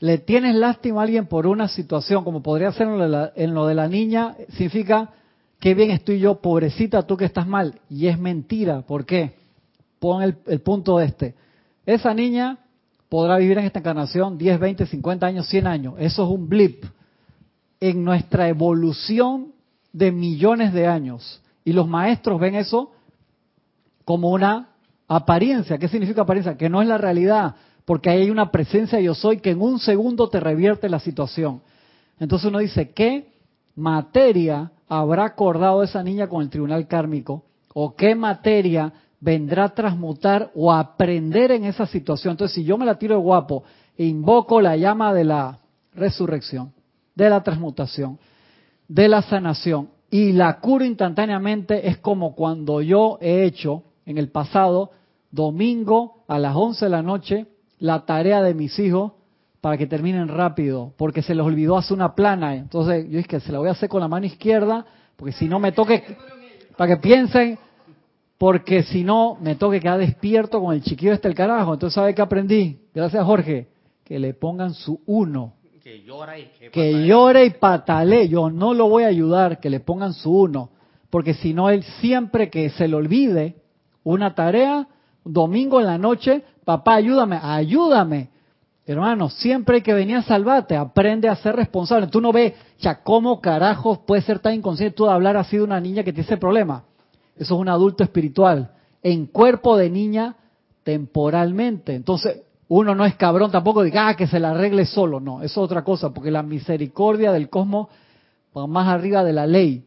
le 0.00 0.18
tienes 0.18 0.56
lástima 0.56 1.02
a 1.02 1.04
alguien 1.04 1.26
por 1.26 1.46
una 1.46 1.68
situación, 1.68 2.24
como 2.24 2.42
podría 2.42 2.72
ser 2.72 2.88
en 2.88 3.54
lo 3.54 3.66
de 3.68 3.74
la, 3.76 3.86
niña, 3.86 4.34
significa 4.48 5.10
qué 5.60 5.72
bien 5.74 5.92
estoy 5.92 6.18
yo, 6.18 6.40
pobrecita 6.40 7.06
tú 7.06 7.16
que 7.16 7.26
estás 7.26 7.46
mal. 7.46 7.78
Y 7.88 8.08
es 8.08 8.18
mentira. 8.18 8.82
¿Por 8.82 9.06
qué? 9.06 9.43
Pon 10.04 10.22
el, 10.22 10.36
el 10.48 10.60
punto 10.60 11.00
este. 11.00 11.34
Esa 11.86 12.12
niña 12.12 12.58
podrá 13.08 13.38
vivir 13.38 13.56
en 13.56 13.64
esta 13.64 13.78
encarnación 13.78 14.36
10, 14.36 14.60
20, 14.60 14.84
50 14.84 15.26
años, 15.26 15.48
100 15.48 15.66
años. 15.66 15.94
Eso 15.96 16.24
es 16.24 16.28
un 16.28 16.46
blip 16.46 16.84
en 17.80 18.04
nuestra 18.04 18.46
evolución 18.48 19.54
de 19.94 20.12
millones 20.12 20.74
de 20.74 20.86
años. 20.86 21.40
Y 21.64 21.72
los 21.72 21.88
maestros 21.88 22.38
ven 22.38 22.54
eso 22.54 22.92
como 24.04 24.28
una 24.28 24.68
apariencia. 25.08 25.78
¿Qué 25.78 25.88
significa 25.88 26.20
apariencia? 26.20 26.58
Que 26.58 26.68
no 26.68 26.82
es 26.82 26.88
la 26.88 26.98
realidad 26.98 27.54
porque 27.86 28.10
hay 28.10 28.28
una 28.28 28.50
presencia 28.50 29.00
yo 29.00 29.14
soy 29.14 29.38
que 29.38 29.52
en 29.52 29.62
un 29.62 29.78
segundo 29.78 30.28
te 30.28 30.38
revierte 30.38 30.90
la 30.90 31.00
situación. 31.00 31.62
Entonces 32.20 32.46
uno 32.46 32.58
dice, 32.58 32.90
¿qué 32.90 33.32
materia 33.74 34.70
habrá 34.86 35.24
acordado 35.24 35.82
esa 35.82 36.02
niña 36.02 36.28
con 36.28 36.42
el 36.42 36.50
tribunal 36.50 36.88
kármico? 36.88 37.46
¿O 37.72 37.96
qué 37.96 38.14
materia 38.14 38.92
vendrá 39.24 39.64
a 39.64 39.74
transmutar 39.74 40.50
o 40.54 40.70
a 40.70 40.80
aprender 40.80 41.50
en 41.50 41.64
esa 41.64 41.86
situación. 41.86 42.32
Entonces, 42.32 42.54
si 42.54 42.62
yo 42.62 42.76
me 42.76 42.84
la 42.84 42.98
tiro 42.98 43.14
de 43.14 43.22
guapo 43.22 43.64
e 43.96 44.04
invoco 44.04 44.60
la 44.60 44.76
llama 44.76 45.14
de 45.14 45.24
la 45.24 45.60
resurrección, 45.94 46.74
de 47.14 47.30
la 47.30 47.42
transmutación, 47.42 48.18
de 48.86 49.08
la 49.08 49.22
sanación 49.22 49.88
y 50.10 50.32
la 50.32 50.60
curo 50.60 50.84
instantáneamente, 50.84 51.88
es 51.88 51.96
como 51.98 52.34
cuando 52.34 52.82
yo 52.82 53.16
he 53.22 53.44
hecho 53.44 53.84
en 54.04 54.18
el 54.18 54.28
pasado, 54.28 54.90
domingo 55.30 56.24
a 56.28 56.38
las 56.38 56.54
11 56.54 56.84
de 56.84 56.90
la 56.90 57.02
noche, 57.02 57.46
la 57.78 58.04
tarea 58.04 58.42
de 58.42 58.52
mis 58.52 58.78
hijos 58.78 59.12
para 59.62 59.78
que 59.78 59.86
terminen 59.86 60.28
rápido, 60.28 60.92
porque 60.98 61.22
se 61.22 61.34
les 61.34 61.46
olvidó 61.46 61.78
hacer 61.78 61.94
una 61.94 62.14
plana. 62.14 62.54
Entonces 62.54 63.06
yo 63.06 63.16
dije 63.16 63.28
que 63.28 63.40
se 63.40 63.50
la 63.50 63.58
voy 63.58 63.68
a 63.68 63.72
hacer 63.72 63.88
con 63.88 64.02
la 64.02 64.08
mano 64.08 64.26
izquierda, 64.26 64.84
porque 65.16 65.32
si 65.32 65.48
no 65.48 65.58
me 65.58 65.72
toque, 65.72 66.04
para 66.76 66.94
que 66.94 67.00
piensen, 67.00 67.58
porque 68.44 68.82
si 68.82 69.04
no 69.04 69.38
me 69.40 69.54
toque 69.54 69.80
quedar 69.80 69.98
despierto 69.98 70.60
con 70.60 70.74
el 70.74 70.82
chiquillo 70.82 71.14
este 71.14 71.28
el 71.28 71.34
carajo. 71.34 71.72
Entonces, 71.72 71.94
¿sabe 71.94 72.14
qué 72.14 72.20
aprendí? 72.20 72.78
Gracias, 72.94 73.24
Jorge. 73.24 73.68
Que 74.04 74.18
le 74.18 74.34
pongan 74.34 74.74
su 74.74 75.00
uno. 75.06 75.54
Que 75.82 76.02
llora 76.02 76.38
y 76.38 76.50
que, 76.58 76.68
que 76.68 77.06
llore 77.06 77.46
y 77.46 77.50
patale. 77.52 78.28
Yo 78.28 78.50
no 78.50 78.74
lo 78.74 78.86
voy 78.90 79.04
a 79.04 79.06
ayudar, 79.06 79.60
que 79.60 79.70
le 79.70 79.80
pongan 79.80 80.12
su 80.12 80.30
uno. 80.30 80.68
Porque 81.08 81.32
si 81.32 81.54
no, 81.54 81.70
él 81.70 81.84
siempre 82.02 82.50
que 82.50 82.68
se 82.68 82.86
le 82.86 82.96
olvide 82.96 83.56
una 84.02 84.34
tarea, 84.34 84.88
domingo 85.24 85.80
en 85.80 85.86
la 85.86 85.96
noche, 85.96 86.44
papá, 86.66 86.96
ayúdame, 86.96 87.40
ayúdame. 87.42 88.28
Hermano, 88.84 89.30
siempre 89.30 89.82
que 89.82 89.94
venir 89.94 90.16
a 90.16 90.22
salvarte, 90.22 90.76
aprende 90.76 91.30
a 91.30 91.36
ser 91.36 91.56
responsable. 91.56 92.08
Tú 92.08 92.20
no 92.20 92.30
ves, 92.30 92.52
ya, 92.78 93.02
¿cómo 93.02 93.40
carajos 93.40 94.00
puede 94.00 94.20
ser 94.20 94.38
tan 94.40 94.52
inconsciente 94.52 94.94
tú 94.94 95.06
de 95.06 95.12
hablar 95.12 95.38
así 95.38 95.56
de 95.56 95.62
una 95.62 95.80
niña 95.80 96.02
que 96.02 96.12
tiene 96.12 96.26
ese 96.26 96.36
problema? 96.36 96.84
Eso 97.36 97.54
es 97.54 97.60
un 97.60 97.68
adulto 97.68 98.04
espiritual, 98.04 98.72
en 99.02 99.26
cuerpo 99.26 99.76
de 99.76 99.90
niña 99.90 100.36
temporalmente. 100.82 101.94
Entonces, 101.94 102.42
uno 102.68 102.94
no 102.94 103.04
es 103.04 103.16
cabrón 103.16 103.50
tampoco 103.50 103.82
de 103.82 103.92
ah, 103.98 104.14
que 104.16 104.26
se 104.26 104.40
la 104.40 104.50
arregle 104.50 104.86
solo. 104.86 105.20
No, 105.20 105.42
eso 105.42 105.60
es 105.60 105.64
otra 105.64 105.82
cosa, 105.82 106.12
porque 106.12 106.30
la 106.30 106.42
misericordia 106.42 107.32
del 107.32 107.48
cosmos 107.48 107.88
va 108.56 108.66
más 108.66 108.88
arriba 108.88 109.24
de 109.24 109.32
la 109.32 109.46
ley 109.46 109.84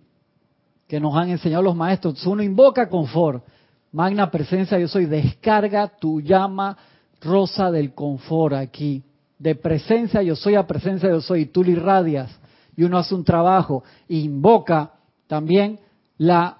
que 0.88 1.00
nos 1.00 1.16
han 1.16 1.30
enseñado 1.30 1.64
los 1.64 1.76
maestros. 1.76 2.26
Uno 2.26 2.44
invoca 2.44 2.90
confort. 2.90 3.44
Magna 3.92 4.30
presencia, 4.30 4.78
yo 4.78 4.88
soy, 4.88 5.06
descarga 5.06 5.88
tu 5.88 6.22
llama 6.22 6.78
rosa 7.22 7.72
del 7.72 7.94
confort 7.94 8.54
aquí. 8.54 9.04
De 9.40 9.56
presencia 9.56 10.22
yo 10.22 10.36
soy 10.36 10.56
a 10.56 10.68
presencia 10.68 11.10
yo 11.10 11.22
soy, 11.22 11.42
y 11.42 11.46
tú 11.48 11.64
le 11.64 11.72
irradias. 11.72 12.30
Y 12.76 12.84
uno 12.84 12.98
hace 12.98 13.16
un 13.16 13.24
trabajo, 13.24 13.84
invoca 14.08 14.92
también 15.28 15.80
la 16.18 16.57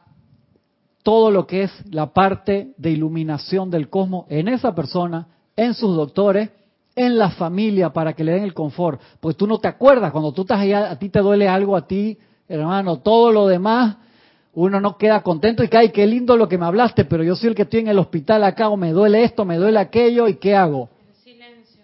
todo 1.08 1.32
lo 1.32 1.48
que 1.48 1.64
es 1.64 1.72
la 1.90 2.08
parte 2.08 2.74
de 2.76 2.92
iluminación 2.92 3.72
del 3.72 3.90
cosmos 3.90 4.26
en 4.28 4.50
esa 4.50 4.76
persona, 4.76 5.30
en 5.56 5.74
sus 5.74 5.96
doctores, 5.96 6.50
en 6.98 7.18
la 7.18 7.30
familia 7.30 7.94
para 7.94 8.12
que 8.12 8.26
le 8.26 8.34
den 8.34 8.44
el 8.44 8.54
confort. 8.54 9.00
Pues 9.22 9.38
tú 9.38 9.48
no 9.48 9.58
te 9.58 9.70
acuerdas, 9.70 10.12
cuando 10.12 10.34
tú 10.34 10.42
estás 10.42 10.60
allá, 10.60 10.92
a 10.92 11.00
ti 11.00 11.08
te 11.08 11.20
duele 11.20 11.48
algo, 11.48 11.78
a 11.78 11.88
ti, 11.88 12.18
hermano, 12.50 12.98
todo 12.98 13.32
lo 13.32 13.48
demás, 13.48 13.96
uno 14.54 14.82
no 14.82 14.98
queda 14.98 15.24
contento 15.24 15.64
y 15.64 15.70
que, 15.70 15.78
ay, 15.78 15.92
qué 15.92 16.06
lindo 16.06 16.36
lo 16.36 16.50
que 16.50 16.58
me 16.58 16.66
hablaste, 16.66 17.06
pero 17.06 17.24
yo 17.24 17.38
soy 17.38 17.52
el 17.52 17.56
que 17.56 17.62
estoy 17.62 17.80
en 17.80 17.88
el 17.88 18.00
hospital 18.00 18.44
acá, 18.44 18.68
o 18.68 18.76
me 18.76 18.92
duele 18.92 19.24
esto, 19.24 19.46
me 19.46 19.56
duele 19.56 19.80
aquello, 19.80 20.28
¿y 20.28 20.36
qué 20.36 20.58
hago? 20.58 20.90
Silencio. 21.24 21.84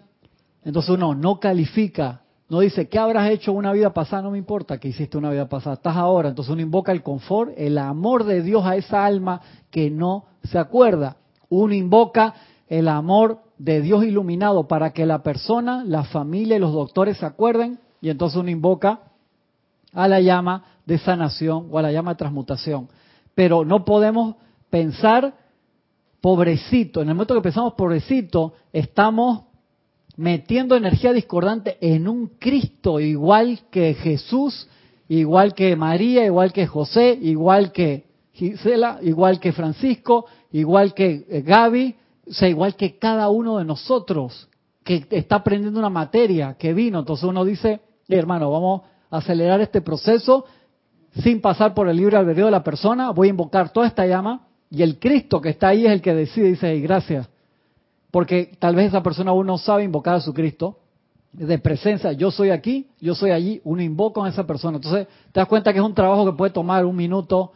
Entonces 0.66 0.90
uno 0.90 1.14
no 1.14 1.40
califica 1.40 2.23
no 2.48 2.60
dice, 2.60 2.88
¿qué 2.88 2.98
habrás 2.98 3.30
hecho 3.30 3.52
una 3.52 3.72
vida 3.72 3.94
pasada? 3.94 4.22
No 4.22 4.30
me 4.30 4.38
importa 4.38 4.78
que 4.78 4.88
hiciste 4.88 5.16
una 5.16 5.30
vida 5.30 5.48
pasada, 5.48 5.76
estás 5.76 5.96
ahora. 5.96 6.28
Entonces 6.28 6.52
uno 6.52 6.60
invoca 6.60 6.92
el 6.92 7.02
confort, 7.02 7.52
el 7.56 7.78
amor 7.78 8.24
de 8.24 8.42
Dios 8.42 8.64
a 8.66 8.76
esa 8.76 9.04
alma 9.04 9.40
que 9.70 9.90
no 9.90 10.26
se 10.42 10.58
acuerda. 10.58 11.16
Uno 11.48 11.72
invoca 11.72 12.34
el 12.68 12.88
amor 12.88 13.40
de 13.56 13.80
Dios 13.80 14.04
iluminado 14.04 14.68
para 14.68 14.92
que 14.92 15.06
la 15.06 15.22
persona, 15.22 15.84
la 15.84 16.04
familia 16.04 16.56
y 16.56 16.60
los 16.60 16.72
doctores 16.72 17.16
se 17.18 17.26
acuerden. 17.26 17.78
Y 18.02 18.10
entonces 18.10 18.38
uno 18.38 18.50
invoca 18.50 19.00
a 19.94 20.06
la 20.06 20.20
llama 20.20 20.64
de 20.84 20.98
sanación 20.98 21.68
o 21.70 21.78
a 21.78 21.82
la 21.82 21.92
llama 21.92 22.12
de 22.12 22.18
transmutación. 22.18 22.88
Pero 23.34 23.64
no 23.64 23.86
podemos 23.86 24.36
pensar 24.68 25.34
pobrecito. 26.20 27.00
En 27.00 27.08
el 27.08 27.14
momento 27.14 27.34
que 27.34 27.40
pensamos 27.40 27.74
pobrecito, 27.74 28.52
estamos 28.72 29.44
metiendo 30.16 30.76
energía 30.76 31.12
discordante 31.12 31.76
en 31.80 32.08
un 32.08 32.28
Cristo 32.38 33.00
igual 33.00 33.60
que 33.70 33.94
Jesús, 33.94 34.68
igual 35.08 35.54
que 35.54 35.76
María, 35.76 36.24
igual 36.24 36.52
que 36.52 36.66
José, 36.66 37.18
igual 37.20 37.72
que 37.72 38.04
Gisela, 38.32 38.98
igual 39.02 39.40
que 39.40 39.52
Francisco, 39.52 40.26
igual 40.52 40.94
que 40.94 41.24
eh, 41.28 41.42
Gaby, 41.42 41.94
o 42.28 42.32
sea, 42.32 42.48
igual 42.48 42.74
que 42.74 42.98
cada 42.98 43.28
uno 43.28 43.58
de 43.58 43.64
nosotros 43.64 44.48
que 44.82 45.06
está 45.10 45.36
aprendiendo 45.36 45.78
una 45.78 45.90
materia 45.90 46.56
que 46.58 46.72
vino. 46.74 46.98
Entonces 46.98 47.24
uno 47.24 47.44
dice, 47.44 47.80
hermano, 48.08 48.50
vamos 48.50 48.82
a 49.10 49.18
acelerar 49.18 49.60
este 49.60 49.80
proceso 49.80 50.44
sin 51.22 51.40
pasar 51.40 51.74
por 51.74 51.88
el 51.88 51.96
libre 51.96 52.16
albedrío 52.16 52.46
de 52.46 52.50
la 52.50 52.64
persona, 52.64 53.10
voy 53.10 53.28
a 53.28 53.30
invocar 53.30 53.72
toda 53.72 53.86
esta 53.86 54.06
llama 54.06 54.48
y 54.70 54.82
el 54.82 54.98
Cristo 54.98 55.40
que 55.40 55.50
está 55.50 55.68
ahí 55.68 55.86
es 55.86 55.92
el 55.92 56.02
que 56.02 56.12
decide, 56.14 56.48
dice, 56.48 56.80
gracias, 56.80 57.28
porque 58.14 58.52
tal 58.60 58.76
vez 58.76 58.86
esa 58.86 59.02
persona 59.02 59.32
aún 59.32 59.44
no 59.44 59.58
sabe 59.58 59.82
invocar 59.82 60.14
a 60.14 60.20
su 60.20 60.32
Cristo, 60.32 60.78
de 61.32 61.58
presencia, 61.58 62.12
yo 62.12 62.30
soy 62.30 62.50
aquí, 62.50 62.86
yo 63.00 63.12
soy 63.16 63.32
allí, 63.32 63.60
uno 63.64 63.82
invoca 63.82 64.24
a 64.24 64.28
esa 64.28 64.46
persona. 64.46 64.76
Entonces, 64.76 65.08
te 65.32 65.40
das 65.40 65.48
cuenta 65.48 65.72
que 65.72 65.80
es 65.80 65.84
un 65.84 65.94
trabajo 65.94 66.24
que 66.24 66.36
puede 66.36 66.52
tomar 66.52 66.84
un 66.84 66.94
minuto, 66.94 67.50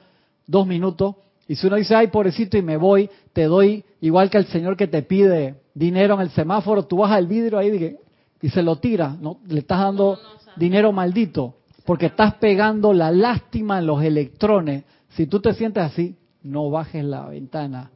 dos 0.49 0.67
minutos, 0.67 1.15
y 1.47 1.55
si 1.55 1.69
uno 1.69 1.77
dice, 1.77 1.95
ay, 1.95 2.09
pobrecito, 2.09 2.59
y 2.59 2.63
me 2.63 2.77
voy, 2.77 3.09
te 3.33 3.45
doy, 3.45 3.85
igual 4.01 4.31
que 4.31 4.39
el 4.39 4.47
señor 4.47 4.77
que 4.77 4.89
te 4.89 5.03
pide 5.03 5.61
dinero 5.75 6.15
en 6.15 6.23
el 6.23 6.31
semáforo, 6.31 6.87
tú 6.87 6.97
bajas 6.97 7.21
el 7.21 7.29
vidrio 7.29 7.57
ahí 7.59 7.97
y 8.43 8.49
se 8.49 8.61
lo 8.65 8.81
tira, 8.81 9.17
¿no? 9.21 9.39
Le 9.47 9.61
estás 9.61 9.79
dando 9.79 10.19
dinero 10.57 10.91
maldito, 10.91 11.55
porque 11.85 12.07
estás 12.07 12.35
pegando 12.35 12.93
la 12.93 13.13
lástima 13.13 13.79
en 13.79 13.87
los 13.87 14.03
electrones. 14.03 14.83
Si 15.11 15.29
tú 15.29 15.39
te 15.39 15.55
sientes 15.55 15.85
así, 15.85 16.17
no 16.43 16.69
bajes 16.69 17.05
la 17.05 17.27
ventana 17.27 17.93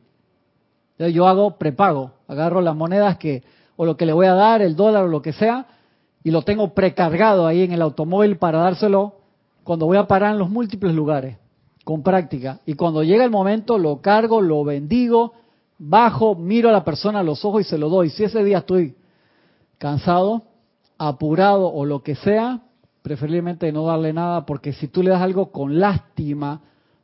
yo 1.09 1.27
hago 1.27 1.59
prepago, 1.59 2.13
agarro 2.29 2.61
las 2.61 2.77
monedas 2.77 3.19
que, 3.19 3.43
o 3.77 3.85
lo 3.85 3.97
que 3.97 4.07
le 4.07 4.13
voy 4.13 4.27
a 4.27 4.35
dar, 4.35 4.63
el 4.63 4.77
dólar 4.77 5.05
o 5.05 5.09
lo 5.09 5.23
que 5.23 5.33
sea, 5.33 5.67
y 6.25 6.31
lo 6.31 6.43
tengo 6.43 6.75
precargado 6.75 7.47
ahí 7.47 7.63
en 7.63 7.73
el 7.73 7.83
automóvil 7.83 8.37
para 8.37 8.59
dárselo 8.59 9.15
cuando 9.65 9.87
voy 9.87 9.97
a 9.97 10.07
parar 10.07 10.33
en 10.33 10.39
los 10.39 10.51
múltiples 10.51 10.95
lugares, 10.95 11.37
con 11.85 12.03
práctica. 12.03 12.61
Y 12.67 12.75
cuando 12.75 13.03
llega 13.03 13.25
el 13.25 13.31
momento, 13.31 13.79
lo 13.79 14.01
cargo, 14.01 14.41
lo 14.41 14.65
bendigo, 14.65 15.35
bajo, 15.79 16.35
miro 16.35 16.69
a 16.69 16.73
la 16.73 16.85
persona 16.85 17.21
a 17.21 17.25
los 17.25 17.45
ojos 17.45 17.63
y 17.63 17.65
se 17.65 17.79
lo 17.79 17.89
doy. 17.89 18.11
Si 18.11 18.25
ese 18.25 18.45
día 18.45 18.59
estoy 18.59 18.95
cansado, 19.79 20.43
apurado 20.99 21.73
o 21.73 21.85
lo 21.85 22.03
que 22.03 22.15
sea, 22.15 22.61
preferiblemente 23.03 23.73
no 23.73 23.87
darle 23.87 24.13
nada, 24.13 24.47
porque 24.47 24.73
si 24.73 24.89
tú 24.89 25.03
le 25.03 25.11
das 25.11 25.23
algo 25.23 25.51
con 25.51 25.81
lástima, 25.81 26.61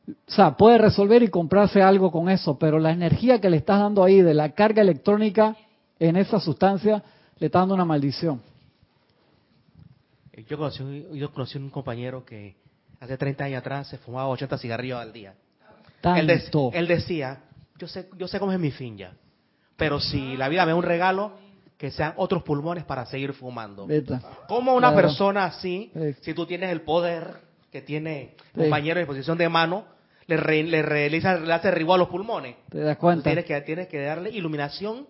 o 0.08 0.30
sea, 0.30 0.56
puede 0.56 0.78
resolver 0.78 1.22
y 1.22 1.28
comprarse 1.28 1.82
algo 1.82 2.10
con 2.10 2.30
eso, 2.30 2.58
pero 2.58 2.78
la 2.78 2.92
energía 2.92 3.40
que 3.40 3.50
le 3.50 3.58
estás 3.58 3.80
dando 3.80 4.02
ahí 4.04 4.22
de 4.22 4.34
la 4.34 4.52
carga 4.52 4.82
electrónica 4.82 5.56
en 5.98 6.16
esa 6.16 6.40
sustancia 6.40 7.02
le 7.38 7.46
está 7.46 7.60
dando 7.60 7.74
una 7.74 7.84
maldición. 7.84 8.40
Yo 10.48 10.56
conocí, 10.56 11.06
yo 11.12 11.32
conocí 11.32 11.58
un 11.58 11.70
compañero 11.70 12.24
que 12.24 12.56
hace 13.00 13.16
30 13.16 13.44
años 13.44 13.58
atrás 13.58 13.88
se 13.88 13.98
fumaba 13.98 14.28
80 14.28 14.56
cigarrillos 14.58 15.00
al 15.00 15.12
día. 15.12 15.34
Él, 16.16 16.30
él, 16.74 16.86
decía, 16.86 17.40
yo 17.76 17.88
sé, 17.88 18.08
yo 18.16 18.28
sé 18.28 18.38
cómo 18.38 18.52
es 18.52 18.58
mi 18.58 18.70
fin 18.70 18.96
ya, 18.96 19.14
pero 19.76 20.00
si 20.00 20.36
la 20.36 20.48
vida 20.48 20.64
me 20.64 20.70
da 20.70 20.76
un 20.76 20.84
regalo, 20.84 21.32
que 21.76 21.90
sean 21.92 22.14
otros 22.16 22.42
pulmones 22.42 22.84
para 22.84 23.06
seguir 23.06 23.32
fumando. 23.32 23.86
¿Cómo 24.48 24.74
una 24.74 24.94
persona 24.94 25.44
así, 25.44 25.92
si 26.22 26.34
tú 26.34 26.44
tienes 26.44 26.70
el 26.70 26.82
poder 26.82 27.40
que 27.70 27.82
tiene 27.82 28.34
compañero 28.54 28.98
de 28.98 29.06
posición 29.06 29.38
de 29.38 29.48
mano, 29.48 29.84
le, 30.36 30.62
le 30.62 30.82
realiza, 30.82 31.38
le 31.38 31.52
hace 31.52 31.68
a 31.68 31.96
los 31.96 32.08
pulmones. 32.08 32.56
¿Te 32.68 32.78
das 32.80 32.96
cuenta? 32.98 33.24
Tienes 33.24 33.44
que, 33.44 33.60
tienes 33.62 33.88
que 33.88 34.00
darle 34.02 34.30
iluminación 34.30 35.06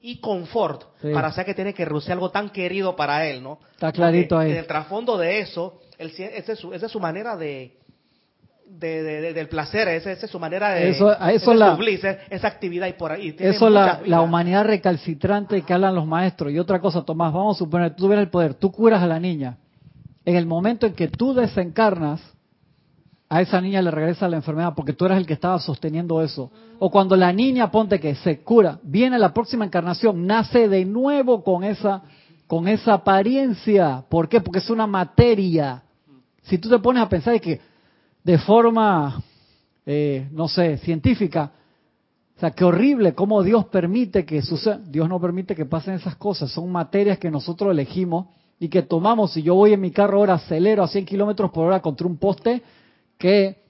y 0.00 0.18
confort 0.18 0.84
para 1.02 1.28
hacer 1.28 1.44
que 1.44 1.54
tiene 1.54 1.74
que 1.74 1.84
reducir 1.84 2.12
algo 2.12 2.30
tan 2.30 2.50
querido 2.50 2.96
para 2.96 3.26
él, 3.26 3.42
¿no? 3.42 3.58
Está 3.72 3.92
clarito 3.92 4.38
ahí. 4.38 4.52
En 4.52 4.58
el 4.58 4.66
trasfondo 4.66 5.18
de 5.18 5.40
eso, 5.40 5.80
esa 5.98 6.52
es 6.52 6.58
su, 6.58 6.72
es 6.72 6.82
su 6.90 7.00
manera 7.00 7.36
de, 7.36 7.76
de, 8.66 9.32
del 9.32 9.48
placer, 9.48 9.88
esa, 9.88 10.12
es 10.12 10.30
su 10.30 10.38
manera 10.38 10.70
de 10.70 10.90
eso, 10.90 11.12
eso 11.12 11.54
la, 11.54 11.78
esa 12.30 12.48
actividad 12.48 12.86
y 12.86 12.92
por 12.92 13.12
ahí. 13.12 13.34
Eso 13.38 13.68
la, 13.68 14.00
la 14.06 14.20
humanidad 14.22 14.64
recalcitrante 14.64 15.62
que 15.62 15.74
hablan 15.74 15.94
los 15.94 16.06
maestros. 16.06 16.52
Y 16.52 16.58
otra 16.58 16.80
cosa, 16.80 17.02
Tomás, 17.02 17.32
vamos 17.32 17.56
a 17.56 17.58
suponer, 17.58 17.94
tú 17.94 18.04
tuvieras 18.04 18.22
el 18.22 18.30
poder, 18.30 18.54
tú 18.54 18.70
curas 18.70 19.02
a 19.02 19.06
la 19.06 19.18
niña. 19.18 19.58
En 20.24 20.36
el 20.36 20.46
momento 20.46 20.86
en 20.86 20.94
que 20.94 21.08
tú 21.08 21.34
desencarnas, 21.34 22.20
a 23.28 23.40
esa 23.40 23.60
niña 23.60 23.82
le 23.82 23.90
regresa 23.90 24.28
la 24.28 24.36
enfermedad 24.36 24.74
porque 24.76 24.92
tú 24.92 25.04
eres 25.04 25.18
el 25.18 25.26
que 25.26 25.34
estaba 25.34 25.58
sosteniendo 25.58 26.22
eso. 26.22 26.50
O 26.78 26.90
cuando 26.90 27.16
la 27.16 27.32
niña, 27.32 27.70
ponte 27.70 27.98
que 27.98 28.14
se 28.14 28.40
cura, 28.40 28.78
viene 28.82 29.18
la 29.18 29.34
próxima 29.34 29.64
encarnación, 29.64 30.26
nace 30.26 30.68
de 30.68 30.84
nuevo 30.84 31.42
con 31.42 31.64
esa, 31.64 32.02
con 32.46 32.68
esa 32.68 32.94
apariencia. 32.94 34.04
¿Por 34.08 34.28
qué? 34.28 34.40
Porque 34.40 34.60
es 34.60 34.70
una 34.70 34.86
materia. 34.86 35.82
Si 36.42 36.58
tú 36.58 36.68
te 36.68 36.78
pones 36.78 37.02
a 37.02 37.08
pensar 37.08 37.40
que 37.40 37.60
de 38.22 38.38
forma, 38.38 39.22
eh, 39.84 40.28
no 40.32 40.48
sé, 40.48 40.78
científica, 40.78 41.52
O 42.36 42.40
sea, 42.40 42.50
qué 42.50 42.64
horrible 42.64 43.14
cómo 43.14 43.42
Dios 43.42 43.64
permite 43.66 44.26
que 44.26 44.42
suceda. 44.42 44.78
Dios 44.78 45.08
no 45.08 45.18
permite 45.18 45.54
que 45.54 45.64
pasen 45.64 45.94
esas 45.94 46.16
cosas. 46.16 46.50
Son 46.50 46.70
materias 46.70 47.18
que 47.18 47.30
nosotros 47.30 47.70
elegimos 47.70 48.26
y 48.60 48.68
que 48.68 48.82
tomamos. 48.82 49.32
Si 49.32 49.42
yo 49.42 49.54
voy 49.54 49.72
en 49.72 49.80
mi 49.80 49.90
carro 49.90 50.18
ahora, 50.18 50.34
acelero 50.34 50.82
a 50.82 50.88
100 50.88 51.06
kilómetros 51.06 51.50
por 51.50 51.66
hora 51.66 51.80
contra 51.80 52.06
un 52.06 52.18
poste, 52.18 52.62
¿qué 53.18 53.62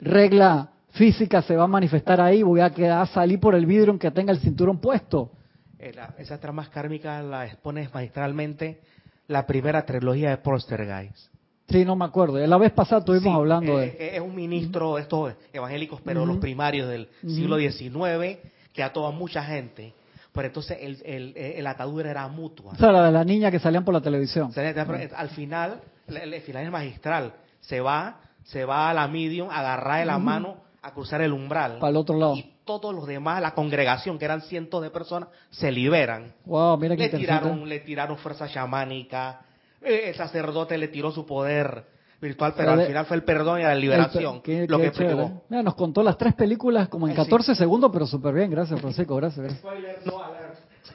regla 0.00 0.70
física 0.90 1.42
se 1.42 1.56
va 1.56 1.64
a 1.64 1.68
manifestar 1.68 2.20
ahí? 2.20 2.42
Voy 2.42 2.60
a 2.60 2.70
quedar, 2.70 3.06
salir 3.08 3.40
por 3.40 3.54
el 3.54 3.66
vidrio 3.66 3.90
aunque 3.90 4.10
tenga 4.10 4.32
el 4.32 4.38
cinturón 4.40 4.78
puesto. 4.78 5.30
Eh, 5.78 5.92
esa 6.18 6.38
trama 6.38 6.68
kármica 6.70 7.22
la 7.22 7.46
expone 7.46 7.88
magistralmente 7.92 8.80
la 9.28 9.46
primera 9.46 9.84
trilogía 9.84 10.30
de 10.30 10.38
Poltergeist. 10.38 11.28
Sí, 11.68 11.84
no 11.84 11.94
me 11.96 12.06
acuerdo. 12.06 12.38
La 12.46 12.56
vez 12.56 12.72
pasada 12.72 13.00
estuvimos 13.00 13.34
hablando 13.34 13.76
de... 13.76 14.16
Es 14.16 14.20
un 14.20 14.34
ministro 14.34 14.96
de 14.96 15.02
estos 15.02 15.34
evangélicos, 15.52 16.00
pero 16.02 16.24
los 16.24 16.38
primarios 16.38 16.88
del 16.88 17.08
siglo 17.20 17.58
XIX, 17.58 18.38
que 18.72 18.82
ató 18.82 19.06
a 19.06 19.10
mucha 19.10 19.42
gente. 19.44 19.92
Pero 20.32 20.46
entonces 20.46 20.78
el, 20.80 21.02
el, 21.04 21.36
el 21.36 21.66
atadura 21.66 22.10
era 22.10 22.26
mutua. 22.28 22.72
O 22.72 22.76
sea, 22.76 22.90
la 22.90 23.04
de 23.04 23.12
la 23.12 23.24
niña 23.24 23.50
que 23.50 23.58
salían 23.58 23.84
por 23.84 23.92
la 23.92 24.00
televisión. 24.00 24.50
Al 24.56 25.28
final, 25.30 25.82
el, 26.06 26.40
final 26.40 26.64
es 26.64 26.70
magistral. 26.70 27.34
Se 27.60 27.80
va, 27.80 28.18
se 28.48 28.64
va 28.64 28.88
a 28.88 28.94
la 28.94 29.06
medium, 29.08 29.50
agarrar 29.50 30.00
de 30.00 30.06
la 30.06 30.18
mano 30.18 30.56
a 30.80 30.92
cruzar 30.92 31.20
el 31.20 31.32
umbral. 31.32 31.78
Para 31.78 31.90
el 31.90 31.96
otro 31.96 32.16
lado. 32.16 32.34
Y 32.34 32.54
todos 32.64 32.94
los 32.94 33.06
demás, 33.06 33.42
la 33.42 33.52
congregación, 33.52 34.18
que 34.18 34.24
eran 34.24 34.40
cientos 34.40 34.82
de 34.82 34.90
personas, 34.90 35.28
se 35.50 35.70
liberan. 35.70 36.32
Wow, 36.46 36.78
mira 36.78 36.96
qué 36.96 37.10
le 37.10 37.18
tiraron, 37.18 37.68
le 37.68 37.80
tiraron 37.80 38.16
fuerza 38.16 38.48
chamánica, 38.48 39.42
el 39.82 40.14
sacerdote 40.14 40.78
le 40.78 40.88
tiró 40.88 41.10
su 41.10 41.26
poder 41.26 41.84
virtual, 42.20 42.54
pero 42.56 42.72
al 42.72 42.86
final 42.86 43.06
fue 43.06 43.18
el 43.18 43.24
perdón 43.24 43.60
y 43.60 43.64
la 43.64 43.74
liberación 43.74 44.42
lo 44.66 44.80
que 44.80 44.90
pegó. 44.92 45.42
Mira, 45.50 45.62
nos 45.62 45.74
contó 45.74 46.02
las 46.02 46.16
tres 46.16 46.34
películas 46.34 46.88
como 46.88 47.06
en 47.06 47.14
14 47.14 47.54
segundos, 47.54 47.90
pero 47.92 48.06
súper 48.06 48.34
bien. 48.34 48.50
Gracias, 48.50 48.80
Francisco. 48.80 49.14
Gracias. 49.16 49.58
Spoiler, 49.58 49.98
no 50.06 50.22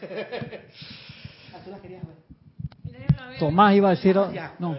Tomás 3.40 3.76
iba 3.76 3.90
a 3.90 3.92
decir... 3.92 4.18
No. 4.60 4.76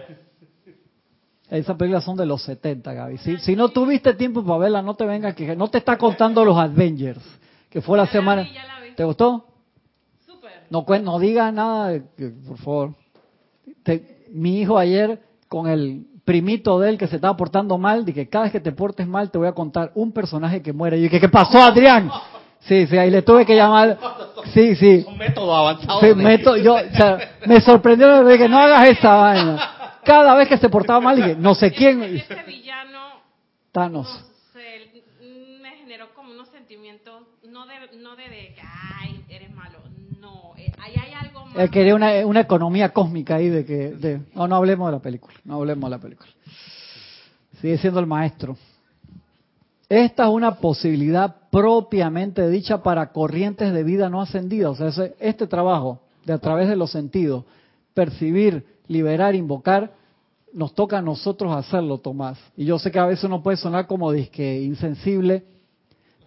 Esas 1.49 1.77
películas 1.77 2.03
son 2.03 2.17
de 2.17 2.25
los 2.25 2.41
70, 2.43 2.93
Gaby. 2.93 3.17
Si, 3.19 3.37
si 3.37 3.55
no 3.55 3.69
tuviste 3.69 4.13
tiempo 4.13 4.43
para 4.43 4.59
verla, 4.59 4.81
no 4.81 4.95
te 4.95 5.05
venga 5.05 5.33
que 5.33 5.55
no 5.55 5.67
te 5.69 5.77
está 5.77 5.97
contando 5.97 6.43
los 6.43 6.57
Avengers, 6.57 7.21
que 7.69 7.81
fue 7.81 7.97
la 7.97 8.07
semana. 8.07 8.47
¿Te 8.95 9.03
gustó? 9.03 9.45
No, 10.69 10.85
no 11.03 11.19
digas 11.19 11.53
nada, 11.53 12.01
por 12.47 12.57
favor 12.57 12.91
mi 14.35 14.59
hijo 14.59 14.77
ayer 14.77 15.19
con 15.47 15.67
el 15.67 16.05
primito 16.25 16.79
de 16.79 16.89
él 16.89 16.97
que 16.97 17.07
se 17.07 17.17
estaba 17.17 17.37
portando 17.37 17.77
mal, 17.77 18.03
dije, 18.03 18.27
cada 18.27 18.45
vez 18.45 18.51
que 18.51 18.59
te 18.59 18.71
portes 18.71 19.07
mal 19.07 19.29
te 19.31 19.37
voy 19.37 19.47
a 19.47 19.53
contar 19.53 19.91
un 19.95 20.11
personaje 20.11 20.61
que 20.61 20.73
muere. 20.73 20.97
Y 20.97 21.03
dije, 21.03 21.19
¿qué 21.19 21.29
pasó, 21.29 21.61
Adrián? 21.61 22.11
Sí, 22.59 22.87
sí, 22.87 22.97
ahí 22.97 23.11
le 23.11 23.21
tuve 23.21 23.45
que 23.45 23.55
llamar. 23.55 23.97
Sí, 24.53 24.75
sí. 24.75 25.05
Un 25.07 25.17
método 25.17 25.55
avanzado. 25.55 25.99
Sí, 26.01 26.15
método, 26.15 26.57
yo, 26.57 26.75
o 26.75 26.95
sea, 26.95 27.17
me 27.45 27.61
sorprendió, 27.61 28.25
dije, 28.25 28.49
no 28.49 28.57
hagas 28.57 28.89
esa 28.89 29.15
vaina. 29.15 29.71
Cada 30.05 30.35
vez 30.35 30.47
que 30.47 30.57
se 30.57 30.69
portaba 30.69 30.99
mal, 31.01 31.15
dije, 31.15 31.35
no 31.35 31.55
sé 31.55 31.71
quién. 31.71 32.03
Este 32.03 32.43
villano. 32.43 33.21
Thanos. 33.71 34.07
No 34.53 35.61
me 35.61 35.75
generó 35.77 36.13
como 36.13 36.31
unos 36.31 36.47
sentimientos, 36.49 37.23
no 37.43 37.65
de, 37.65 37.97
no 37.97 38.15
de, 38.15 38.29
de 38.29 38.55
ay, 38.61 39.25
eres 39.29 39.53
malo. 39.53 39.79
No, 40.19 40.53
eh, 40.57 40.71
ahí 40.79 40.93
hay 40.95 41.13
algo 41.13 41.45
él 41.55 41.69
quería 41.69 41.95
una, 41.95 42.25
una, 42.25 42.41
economía 42.41 42.89
cósmica 42.91 43.35
ahí 43.35 43.49
de 43.49 43.65
que... 43.65 43.91
De, 43.91 44.21
no, 44.33 44.47
no 44.47 44.55
hablemos 44.57 44.87
de 44.87 44.91
la 44.91 44.99
película, 44.99 45.35
no 45.45 45.55
hablemos 45.55 45.89
de 45.89 45.95
la 45.95 46.01
película. 46.01 46.29
Sigue 47.61 47.77
siendo 47.77 47.99
el 47.99 48.05
maestro. 48.05 48.57
Esta 49.87 50.23
es 50.23 50.29
una 50.29 50.55
posibilidad 50.55 51.33
propiamente 51.49 52.49
dicha 52.49 52.83
para 52.83 53.11
corrientes 53.11 53.71
de 53.71 53.83
vida 53.83 54.09
no 54.09 54.21
ascendidas. 54.21 54.79
O 54.79 54.91
sea, 54.91 55.09
este 55.19 55.47
trabajo 55.47 56.01
de 56.25 56.33
a 56.33 56.39
través 56.39 56.67
de 56.67 56.75
los 56.75 56.91
sentidos, 56.91 57.45
percibir, 57.93 58.65
liberar, 58.87 59.35
invocar, 59.35 59.93
nos 60.53 60.73
toca 60.73 60.99
a 60.99 61.01
nosotros 61.01 61.55
hacerlo, 61.55 61.97
Tomás. 61.97 62.39
Y 62.55 62.65
yo 62.65 62.79
sé 62.79 62.91
que 62.91 62.99
a 62.99 63.05
veces 63.05 63.25
uno 63.25 63.43
puede 63.43 63.57
sonar 63.57 63.87
como 63.87 64.11
disque 64.11 64.61
insensible, 64.61 65.43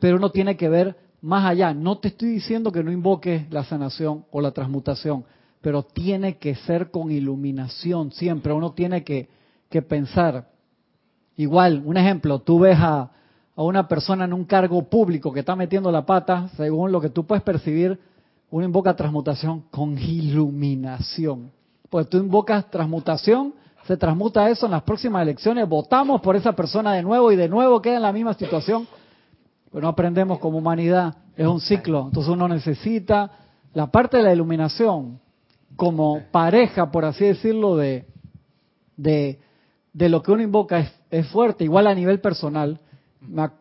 pero 0.00 0.16
uno 0.16 0.30
tiene 0.30 0.56
que 0.56 0.68
ver 0.68 0.96
más 1.20 1.46
allá. 1.46 1.72
No 1.72 1.98
te 1.98 2.08
estoy 2.08 2.30
diciendo 2.30 2.70
que 2.70 2.84
no 2.84 2.92
invoques 2.92 3.50
la 3.50 3.64
sanación 3.64 4.24
o 4.30 4.40
la 4.40 4.52
transmutación, 4.52 5.24
pero 5.60 5.82
tiene 5.82 6.36
que 6.36 6.54
ser 6.54 6.90
con 6.90 7.10
iluminación 7.10 8.12
siempre. 8.12 8.52
Uno 8.52 8.72
tiene 8.72 9.02
que, 9.02 9.28
que 9.70 9.82
pensar. 9.82 10.50
Igual, 11.36 11.82
un 11.84 11.96
ejemplo, 11.96 12.40
tú 12.40 12.60
ves 12.60 12.78
a, 12.78 13.10
a 13.56 13.62
una 13.62 13.88
persona 13.88 14.24
en 14.24 14.32
un 14.32 14.44
cargo 14.44 14.82
público 14.88 15.32
que 15.32 15.40
está 15.40 15.56
metiendo 15.56 15.90
la 15.90 16.04
pata, 16.04 16.48
según 16.56 16.92
lo 16.92 17.00
que 17.00 17.10
tú 17.10 17.26
puedes 17.26 17.42
percibir, 17.42 17.98
uno 18.50 18.64
invoca 18.64 18.94
transmutación 18.94 19.62
con 19.70 19.98
iluminación. 19.98 21.50
Pues 21.90 22.08
tú 22.08 22.18
invocas 22.18 22.70
transmutación, 22.70 23.54
se 23.86 23.96
transmuta 23.96 24.48
eso 24.50 24.66
en 24.66 24.72
las 24.72 24.82
próximas 24.82 25.22
elecciones, 25.22 25.68
votamos 25.68 26.20
por 26.20 26.36
esa 26.36 26.52
persona 26.52 26.92
de 26.94 27.02
nuevo 27.02 27.32
y 27.32 27.36
de 27.36 27.48
nuevo 27.48 27.80
queda 27.80 27.96
en 27.96 28.02
la 28.02 28.12
misma 28.12 28.34
situación 28.34 28.86
pero 29.70 29.82
no 29.82 29.88
aprendemos 29.88 30.38
como 30.38 30.58
humanidad, 30.58 31.16
es 31.36 31.46
un 31.46 31.60
ciclo. 31.60 32.06
Entonces 32.06 32.32
uno 32.32 32.48
necesita 32.48 33.30
la 33.74 33.88
parte 33.88 34.16
de 34.16 34.22
la 34.22 34.32
iluminación 34.32 35.20
como 35.76 36.22
pareja, 36.30 36.90
por 36.90 37.04
así 37.04 37.26
decirlo, 37.26 37.76
de, 37.76 38.06
de, 38.96 39.40
de 39.92 40.08
lo 40.08 40.22
que 40.22 40.32
uno 40.32 40.42
invoca 40.42 40.80
es, 40.80 40.92
es, 41.10 41.28
fuerte, 41.28 41.64
igual 41.64 41.86
a 41.86 41.94
nivel 41.94 42.20
personal, 42.20 42.80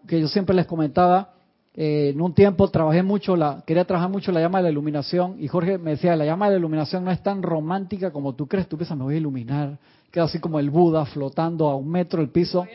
que 0.08 0.22
yo 0.22 0.28
siempre 0.28 0.56
les 0.56 0.66
comentaba, 0.66 1.34
eh, 1.80 2.10
en 2.10 2.20
un 2.20 2.34
tiempo 2.34 2.68
trabajé 2.70 3.04
mucho, 3.04 3.36
la, 3.36 3.64
quería 3.64 3.86
trabajar 3.86 4.10
mucho 4.10 4.32
la 4.32 4.40
llama 4.40 4.58
de 4.58 4.64
la 4.64 4.72
iluminación 4.72 5.36
y 5.38 5.48
Jorge 5.48 5.78
me 5.78 5.92
decía, 5.92 6.16
la 6.16 6.26
llama 6.26 6.48
de 6.48 6.54
la 6.54 6.58
iluminación 6.58 7.06
no 7.06 7.12
es 7.12 7.22
tan 7.22 7.44
romántica 7.44 8.10
como 8.10 8.34
tú 8.34 8.48
crees, 8.48 8.68
tú 8.68 8.78
piensas, 8.78 8.98
me 8.98 9.04
voy 9.04 9.14
a 9.14 9.18
iluminar, 9.18 9.78
queda 10.12 10.24
así 10.24 10.40
como 10.40 10.60
el 10.60 10.72
Buda 10.72 11.06
flotando 11.06 11.70
a 11.70 11.76
un 11.76 11.88
metro 11.88 12.20
del 12.20 12.30
piso. 12.30 12.66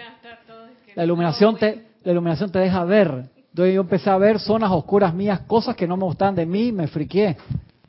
La 0.94 1.02
iluminación 1.02 1.56
te, 1.56 1.84
la 2.04 2.12
iluminación 2.12 2.52
te 2.52 2.60
deja 2.60 2.84
ver. 2.84 3.24
Entonces 3.50 3.74
yo 3.74 3.80
empecé 3.80 4.08
a 4.08 4.18
ver 4.18 4.38
zonas 4.38 4.70
oscuras 4.70 5.12
mías, 5.12 5.40
cosas 5.40 5.74
que 5.74 5.88
no 5.88 5.96
me 5.96 6.04
gustaban 6.04 6.36
de 6.36 6.46
mí, 6.46 6.70
me 6.70 6.86
friqué. 6.86 7.36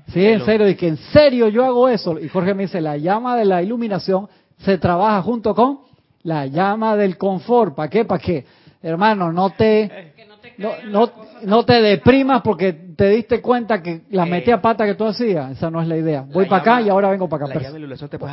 Sí, 0.07 0.26
en 0.26 0.43
serio, 0.43 0.68
y 0.68 0.76
que 0.76 0.88
en 0.88 0.97
serio 0.97 1.47
yo 1.47 1.64
hago 1.64 1.88
eso. 1.89 2.20
Y 2.20 2.28
Jorge 2.28 2.55
me 2.55 2.64
dice, 2.64 2.82
la 2.82 2.97
llama 2.97 3.38
de 3.38 3.45
la 3.45 3.61
iluminación 3.61 4.28
se 4.57 4.78
trabaja 4.80 5.22
junto 5.22 5.53
con 5.53 5.80
la 6.24 6.47
llama 6.47 6.95
del 6.95 7.18
confort. 7.18 7.76
¿Para 7.76 7.89
qué? 7.89 8.03
Para 8.03 8.20
que, 8.20 8.45
hermano, 8.82 9.32
no 9.32 9.51
te, 9.51 10.12
no, 10.58 11.12
no, 11.43 11.66
te 11.66 11.82
deprimas 11.82 12.41
porque 12.41 12.74
te 12.74 13.10
diste 13.10 13.41
cuenta 13.41 13.82
que 13.82 14.04
la 14.10 14.26
metí 14.26 14.51
a 14.51 14.62
pata 14.62 14.86
que 14.86 14.95
tú 14.95 15.06
hacías. 15.06 15.51
Esa 15.51 15.70
no 15.70 15.82
es 15.82 15.88
la 15.88 15.97
idea. 15.97 16.22
Voy 16.22 16.45
para 16.45 16.62
acá 16.62 16.82
y 16.82 16.89
ahora 16.89 17.10
vengo 17.10 17.28
para 17.28 17.45
acá. 17.45 17.60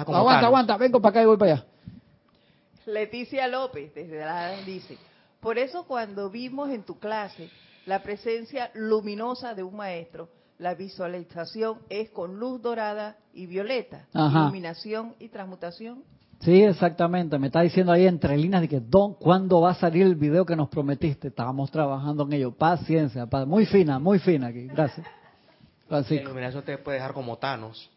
aguanta, 0.06 0.46
aguanta, 0.46 0.76
vengo 0.76 1.00
para 1.00 1.10
acá 1.10 1.22
y 1.22 1.26
voy 1.26 1.36
para 1.36 1.52
allá. 1.52 1.64
Leticia 2.86 3.46
López, 3.46 3.94
desde 3.94 4.20
la 4.20 4.52
dice, 4.66 4.98
por 5.40 5.58
eso 5.58 5.84
cuando 5.86 6.30
vimos 6.30 6.70
en 6.70 6.82
tu 6.82 6.98
clase 6.98 7.50
la 7.86 8.02
presencia 8.02 8.70
luminosa 8.74 9.54
de 9.54 9.62
un 9.62 9.76
maestro, 9.76 10.28
la 10.58 10.74
visualización 10.74 11.78
es 11.88 12.10
con 12.10 12.38
luz 12.38 12.60
dorada 12.60 13.16
y 13.32 13.46
violeta, 13.46 14.06
iluminación 14.12 15.14
y 15.18 15.28
transmutación. 15.28 16.04
Sí, 16.40 16.62
exactamente. 16.62 17.38
Me 17.38 17.48
está 17.48 17.60
diciendo 17.60 17.92
ahí 17.92 18.06
entre 18.06 18.36
líneas 18.36 18.62
de 18.62 18.68
que, 18.68 18.80
Don, 18.80 19.14
¿cuándo 19.14 19.60
va 19.60 19.70
a 19.70 19.74
salir 19.74 20.02
el 20.04 20.14
video 20.14 20.46
que 20.46 20.56
nos 20.56 20.68
prometiste? 20.68 21.28
Estábamos 21.28 21.70
trabajando 21.70 22.24
en 22.24 22.32
ello. 22.32 22.52
Paciencia, 22.52 23.26
muy 23.46 23.66
fina, 23.66 23.98
muy 23.98 24.18
fina 24.18 24.46
aquí. 24.46 24.66
Gracias. 24.66 25.06
La 25.90 26.04
iluminación 26.08 26.62
te 26.62 26.78
puede 26.78 26.98
dejar 26.98 27.12
como 27.12 27.36
Thanos. 27.36 27.90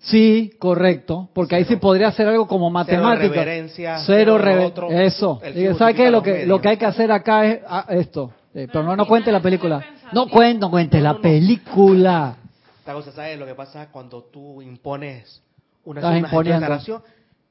Sí, 0.00 0.52
correcto, 0.60 1.28
porque 1.32 1.56
ahí 1.56 1.64
sí 1.64 1.74
podría 1.74 2.12
ser 2.12 2.28
algo 2.28 2.46
como 2.46 2.70
matemática. 2.70 3.18
Cero 3.18 3.34
reverencia. 3.34 3.98
Cero 4.06 4.38
reverencia. 4.38 5.02
Eso. 5.02 5.40
¿Sabe 5.76 5.94
qué? 5.94 6.10
Lo 6.10 6.22
que, 6.22 6.46
lo 6.46 6.60
que 6.60 6.68
hay 6.68 6.76
que 6.76 6.86
hacer 6.86 7.10
acá 7.10 7.46
es 7.46 7.60
ah, 7.66 7.86
esto. 7.88 8.32
Eh, 8.54 8.68
pero 8.70 8.84
no, 8.84 8.94
no 8.94 9.06
cuente 9.06 9.32
la 9.32 9.40
película. 9.40 9.84
No 10.12 10.28
cuente, 10.28 10.60
no 10.60 10.70
cuente 10.70 11.00
la 11.00 11.18
película. 11.18 12.36
Esta 12.78 12.92
cosa, 12.92 13.10
¿sabes? 13.10 13.38
Lo 13.38 13.46
que 13.46 13.56
pasa 13.56 13.90
cuando 13.90 14.22
tú 14.22 14.62
impones 14.62 15.42
una, 15.84 16.00
una 16.00 16.68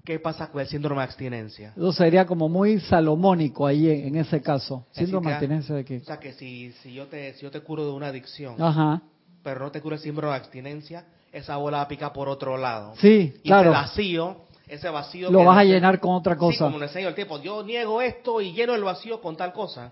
¿qué 0.08 0.20
pasa 0.20 0.48
con 0.50 0.62
el 0.62 0.68
síndrome 0.68 1.02
de 1.02 1.08
abstinencia? 1.08 1.74
Eso 1.76 1.92
sería 1.92 2.26
como 2.26 2.48
muy 2.48 2.80
salomónico 2.80 3.68
ahí 3.68 3.90
en, 3.90 4.16
ese 4.16 4.42
caso. 4.42 4.86
¿Síndrome 4.92 5.28
de 5.28 5.34
abstinencia 5.34 5.76
de 5.76 5.84
qué? 5.84 5.98
O 5.98 6.06
sea, 6.06 6.18
que 6.18 6.32
si, 6.32 6.72
si, 6.82 6.94
yo 6.94 7.08
te, 7.08 7.34
si 7.34 7.42
yo 7.42 7.52
te 7.52 7.60
curo 7.60 7.86
de 7.86 7.92
una 7.92 8.08
adicción, 8.08 8.56
Ajá. 8.58 9.02
pero 9.44 9.60
no 9.60 9.70
te 9.70 9.82
curo 9.82 9.96
el 9.96 10.02
síndrome 10.02 10.32
de 10.32 10.40
abstinencia, 10.40 11.06
esa 11.34 11.58
bola 11.58 11.80
va 11.80 11.84
a 11.84 11.88
picar 11.90 12.14
por 12.14 12.30
otro 12.30 12.56
lado. 12.56 12.94
Sí, 13.02 13.34
y 13.44 13.50
claro. 13.50 13.72
ese 13.72 13.82
vacío, 13.82 14.38
ese 14.66 14.90
vacío... 14.90 15.30
Lo 15.30 15.44
vas 15.44 15.58
a 15.58 15.66
llenar 15.66 16.00
con 16.00 16.16
otra 16.16 16.38
cosa. 16.38 16.58
Sí, 16.58 16.64
como 16.64 16.80
le 16.80 16.86
enseño 16.86 17.10
el 17.10 17.16
tiempo, 17.16 17.42
yo 17.42 17.62
niego 17.64 18.02
esto 18.02 18.40
y 18.40 18.54
lleno 18.54 18.76
el 18.76 18.86
vacío 18.86 19.20
con 19.20 19.36
tal 19.36 19.52
cosa. 19.52 19.92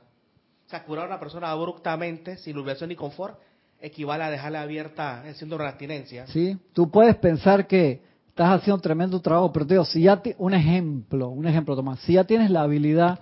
O 0.66 0.70
sea, 0.70 0.86
curar 0.86 1.04
a 1.04 1.08
una 1.08 1.20
persona 1.20 1.52
abruptamente, 1.52 2.38
sin 2.38 2.52
iluminación 2.52 2.88
ni 2.88 2.96
confort, 2.96 3.38
equivale 3.82 4.24
a 4.24 4.30
dejarle 4.30 4.60
abierta 4.60 5.24
el 5.28 5.36
síndrome 5.36 5.66
de 5.66 5.70
abstinencia. 5.72 6.28
Sí, 6.28 6.58
tú 6.72 6.90
puedes 6.90 7.18
pensar 7.18 7.68
que 7.68 8.15
estás 8.36 8.60
haciendo 8.60 8.82
tremendo 8.82 9.22
trabajo, 9.22 9.54
pero 9.54 9.66
te 9.66 9.76
digo, 9.76 9.86
si 9.86 10.02
ya, 10.02 10.22
un 10.40 10.54
ejemplo, 10.54 11.30
un 11.30 11.48
ejemplo, 11.48 11.74
Tomás, 11.74 12.02
si 12.02 12.14
ya 12.16 12.26
tienes 12.26 12.52
la 12.52 12.64
habilidad 12.64 13.18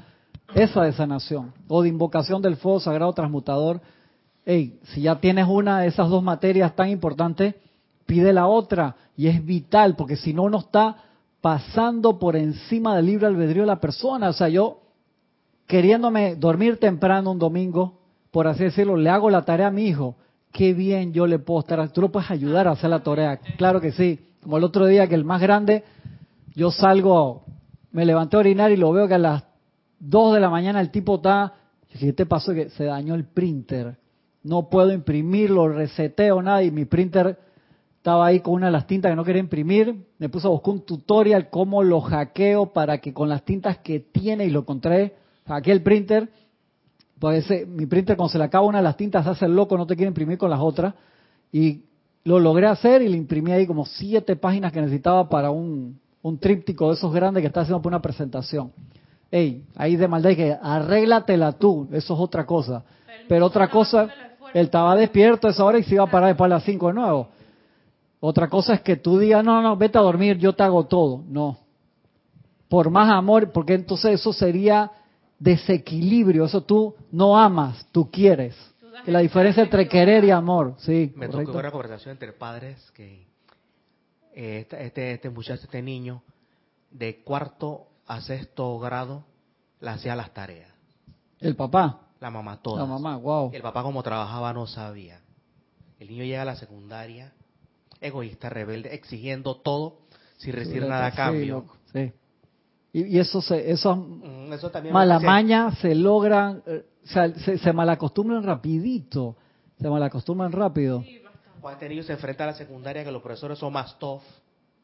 esa 0.55 0.81
de 0.81 0.91
sanación 0.91 1.53
o 1.67 1.83
de 1.83 1.89
invocación 1.89 2.41
del 2.41 2.55
fuego 2.55 2.79
sagrado 2.79 3.13
transmutador, 3.13 3.79
hey, 4.43 4.79
si 4.85 5.01
ya 5.01 5.19
tienes 5.19 5.45
una 5.47 5.81
de 5.81 5.87
esas 5.87 6.09
dos 6.09 6.23
materias 6.23 6.75
tan 6.75 6.89
importantes, 6.89 7.53
pide 8.07 8.33
la 8.33 8.47
otra. 8.47 8.95
Y 9.15 9.27
es 9.27 9.45
vital, 9.45 9.95
porque 9.95 10.15
si 10.15 10.33
no, 10.33 10.43
uno 10.43 10.57
está 10.57 10.95
pasando 11.41 12.17
por 12.17 12.35
encima 12.35 12.95
del 12.95 13.05
libre 13.05 13.27
albedrío 13.27 13.61
de 13.61 13.67
la 13.67 13.79
persona. 13.79 14.29
O 14.29 14.33
sea, 14.33 14.49
yo 14.49 14.79
queriéndome 15.67 16.35
dormir 16.35 16.79
temprano 16.79 17.29
un 17.29 17.37
domingo, 17.37 17.99
por 18.31 18.47
así 18.47 18.63
decirlo, 18.63 18.97
le 18.97 19.11
hago 19.11 19.29
la 19.29 19.45
tarea 19.45 19.67
a 19.67 19.71
mi 19.71 19.85
hijo. 19.85 20.15
Qué 20.51 20.73
bien 20.73 21.13
yo 21.13 21.27
le 21.27 21.37
puedo 21.37 21.59
estar. 21.59 21.87
Tú 21.91 22.01
lo 22.01 22.11
puedes 22.11 22.31
ayudar 22.31 22.67
a 22.67 22.71
hacer 22.71 22.89
la 22.89 23.03
tarea. 23.03 23.37
Claro 23.57 23.79
que 23.79 23.91
sí. 23.91 24.19
Como 24.43 24.57
el 24.57 24.63
otro 24.65 24.85
día 24.87 25.07
que 25.07 25.15
el 25.15 25.23
más 25.23 25.41
grande, 25.41 25.83
yo 26.53 26.69
salgo, 26.69 27.45
me 27.91 28.05
levanté 28.05 28.35
a 28.35 28.41
orinar 28.41 28.71
y 28.71 28.77
lo 28.77 28.91
veo 28.91 29.07
que 29.07 29.13
a 29.13 29.19
las 29.19 29.43
2 29.99 30.33
de 30.35 30.39
la 30.41 30.49
mañana 30.49 30.81
el 30.81 30.91
tipo 30.91 31.15
está. 31.15 31.53
¿Qué 31.87 32.11
te 32.11 32.25
pasó? 32.25 32.53
Que 32.53 32.69
se 32.69 32.83
dañó 32.83 33.15
el 33.15 33.25
printer. 33.25 33.97
No 34.43 34.69
puedo 34.69 34.91
imprimirlo, 34.91 35.69
reseteo 35.69 36.41
nada 36.41 36.61
y 36.63 36.71
mi 36.71 36.83
printer 36.85 37.39
estaba 37.97 38.25
ahí 38.25 38.41
con 38.41 38.55
una 38.55 38.65
de 38.65 38.73
las 38.73 38.85
tintas 38.85 39.11
que 39.11 39.15
no 39.15 39.23
quería 39.23 39.39
imprimir. 39.39 40.07
Me 40.17 40.27
puse 40.27 40.47
a 40.47 40.49
buscar 40.49 40.73
un 40.73 40.81
tutorial 40.81 41.49
cómo 41.49 41.81
lo 41.81 42.01
hackeo 42.01 42.73
para 42.73 42.97
que 42.97 43.13
con 43.13 43.29
las 43.29 43.45
tintas 43.45 43.77
que 43.77 44.01
tiene 44.01 44.45
y 44.45 44.49
lo 44.49 44.61
encontré, 44.61 45.15
hackeé 45.47 45.71
el 45.71 45.83
printer. 45.83 46.29
Pues 47.17 47.47
mi 47.67 47.85
printer 47.85 48.17
cuando 48.17 48.33
se 48.33 48.37
le 48.37 48.43
acaba 48.43 48.65
una 48.65 48.79
de 48.79 48.83
las 48.83 48.97
tintas 48.97 49.23
se 49.23 49.29
hace 49.29 49.45
el 49.45 49.55
loco, 49.55 49.77
no 49.77 49.87
te 49.87 49.95
quiere 49.95 50.09
imprimir 50.09 50.37
con 50.37 50.49
las 50.49 50.59
otras. 50.59 50.95
Y 51.53 51.83
lo 52.23 52.39
logré 52.39 52.67
hacer 52.67 53.01
y 53.01 53.09
le 53.09 53.17
imprimí 53.17 53.51
ahí 53.51 53.67
como 53.67 53.85
siete 53.85 54.35
páginas 54.35 54.71
que 54.71 54.81
necesitaba 54.81 55.27
para 55.27 55.51
un, 55.51 55.99
un 56.21 56.37
tríptico 56.37 56.87
de 56.87 56.95
esos 56.95 57.13
grandes 57.13 57.41
que 57.41 57.47
está 57.47 57.61
haciendo 57.61 57.81
para 57.81 57.95
una 57.95 58.01
presentación. 58.01 58.71
Ey, 59.29 59.63
ahí 59.75 59.95
de 59.95 60.07
maldad 60.07 60.35
que 60.35 60.57
arréglatela 60.61 61.53
tú, 61.53 61.87
eso 61.91 62.13
es 62.13 62.19
otra 62.19 62.45
cosa. 62.45 62.83
Pero 63.27 63.45
otra 63.45 63.69
cosa, 63.69 64.07
él 64.53 64.65
estaba 64.65 64.95
despierto 64.95 65.47
a 65.47 65.51
esa 65.51 65.63
hora 65.65 65.79
y 65.79 65.83
se 65.83 65.95
iba 65.95 66.03
a 66.03 66.11
parar 66.11 66.29
después 66.29 66.45
a 66.45 66.55
las 66.55 66.63
cinco 66.63 66.87
de 66.87 66.93
nuevo. 66.93 67.29
Otra 68.19 68.47
cosa 68.47 68.75
es 68.75 68.81
que 68.81 68.95
tú 68.95 69.19
digas, 69.19 69.43
no, 69.43 69.61
no, 69.61 69.75
vete 69.75 69.97
a 69.97 70.01
dormir, 70.01 70.37
yo 70.37 70.53
te 70.53 70.63
hago 70.63 70.85
todo. 70.85 71.23
No. 71.27 71.57
Por 72.69 72.89
más 72.89 73.11
amor, 73.11 73.51
porque 73.51 73.73
entonces 73.73 74.13
eso 74.13 74.31
sería 74.31 74.91
desequilibrio. 75.39 76.45
Eso 76.45 76.61
tú 76.61 76.95
no 77.11 77.37
amas, 77.37 77.85
tú 77.91 78.09
quieres. 78.09 78.55
Que 79.05 79.11
la 79.11 79.19
diferencia 79.19 79.63
entre 79.63 79.87
querer 79.87 80.23
y 80.23 80.31
amor, 80.31 80.75
sí. 80.77 81.11
Me 81.15 81.27
tocó 81.27 81.57
una 81.57 81.71
conversación 81.71 82.13
entre 82.13 82.31
padres 82.31 82.91
que 82.91 83.27
eh, 84.33 84.59
este, 84.61 84.85
este, 84.85 85.11
este, 85.13 85.29
muchacho, 85.29 85.63
este 85.63 85.81
niño, 85.81 86.23
de 86.89 87.21
cuarto 87.23 87.87
a 88.07 88.21
sexto 88.21 88.79
grado, 88.79 89.25
le 89.81 89.89
hacía 89.89 90.15
las 90.15 90.33
tareas. 90.33 90.71
¿El 91.39 91.55
papá? 91.55 92.07
La 92.19 92.29
mamá 92.29 92.61
toda. 92.61 92.81
La 92.81 92.85
mamá, 92.85 93.17
wow. 93.17 93.51
El 93.53 93.61
papá 93.61 93.83
como 93.83 94.01
trabajaba 94.01 94.53
no 94.53 94.67
sabía. 94.67 95.19
El 95.99 96.07
niño 96.07 96.23
llega 96.23 96.43
a 96.43 96.45
la 96.45 96.55
secundaria 96.55 97.33
egoísta, 98.03 98.49
rebelde, 98.49 98.93
exigiendo 98.93 99.55
todo 99.55 99.99
sin 100.37 100.53
recibir 100.53 100.85
nada 100.85 101.07
a 101.07 101.11
cambio. 101.11 101.65
Sí, 101.91 102.11
Y, 102.91 103.17
eso 103.17 103.41
se, 103.41 103.71
eso, 103.71 103.95
mm, 103.95 104.53
eso 104.53 104.71
maña 105.21 105.71
se 105.75 105.95
logran, 105.95 106.61
se, 107.03 107.57
se, 107.57 107.73
malacostumbran 107.73 108.43
rapidito, 108.43 109.35
se 109.79 109.89
malacostumbran 109.89 110.51
rápido. 110.51 111.03
Cuando 111.61 111.79
este 111.79 111.89
niño 111.89 112.03
se 112.03 112.13
enfrenta 112.13 112.43
a 112.43 112.47
la 112.47 112.53
secundaria 112.53 113.03
que 113.03 113.11
los 113.11 113.21
profesores 113.21 113.57
son 113.57 113.73
más 113.73 113.97
tough. 113.97 114.21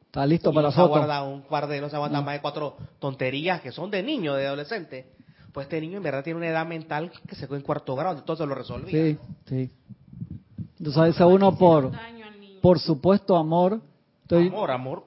Está 0.06 0.26
listo 0.26 0.54
para 0.54 0.70
la 0.70 0.74
foto. 0.74 0.90
Guarda 0.90 1.24
un 1.24 1.44
par 1.44 1.68
de, 1.68 1.82
no 1.82 1.90
se 1.90 1.96
aguanta 1.96 2.22
más 2.22 2.36
de 2.36 2.42
cuatro 2.42 2.78
tonterías 3.00 3.62
que 3.62 3.72
son 3.72 3.92
de 3.92 4.02
niño, 4.02 4.34
de 4.34 4.48
adolescente. 4.48 5.08
Pues 5.52 5.66
este 5.66 5.82
niño 5.82 5.98
en 5.98 6.04
verdad 6.04 6.24
tiene 6.24 6.38
una 6.38 6.48
edad 6.48 6.66
mental 6.66 7.12
que 7.28 7.36
se 7.36 7.48
fue 7.48 7.58
en 7.58 7.64
cuarto 7.64 7.96
grado, 7.96 8.18
entonces 8.18 8.48
lo 8.48 8.56
resolvía. 8.56 8.92
Sí, 8.92 9.18
sí. 9.46 9.72
Entonces 10.80 11.20
a 11.20 11.28
uno 11.28 11.58
por 11.58 11.92
por 12.62 12.80
supuesto, 12.80 13.36
amor. 13.38 13.82
amor, 14.30 14.72
amor, 14.72 15.04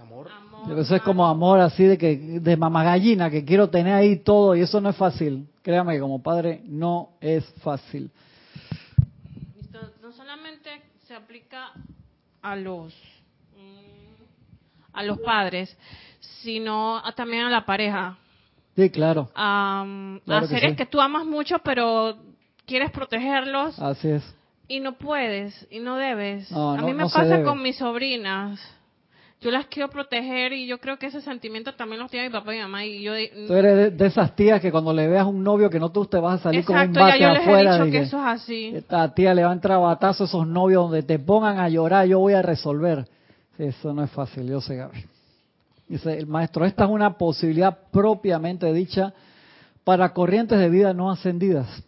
amor. 0.00 0.30
Eso 0.78 0.96
es 0.96 1.02
como 1.02 1.26
amor 1.26 1.60
así 1.60 1.84
de 1.84 1.98
que 1.98 2.16
de 2.40 2.56
mamagallina, 2.56 3.30
que 3.30 3.44
quiero 3.44 3.70
tener 3.70 3.94
ahí 3.94 4.16
todo 4.16 4.54
y 4.54 4.62
eso 4.62 4.80
no 4.80 4.90
es 4.90 4.96
fácil. 4.96 5.46
Créame 5.62 5.94
que 5.94 6.00
como 6.00 6.22
padre 6.22 6.62
no 6.64 7.10
es 7.20 7.44
fácil. 7.62 8.10
No 10.02 10.12
solamente 10.12 10.70
se 11.06 11.14
aplica 11.14 11.72
a 12.42 12.56
los 12.56 12.92
mm, 13.56 14.92
a 14.92 15.02
los 15.02 15.18
padres, 15.20 15.76
sino 16.42 17.02
también 17.14 17.44
a 17.44 17.50
la 17.50 17.64
pareja. 17.64 18.18
Sí, 18.76 18.90
claro. 18.90 19.30
a 19.34 19.84
seres 20.48 20.76
que 20.76 20.86
tú 20.86 21.00
amas 21.00 21.26
mucho, 21.26 21.58
pero 21.60 22.16
quieres 22.66 22.90
protegerlos. 22.90 23.78
Así 23.78 24.08
es 24.08 24.34
y 24.70 24.78
no 24.78 24.92
puedes 24.92 25.66
y 25.68 25.80
no 25.80 25.96
debes. 25.96 26.50
a 26.52 26.76
mí 26.76 26.94
me 26.94 27.02
pasa 27.08 27.42
con 27.42 27.60
mis 27.60 27.76
sobrinas. 27.76 28.60
Yo 29.40 29.50
las 29.50 29.66
quiero 29.66 29.88
proteger 29.88 30.52
y 30.52 30.66
yo 30.66 30.78
creo 30.78 30.98
que 30.98 31.06
ese 31.06 31.22
sentimiento 31.22 31.74
también 31.74 32.00
los 32.00 32.10
tiene 32.10 32.28
mi 32.28 32.32
papá 32.32 32.52
y 32.52 32.58
mi 32.58 32.62
mamá. 32.62 32.84
Y 32.84 33.02
yo, 33.02 33.12
Tú 33.46 33.54
eres 33.54 33.96
de, 33.96 34.06
esas 34.06 34.36
tías 34.36 34.60
que 34.60 34.70
cuando 34.70 34.92
le 34.92 35.08
veas 35.08 35.26
un 35.26 35.42
novio 35.42 35.70
que 35.70 35.80
no 35.80 35.90
tú 35.90 36.04
te 36.04 36.18
vas 36.18 36.40
a 36.40 36.42
salir 36.42 36.64
con 36.64 36.76
un 36.76 36.92
bate 36.92 37.20
ya 37.20 37.32
yo 37.32 37.40
afuera. 37.40 37.72
Les 37.72 37.80
he 37.80 37.84
dicho 37.84 37.92
que, 37.92 38.02
eso 38.02 38.18
es 38.18 38.26
así. 38.26 38.72
Esta 38.74 39.14
tía 39.14 39.32
le 39.32 39.42
va 39.42 39.50
a 39.50 39.54
entrar 39.54 39.80
batazo 39.80 40.24
a 40.24 40.26
esos 40.26 40.46
novios 40.46 40.82
donde 40.82 41.02
te 41.02 41.18
pongan 41.18 41.58
a 41.58 41.70
llorar, 41.70 42.06
yo 42.06 42.18
voy 42.18 42.34
a 42.34 42.42
resolver. 42.42 43.06
Eso 43.56 43.94
no 43.94 44.04
es 44.04 44.10
fácil, 44.10 44.46
yo 44.46 44.60
sé, 44.60 44.76
Gaby. 44.76 45.04
Dice 45.88 46.18
el 46.18 46.26
maestro, 46.26 46.66
esta 46.66 46.84
es 46.84 46.90
una 46.90 47.16
posibilidad 47.16 47.78
propiamente 47.90 48.70
dicha 48.72 49.14
para 49.84 50.12
corrientes 50.12 50.58
de 50.58 50.68
vida 50.68 50.92
no 50.92 51.10
ascendidas 51.10 51.82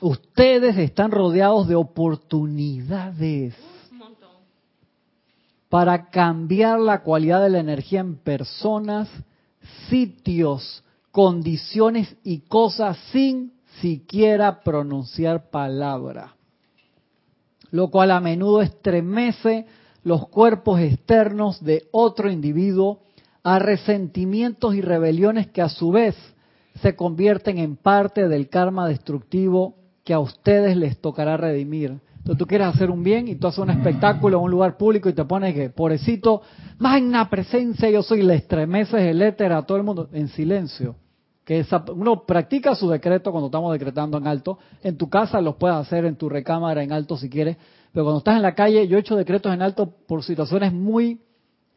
Ustedes 0.00 0.76
están 0.76 1.10
rodeados 1.10 1.68
de 1.68 1.74
oportunidades 1.74 3.54
para 5.68 6.10
cambiar 6.10 6.78
la 6.80 7.02
cualidad 7.02 7.42
de 7.42 7.50
la 7.50 7.58
energía 7.58 8.00
en 8.00 8.16
personas, 8.16 9.08
sitios, 9.88 10.84
condiciones 11.10 12.14
y 12.22 12.40
cosas 12.40 12.98
sin 13.12 13.52
siquiera 13.80 14.60
pronunciar 14.60 15.50
palabra. 15.50 16.34
Lo 17.70 17.90
cual 17.90 18.10
a 18.10 18.20
menudo 18.20 18.62
estremece 18.62 19.66
los 20.02 20.28
cuerpos 20.28 20.80
externos 20.80 21.62
de 21.64 21.88
otro 21.90 22.30
individuo 22.30 23.00
a 23.42 23.58
resentimientos 23.58 24.74
y 24.74 24.80
rebeliones 24.80 25.48
que 25.48 25.62
a 25.62 25.68
su 25.68 25.90
vez 25.90 26.14
se 26.80 26.94
convierten 26.94 27.58
en 27.58 27.76
parte 27.76 28.28
del 28.28 28.48
karma 28.48 28.86
destructivo 28.88 29.74
que 30.04 30.14
a 30.14 30.20
ustedes 30.20 30.76
les 30.76 31.00
tocará 31.00 31.36
redimir. 31.36 32.00
Entonces 32.26 32.40
tú 32.40 32.46
quieres 32.48 32.66
hacer 32.66 32.90
un 32.90 33.04
bien 33.04 33.28
y 33.28 33.36
tú 33.36 33.46
haces 33.46 33.60
un 33.60 33.70
espectáculo 33.70 34.38
en 34.38 34.42
un 34.42 34.50
lugar 34.50 34.76
público 34.76 35.08
y 35.08 35.12
te 35.12 35.24
pones 35.24 35.54
que, 35.54 35.70
pobrecito, 35.70 36.42
magna 36.76 37.30
presencia, 37.30 37.88
yo 37.88 38.02
soy, 38.02 38.22
le 38.22 38.34
estremeces 38.34 39.00
el 39.00 39.22
éter 39.22 39.52
a 39.52 39.62
todo 39.62 39.78
el 39.78 39.84
mundo 39.84 40.08
en 40.12 40.26
silencio. 40.26 40.96
Que 41.44 41.64
uno 41.94 42.26
practica 42.26 42.74
su 42.74 42.90
decreto 42.90 43.30
cuando 43.30 43.46
estamos 43.46 43.72
decretando 43.72 44.18
en 44.18 44.26
alto. 44.26 44.58
En 44.82 44.96
tu 44.96 45.08
casa 45.08 45.40
los 45.40 45.54
puedes 45.54 45.76
hacer 45.76 46.04
en 46.04 46.16
tu 46.16 46.28
recámara 46.28 46.82
en 46.82 46.90
alto 46.90 47.16
si 47.16 47.30
quieres. 47.30 47.58
Pero 47.92 48.04
cuando 48.04 48.18
estás 48.18 48.34
en 48.34 48.42
la 48.42 48.56
calle, 48.56 48.88
yo 48.88 48.96
he 48.96 49.00
hecho 49.02 49.14
decretos 49.14 49.54
en 49.54 49.62
alto 49.62 49.88
por 50.08 50.24
situaciones 50.24 50.72
muy 50.72 51.20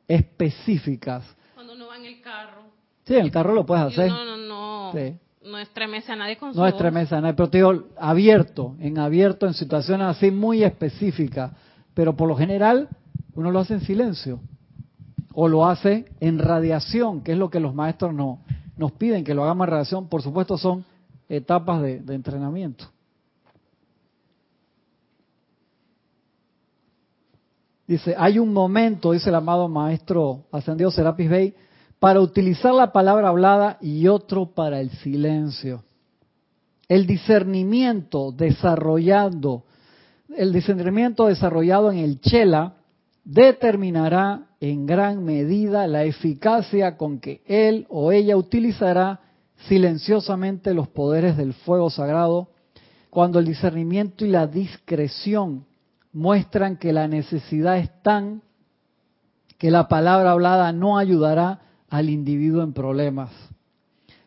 específicas. 0.08 1.26
Cuando 1.54 1.74
uno 1.74 1.90
va 1.90 1.98
en 1.98 2.06
el 2.06 2.22
carro. 2.22 2.64
Sí, 3.06 3.14
en 3.14 3.22
el 3.22 3.30
carro 3.30 3.54
lo 3.54 3.68
puedes 3.68 3.86
hacer. 3.86 4.10
No, 4.10 4.26
no, 4.26 4.36
no. 4.36 4.92
Sí 4.94 5.20
no 5.50 5.60
estremece 5.60 6.12
a 6.12 6.16
nadie 6.16 6.38
con 6.38 6.54
su 6.54 6.60
No 6.60 6.68
estremece 6.68 7.16
a 7.16 7.22
nadie, 7.22 7.34
pero 7.34 7.50
te 7.50 7.58
digo, 7.58 7.84
abierto, 7.98 8.76
en 8.80 8.98
abierto, 9.00 9.48
en 9.48 9.54
situaciones 9.54 10.08
así 10.08 10.32
muy 10.32 10.64
específicas. 10.64 11.52
Pero 11.94 12.16
por 12.16 12.28
lo 12.28 12.36
general, 12.36 12.88
uno 13.34 13.52
lo 13.52 13.60
hace 13.60 13.74
en 13.74 13.82
silencio. 13.82 14.40
O 15.34 15.48
lo 15.48 15.68
hace 15.68 16.06
en 16.20 16.40
radiación, 16.40 17.22
que 17.22 17.34
es 17.34 17.38
lo 17.38 17.50
que 17.50 17.60
los 17.60 17.74
maestros 17.74 18.14
no, 18.14 18.40
nos 18.78 18.92
piden, 18.94 19.24
que 19.24 19.34
lo 19.34 19.44
hagamos 19.44 19.66
en 19.66 19.72
radiación. 19.72 20.08
Por 20.08 20.22
supuesto, 20.22 20.58
son 20.58 20.86
etapas 21.28 21.82
de, 21.82 22.02
entrenamiento. 22.10 22.86
Dice, 27.88 28.16
hay 28.18 28.38
un 28.38 28.54
momento, 28.54 29.14
dice 29.14 29.30
el 29.30 29.36
amado 29.36 29.68
maestro 29.68 30.46
ascendido 30.52 30.92
Serapis 30.92 31.30
Bey, 31.30 31.56
para 32.00 32.22
utilizar 32.22 32.74
la 32.74 32.92
palabra 32.92 33.30
hablada 33.30 33.78
y 33.82 34.08
otro 34.08 34.54
para 34.54 34.80
el 34.80 34.90
silencio. 34.90 35.84
El 36.88 37.06
discernimiento 37.06 38.32
desarrollando, 38.32 39.66
el 40.36 40.54
discernimiento 40.54 41.28
desarrollado 41.28 41.92
en 41.92 42.00
el 42.00 42.20
chela 42.22 42.76
determinará 43.26 44.48
en 44.62 44.86
gran 44.86 45.24
medida 45.24 45.88
la 45.88 46.04
eficacia 46.04 46.98
con 46.98 47.20
que 47.20 47.42
él 47.46 47.86
o 47.90 48.12
ella 48.12 48.38
utilizará 48.38 49.20
silenciosamente 49.68 50.74
los 50.74 50.88
poderes 50.88 51.38
del 51.38 51.54
fuego 51.54 51.90
sagrado 51.90 52.50
cuando 53.10 53.40
el 53.40 53.46
discernimiento 53.46 54.26
y 54.26 54.30
la 54.30 54.48
discreción 54.48 55.66
muestran 56.14 56.78
que 56.78 56.94
la 56.94 57.08
necesidad 57.08 57.78
es 57.78 57.90
tan 58.02 58.42
que 59.58 59.70
la 59.70 59.88
palabra 59.88 60.32
hablada 60.32 60.72
no 60.72 60.98
ayudará 60.98 61.60
al 61.90 62.10
individuo 62.10 62.64
en 62.64 62.74
problemas. 62.74 63.32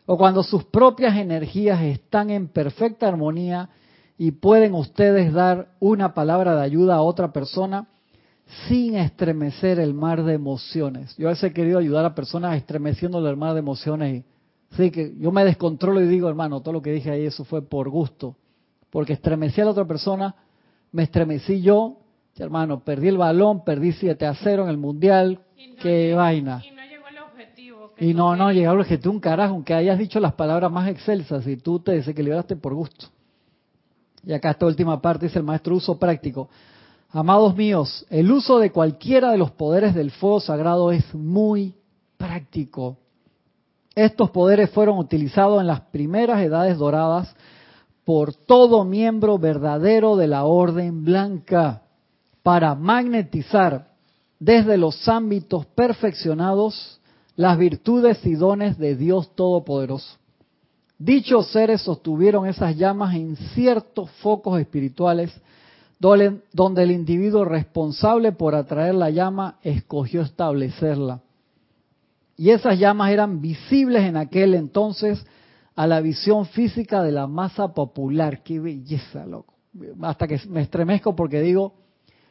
O 0.05 0.17
cuando 0.17 0.43
sus 0.43 0.63
propias 0.65 1.15
energías 1.15 1.81
están 1.81 2.29
en 2.29 2.47
perfecta 2.47 3.07
armonía 3.07 3.69
y 4.17 4.31
pueden 4.31 4.73
ustedes 4.73 5.33
dar 5.33 5.69
una 5.79 6.13
palabra 6.13 6.55
de 6.55 6.61
ayuda 6.61 6.95
a 6.95 7.01
otra 7.01 7.31
persona 7.31 7.87
sin 8.67 8.95
estremecer 8.95 9.79
el 9.79 9.93
mar 9.93 10.23
de 10.23 10.33
emociones. 10.33 11.15
Yo 11.17 11.27
a 11.27 11.31
veces 11.31 11.51
he 11.51 11.53
querido 11.53 11.79
ayudar 11.79 12.05
a 12.05 12.15
personas 12.15 12.57
estremeciendo 12.57 13.27
el 13.27 13.37
mar 13.37 13.53
de 13.53 13.59
emociones 13.59 14.13
y 14.13 14.25
sí 14.75 14.91
que 14.91 15.13
yo 15.17 15.31
me 15.31 15.45
descontrolo 15.45 16.01
y 16.01 16.07
digo, 16.07 16.29
hermano, 16.29 16.61
todo 16.61 16.73
lo 16.73 16.81
que 16.81 16.91
dije 16.91 17.11
ahí 17.11 17.25
eso 17.25 17.45
fue 17.45 17.61
por 17.61 17.89
gusto, 17.89 18.35
porque 18.89 19.13
estremecí 19.13 19.61
a 19.61 19.65
la 19.65 19.71
otra 19.71 19.85
persona, 19.85 20.35
me 20.91 21.03
estremecí 21.03 21.61
yo, 21.61 21.97
hermano, 22.37 22.83
perdí 22.83 23.07
el 23.07 23.17
balón, 23.17 23.63
perdí 23.63 23.93
7 23.93 24.25
a 24.25 24.35
0 24.35 24.63
en 24.63 24.69
el 24.69 24.77
mundial, 24.77 25.39
qué 25.81 26.13
vaina. 26.13 26.63
Y 26.65 26.71
no 26.71 26.82
Y 27.97 28.13
no, 28.13 28.35
no, 28.35 28.51
llegó 28.51 28.71
al 28.71 28.79
objetivo 28.79 29.13
un 29.13 29.19
carajo, 29.19 29.53
aunque 29.53 29.73
hayas 29.73 29.99
dicho 29.99 30.19
las 30.19 30.33
palabras 30.33 30.71
más 30.71 30.89
excelsas 30.89 31.45
y 31.47 31.57
tú 31.57 31.79
te 31.79 31.93
desequilibraste 31.93 32.55
por 32.55 32.73
gusto. 32.73 33.07
Y 34.25 34.33
acá 34.33 34.51
esta 34.51 34.65
última 34.65 35.01
parte 35.01 35.27
dice 35.27 35.39
el 35.39 35.45
maestro 35.45 35.75
uso 35.75 35.97
práctico. 35.97 36.49
Amados 37.11 37.55
míos, 37.55 38.05
el 38.09 38.31
uso 38.31 38.57
de 38.57 38.71
cualquiera 38.71 39.31
de 39.31 39.37
los 39.37 39.51
poderes 39.51 39.93
del 39.93 40.11
fuego 40.11 40.39
sagrado 40.39 40.91
es 40.91 41.13
muy 41.13 41.75
práctico. 42.17 42.97
Estos 43.93 44.31
poderes 44.31 44.71
fueron 44.71 44.97
utilizados 44.97 45.61
en 45.61 45.67
las 45.67 45.81
primeras 45.81 46.41
edades 46.41 46.77
doradas 46.77 47.35
por 48.03 48.33
todo 48.33 48.83
miembro 48.83 49.37
verdadero 49.37 50.15
de 50.15 50.27
la 50.27 50.45
Orden 50.45 51.03
Blanca 51.03 51.83
para 52.41 52.73
magnetizar 52.75 53.91
desde 54.39 54.77
los 54.77 55.07
ámbitos 55.07 55.65
perfeccionados 55.67 56.99
las 57.35 57.57
virtudes 57.57 58.25
y 58.25 58.35
dones 58.35 58.77
de 58.77 58.95
Dios 58.95 59.35
Todopoderoso. 59.35 60.17
Dichos 60.99 61.51
seres 61.51 61.81
sostuvieron 61.81 62.47
esas 62.47 62.77
llamas 62.77 63.15
en 63.15 63.35
ciertos 63.35 64.09
focos 64.21 64.59
espirituales 64.59 65.33
donde 65.99 66.83
el 66.83 66.91
individuo 66.91 67.45
responsable 67.45 68.33
por 68.33 68.55
atraer 68.55 68.93
la 68.93 69.09
llama 69.09 69.57
escogió 69.63 70.21
establecerla. 70.21 71.21
Y 72.35 72.49
esas 72.49 72.77
llamas 72.77 73.11
eran 73.11 73.41
visibles 73.41 74.03
en 74.03 74.17
aquel 74.17 74.53
entonces 74.53 75.25
a 75.75 75.87
la 75.87 76.01
visión 76.01 76.45
física 76.45 77.01
de 77.03 77.11
la 77.11 77.27
masa 77.27 77.73
popular. 77.73 78.43
¡Qué 78.43 78.59
belleza, 78.59 79.25
loco! 79.25 79.53
Hasta 80.01 80.27
que 80.27 80.39
me 80.49 80.61
estremezco 80.61 81.15
porque 81.15 81.41
digo, 81.41 81.73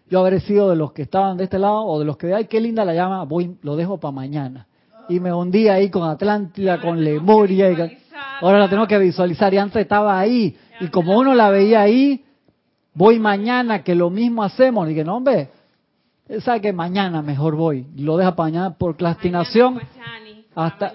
yo 0.08 0.20
habré 0.20 0.40
sido 0.40 0.68
de 0.68 0.76
los 0.76 0.92
que 0.92 1.02
estaban 1.02 1.36
de 1.36 1.44
este 1.44 1.58
lado 1.58 1.84
o 1.86 1.98
de 1.98 2.04
los 2.04 2.16
que, 2.16 2.34
ay, 2.34 2.44
qué 2.46 2.60
linda 2.60 2.84
la 2.84 2.94
llama, 2.94 3.24
voy, 3.24 3.56
lo 3.62 3.76
dejo 3.76 3.98
para 3.98 4.12
mañana. 4.12 4.66
Y 5.08 5.20
me 5.20 5.32
hundí 5.32 5.68
ahí 5.68 5.90
con 5.90 6.08
Atlántida, 6.08 6.80
con 6.80 7.02
Lemuria. 7.02 7.70
Y, 7.70 7.98
ahora 8.40 8.58
la 8.58 8.68
tengo 8.68 8.86
que 8.86 8.98
visualizar 8.98 9.52
y 9.52 9.58
antes 9.58 9.82
estaba 9.82 10.18
ahí. 10.18 10.56
Y 10.80 10.88
como 10.88 11.18
uno 11.18 11.34
la 11.34 11.50
veía 11.50 11.82
ahí, 11.82 12.24
voy 12.94 13.18
mañana, 13.18 13.82
que 13.82 13.94
lo 13.94 14.10
mismo 14.10 14.42
hacemos. 14.42 14.88
Y 14.90 14.94
que 14.94 15.04
no, 15.04 15.16
hombre, 15.16 15.50
sabe 16.40 16.60
que 16.60 16.72
mañana 16.72 17.22
mejor 17.22 17.56
voy. 17.56 17.86
Lo 17.96 18.16
deja 18.16 18.34
para 18.34 18.50
mañana 18.50 18.74
por 18.74 18.96
clastinación. 18.96 19.80
Hasta, 20.54 20.92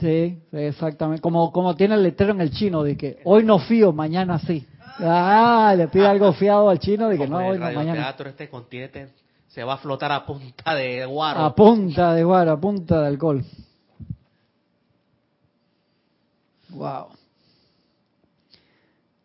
Sí, 0.00 0.38
exactamente. 0.52 1.20
Como, 1.20 1.50
como 1.50 1.74
tiene 1.74 1.94
el 1.94 2.02
letrero 2.02 2.32
en 2.32 2.40
el 2.40 2.50
chino 2.50 2.82
de 2.82 2.96
que 2.96 3.18
hoy 3.24 3.42
no 3.44 3.58
fío, 3.58 3.92
mañana 3.92 4.38
sí. 4.38 4.64
Ah, 5.00 5.74
le 5.76 5.88
pide 5.88 6.06
algo 6.06 6.32
fiado 6.32 6.68
al 6.68 6.78
chino 6.78 7.08
de 7.08 7.18
que 7.18 7.26
no, 7.26 7.38
hoy 7.38 7.58
no, 7.58 7.70
mañana. 7.72 8.14
este 8.26 8.48
continente 8.48 9.08
se 9.48 9.64
va 9.64 9.74
a 9.74 9.78
flotar 9.78 10.12
a 10.12 10.24
punta 10.24 10.74
de 10.74 11.04
guaro. 11.06 11.40
A 11.40 11.54
punta 11.54 12.14
de 12.14 12.24
guaro, 12.24 12.52
a 12.52 12.60
punta 12.60 13.00
de 13.00 13.06
alcohol. 13.06 13.44
Wow. 16.70 17.06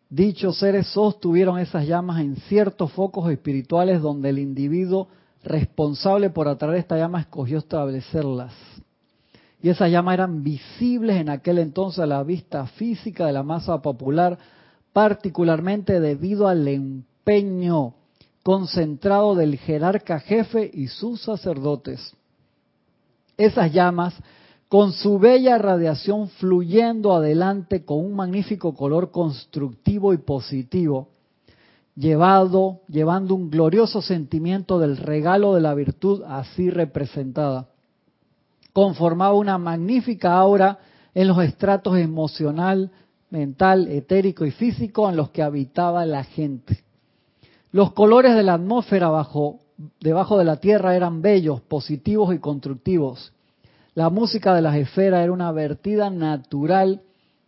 Dichos 0.08 0.58
seres 0.58 0.86
sostuvieron 0.88 1.58
esas 1.58 1.86
llamas 1.86 2.20
en 2.20 2.36
ciertos 2.36 2.92
focos 2.92 3.30
espirituales 3.30 4.00
donde 4.00 4.30
el 4.30 4.38
individuo 4.38 5.08
responsable 5.42 6.30
por 6.30 6.48
atraer 6.48 6.76
esta 6.76 6.96
llama 6.96 7.20
escogió 7.20 7.58
establecerlas. 7.58 8.54
Y 9.60 9.68
esas 9.68 9.90
llamas 9.90 10.14
eran 10.14 10.42
visibles 10.42 11.16
en 11.16 11.28
aquel 11.28 11.58
entonces 11.58 12.00
a 12.00 12.06
la 12.06 12.22
vista 12.22 12.66
física 12.66 13.26
de 13.26 13.32
la 13.32 13.42
masa 13.42 13.82
popular, 13.82 14.38
particularmente 14.92 16.00
debido 16.00 16.48
al 16.48 16.66
empeño 16.68 17.94
concentrado 18.44 19.34
del 19.34 19.56
jerarca 19.56 20.20
jefe 20.20 20.70
y 20.72 20.88
sus 20.88 21.22
sacerdotes. 21.22 22.14
Esas 23.38 23.72
llamas 23.72 24.14
con 24.68 24.92
su 24.92 25.18
bella 25.18 25.56
radiación 25.56 26.28
fluyendo 26.28 27.14
adelante 27.14 27.84
con 27.86 28.04
un 28.04 28.14
magnífico 28.14 28.74
color 28.74 29.10
constructivo 29.10 30.12
y 30.12 30.18
positivo, 30.18 31.08
llevado, 31.96 32.80
llevando 32.86 33.34
un 33.34 33.50
glorioso 33.50 34.02
sentimiento 34.02 34.78
del 34.78 34.98
regalo 34.98 35.54
de 35.54 35.62
la 35.62 35.72
virtud 35.74 36.22
así 36.26 36.68
representada. 36.68 37.68
Conformaba 38.74 39.32
una 39.34 39.56
magnífica 39.56 40.34
aura 40.34 40.80
en 41.14 41.28
los 41.28 41.42
estratos 41.42 41.96
emocional, 41.96 42.90
mental, 43.30 43.88
etérico 43.88 44.44
y 44.44 44.50
físico 44.50 45.08
en 45.08 45.16
los 45.16 45.30
que 45.30 45.42
habitaba 45.42 46.04
la 46.04 46.24
gente. 46.24 46.83
Los 47.74 47.92
colores 47.92 48.36
de 48.36 48.44
la 48.44 48.54
atmósfera 48.54 49.08
bajo, 49.08 49.58
debajo 50.00 50.38
de 50.38 50.44
la 50.44 50.56
tierra 50.56 50.94
eran 50.94 51.22
bellos, 51.22 51.60
positivos 51.60 52.32
y 52.34 52.38
constructivos 52.38 53.34
la 53.94 54.10
música 54.10 54.54
de 54.54 54.62
las 54.62 54.74
esferas 54.74 55.22
era 55.22 55.32
una 55.32 55.52
vertida 55.52 56.10
natural 56.10 57.02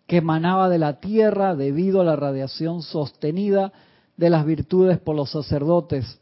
que 0.07 0.19
emanaba 0.19 0.69
de 0.69 0.79
la 0.79 1.01
tierra 1.01 1.57
debido 1.57 2.01
a 2.01 2.05
la 2.05 2.15
radiación 2.15 2.83
sostenida 2.83 3.73
de 4.17 4.31
las 4.31 4.47
virtudes 4.47 4.99
por 5.01 5.17
los 5.17 5.31
sacerdotes 5.31 6.21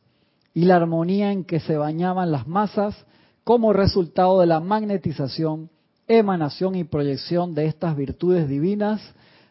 y 0.55 0.65
la 0.65 0.77
armonía 0.77 1.31
en 1.31 1.45
que 1.45 1.61
se 1.61 1.77
bañaban 1.77 2.33
las 2.33 2.49
masas 2.49 3.05
como 3.45 3.75
resultado 3.75 4.41
de 4.41 4.47
la 4.47 4.61
magnetización, 4.61 5.69
emanación 6.09 6.75
y 6.75 6.85
proyección 6.85 7.55
de 7.55 7.67
estas 7.67 7.95
virtudes 7.95 8.49
divinas 8.49 9.03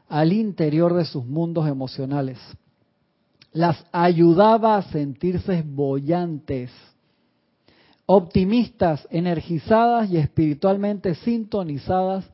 al 0.09 0.33
interior 0.33 0.95
de 0.95 1.05
sus 1.05 1.23
mundos 1.23 1.67
emocionales. 1.67 2.39
Las 3.53 3.85
ayudaba 3.91 4.77
a 4.77 4.81
sentirse 4.81 5.63
bollantes 5.65 6.71
optimistas, 8.05 9.07
energizadas 9.11 10.09
y 10.09 10.17
espiritualmente 10.17 11.15
sintonizadas 11.15 12.25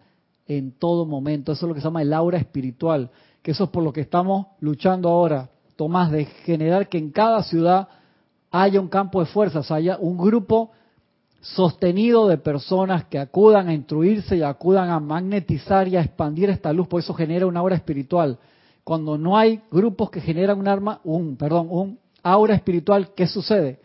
en 0.48 0.72
todo 0.72 1.06
momento. 1.06 1.52
Eso 1.52 1.66
es 1.66 1.70
lo 1.70 1.76
que 1.76 1.82
se 1.82 1.88
llama 1.88 2.02
el 2.02 2.14
aura 2.14 2.38
espiritual, 2.38 3.12
que 3.42 3.52
eso 3.52 3.66
es 3.66 3.70
por 3.70 3.84
lo 3.84 3.94
que 3.94 4.02
estamos 4.02 4.48
luchando 4.60 5.10
ahora, 5.10 5.50
Tomás, 5.76 6.12
de 6.12 6.26
generar 6.26 6.90
que 6.90 6.98
en 6.98 7.12
cada 7.12 7.44
ciudad 7.44 7.88
haya 8.52 8.82
un 8.82 8.90
campo 8.90 9.22
de 9.22 9.28
fuerzas, 9.28 9.72
haya 9.72 9.98
un 9.98 10.18
grupo 10.18 10.72
sostenido 11.42 12.28
de 12.28 12.38
personas 12.38 13.06
que 13.06 13.18
acudan 13.18 13.70
a 13.70 13.74
instruirse 13.74 14.36
y 14.36 14.42
acudan 14.42 14.90
a 14.90 15.00
magnetizar 15.00 15.88
y 15.88 15.96
a 15.96 16.02
expandir 16.02 16.50
esta 16.50 16.74
luz, 16.74 16.88
por 16.88 17.00
eso 17.00 17.14
genera 17.14 17.48
una 17.48 17.62
aura 17.62 17.76
espiritual. 17.76 18.38
Cuando 18.90 19.20
no 19.20 19.38
hay 19.38 19.62
grupos 19.70 20.10
que 20.10 20.20
generan 20.20 20.58
un 20.58 20.68
arma, 20.68 21.00
un, 21.04 21.36
perdón, 21.36 21.68
un 21.70 22.00
aura 22.24 22.56
espiritual, 22.56 23.14
¿qué 23.14 23.28
sucede? 23.28 23.78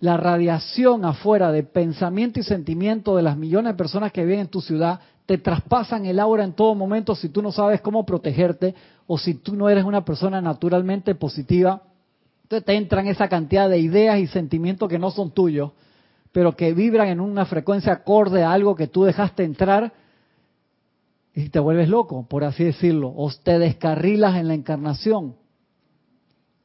la 0.00 0.16
radiación 0.16 1.04
afuera 1.04 1.52
de 1.52 1.64
pensamiento 1.64 2.40
y 2.40 2.42
sentimiento 2.42 3.14
de 3.14 3.22
las 3.22 3.36
millones 3.36 3.74
de 3.74 3.76
personas 3.76 4.10
que 4.10 4.24
viven 4.24 4.40
en 4.40 4.48
tu 4.48 4.62
ciudad 4.62 5.00
te 5.26 5.36
traspasan 5.36 6.06
el 6.06 6.18
aura 6.18 6.44
en 6.44 6.54
todo 6.54 6.74
momento 6.74 7.14
si 7.14 7.28
tú 7.28 7.42
no 7.42 7.52
sabes 7.52 7.82
cómo 7.82 8.06
protegerte 8.06 8.74
o 9.06 9.18
si 9.18 9.34
tú 9.34 9.54
no 9.54 9.68
eres 9.68 9.84
una 9.84 10.02
persona 10.02 10.40
naturalmente 10.40 11.14
positiva. 11.14 11.82
Entonces 12.44 12.64
te 12.64 12.74
entran 12.74 13.08
esa 13.08 13.28
cantidad 13.28 13.68
de 13.68 13.80
ideas 13.80 14.18
y 14.18 14.26
sentimientos 14.28 14.88
que 14.88 14.98
no 14.98 15.10
son 15.10 15.32
tuyos, 15.32 15.72
pero 16.32 16.56
que 16.56 16.72
vibran 16.72 17.08
en 17.08 17.20
una 17.20 17.44
frecuencia 17.44 17.92
acorde 17.92 18.44
a 18.44 18.52
algo 18.52 18.74
que 18.76 18.86
tú 18.86 19.04
dejaste 19.04 19.44
entrar 19.44 19.92
y 21.34 21.48
te 21.48 21.58
vuelves 21.58 21.88
loco, 21.88 22.26
por 22.28 22.44
así 22.44 22.64
decirlo, 22.64 23.12
o 23.16 23.30
te 23.42 23.58
descarrilas 23.58 24.36
en 24.36 24.48
la 24.48 24.54
encarnación. 24.54 25.36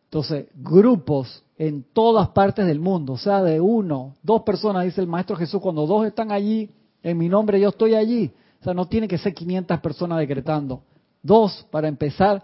Entonces, 0.05 0.47
grupos 0.55 1.43
en 1.57 1.83
todas 1.93 2.29
partes 2.29 2.65
del 2.65 2.79
mundo, 2.79 3.13
o 3.13 3.17
sea, 3.17 3.41
de 3.41 3.59
uno, 3.59 4.15
dos 4.21 4.43
personas, 4.43 4.85
dice 4.85 5.01
el 5.01 5.07
Maestro 5.07 5.35
Jesús, 5.35 5.61
cuando 5.61 5.85
dos 5.85 6.05
están 6.05 6.31
allí, 6.31 6.69
en 7.01 7.17
mi 7.17 7.29
nombre 7.29 7.59
yo 7.59 7.69
estoy 7.69 7.95
allí. 7.95 8.31
O 8.59 8.63
sea, 8.63 8.73
no 8.73 8.87
tiene 8.87 9.07
que 9.07 9.17
ser 9.17 9.33
500 9.33 9.79
personas 9.79 10.19
decretando. 10.19 10.81
Dos, 11.21 11.65
para 11.71 11.87
empezar, 11.87 12.43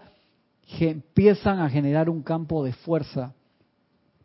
empiezan 0.80 1.60
a 1.60 1.68
generar 1.68 2.08
un 2.08 2.22
campo 2.22 2.64
de 2.64 2.72
fuerza 2.72 3.34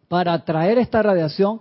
para 0.07 0.33
atraer 0.33 0.77
esta 0.77 1.01
radiación 1.03 1.59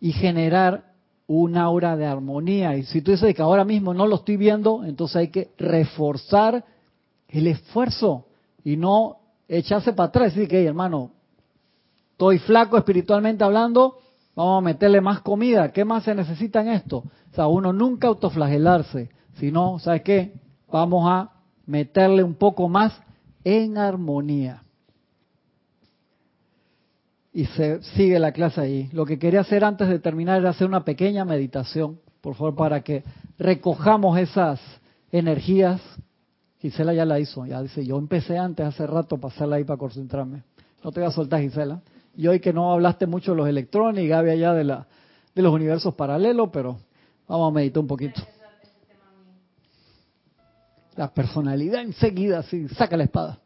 y 0.00 0.12
generar 0.12 0.87
un 1.28 1.56
aura 1.56 1.96
de 1.96 2.06
armonía. 2.06 2.76
Y 2.76 2.84
si 2.84 3.02
tú 3.02 3.12
dices 3.12 3.34
que 3.34 3.42
ahora 3.42 3.64
mismo 3.64 3.94
no 3.94 4.06
lo 4.06 4.16
estoy 4.16 4.36
viendo, 4.36 4.82
entonces 4.84 5.16
hay 5.16 5.28
que 5.28 5.50
reforzar 5.58 6.64
el 7.28 7.46
esfuerzo 7.46 8.26
y 8.64 8.76
no 8.76 9.18
echarse 9.46 9.92
para 9.92 10.08
atrás 10.08 10.32
y 10.32 10.40
decir 10.40 10.48
que, 10.48 10.64
hermano, 10.64 11.12
estoy 12.12 12.38
flaco 12.38 12.76
espiritualmente 12.78 13.44
hablando, 13.44 13.98
vamos 14.34 14.58
a 14.58 14.64
meterle 14.64 15.00
más 15.00 15.20
comida. 15.20 15.70
¿Qué 15.70 15.84
más 15.84 16.04
se 16.04 16.14
necesita 16.14 16.62
en 16.62 16.68
esto? 16.68 16.98
O 16.98 17.34
sea, 17.34 17.46
uno 17.46 17.72
nunca 17.72 18.08
autoflagelarse, 18.08 19.10
sino, 19.34 19.78
¿sabes 19.78 20.02
qué? 20.02 20.32
Vamos 20.72 21.08
a 21.08 21.30
meterle 21.66 22.24
un 22.24 22.34
poco 22.34 22.68
más 22.68 22.98
en 23.44 23.76
armonía. 23.76 24.62
Y 27.32 27.44
se 27.46 27.82
sigue 27.82 28.18
la 28.18 28.32
clase 28.32 28.60
ahí. 28.60 28.88
Lo 28.92 29.04
que 29.04 29.18
quería 29.18 29.40
hacer 29.40 29.64
antes 29.64 29.88
de 29.88 29.98
terminar 29.98 30.40
era 30.40 30.50
hacer 30.50 30.66
una 30.66 30.84
pequeña 30.84 31.24
meditación, 31.24 32.00
por 32.20 32.34
favor, 32.34 32.54
para 32.54 32.80
que 32.82 33.04
recojamos 33.38 34.18
esas 34.18 34.60
energías. 35.12 35.80
Gisela 36.60 36.92
ya 36.92 37.04
la 37.04 37.20
hizo, 37.20 37.46
ya 37.46 37.62
dice, 37.62 37.84
yo 37.84 37.98
empecé 37.98 38.36
antes, 38.36 38.66
hace 38.66 38.86
rato, 38.86 39.18
pasarla 39.18 39.56
ahí 39.56 39.64
para 39.64 39.78
concentrarme. 39.78 40.42
No 40.82 40.90
te 40.90 41.00
voy 41.00 41.08
a 41.08 41.12
soltar, 41.12 41.40
Gisela. 41.40 41.80
Y 42.16 42.26
hoy 42.26 42.40
que 42.40 42.52
no 42.52 42.72
hablaste 42.72 43.06
mucho 43.06 43.32
de 43.32 43.36
los 43.36 43.48
electrones 43.48 44.04
y 44.04 44.08
Gaby 44.08 44.30
allá 44.30 44.54
de, 44.54 44.64
la, 44.64 44.86
de 45.34 45.42
los 45.42 45.52
universos 45.52 45.94
paralelos, 45.94 46.48
pero 46.52 46.78
vamos 47.28 47.52
a 47.52 47.54
meditar 47.54 47.80
un 47.80 47.86
poquito. 47.86 48.20
La 50.96 51.14
personalidad 51.14 51.82
enseguida, 51.82 52.42
sí, 52.42 52.66
saca 52.70 52.96
la 52.96 53.04
espada. 53.04 53.38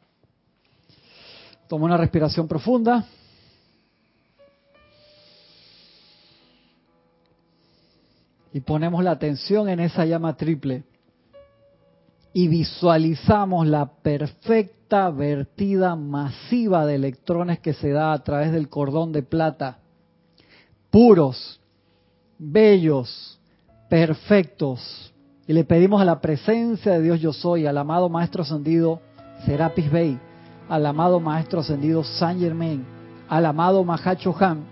Toma 1.69 1.85
una 1.85 1.99
respiración 1.99 2.49
profunda. 2.49 3.07
Y 8.53 8.61
ponemos 8.61 9.03
la 9.03 9.13
atención 9.13 9.69
en 9.69 9.81
esa 9.81 10.05
llama 10.05 10.37
triple. 10.37 10.85
Y 12.35 12.49
visualizamos 12.49 13.67
la 13.67 13.87
perfecta 13.87 15.11
vertida 15.11 15.97
masiva 15.97 16.87
de 16.87 16.97
electrones 16.97 17.61
que 17.61 17.73
se 17.73 17.91
da 17.91 18.13
a 18.13 18.23
través 18.23 18.53
del 18.53 18.69
cordón 18.69 19.13
de 19.13 19.23
plata. 19.23 19.79
Puros, 20.91 21.61
bellos, 22.39 23.39
perfectos. 23.89 25.13
Y 25.47 25.53
le 25.53 25.65
pedimos 25.65 26.01
a 26.01 26.05
la 26.05 26.21
presencia 26.21 26.93
de 26.93 27.03
Dios 27.03 27.21
yo 27.21 27.33
soy, 27.33 27.67
al 27.67 27.79
amado 27.79 28.09
Maestro 28.09 28.43
Ascendido 28.43 29.01
Serapis 29.45 29.91
Bey, 29.91 30.19
al 30.69 30.87
amado 30.87 31.21
Maestro 31.21 31.61
Ascendido 31.61 32.05
Saint 32.05 32.41
Germain, 32.41 32.85
al 33.29 33.47
amado 33.47 33.85
Mahacho 33.85 34.35
Han, 34.41 34.65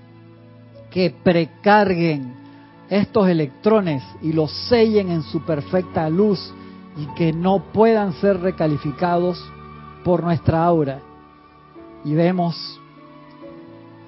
que 0.90 1.10
precarguen 1.10 2.39
estos 2.90 3.28
electrones 3.28 4.02
y 4.20 4.32
los 4.32 4.50
sellen 4.68 5.10
en 5.10 5.22
su 5.22 5.40
perfecta 5.42 6.10
luz 6.10 6.52
y 6.96 7.06
que 7.14 7.32
no 7.32 7.72
puedan 7.72 8.12
ser 8.14 8.40
recalificados 8.40 9.40
por 10.04 10.24
nuestra 10.24 10.64
aura. 10.64 11.00
Y 12.04 12.14
vemos 12.14 12.80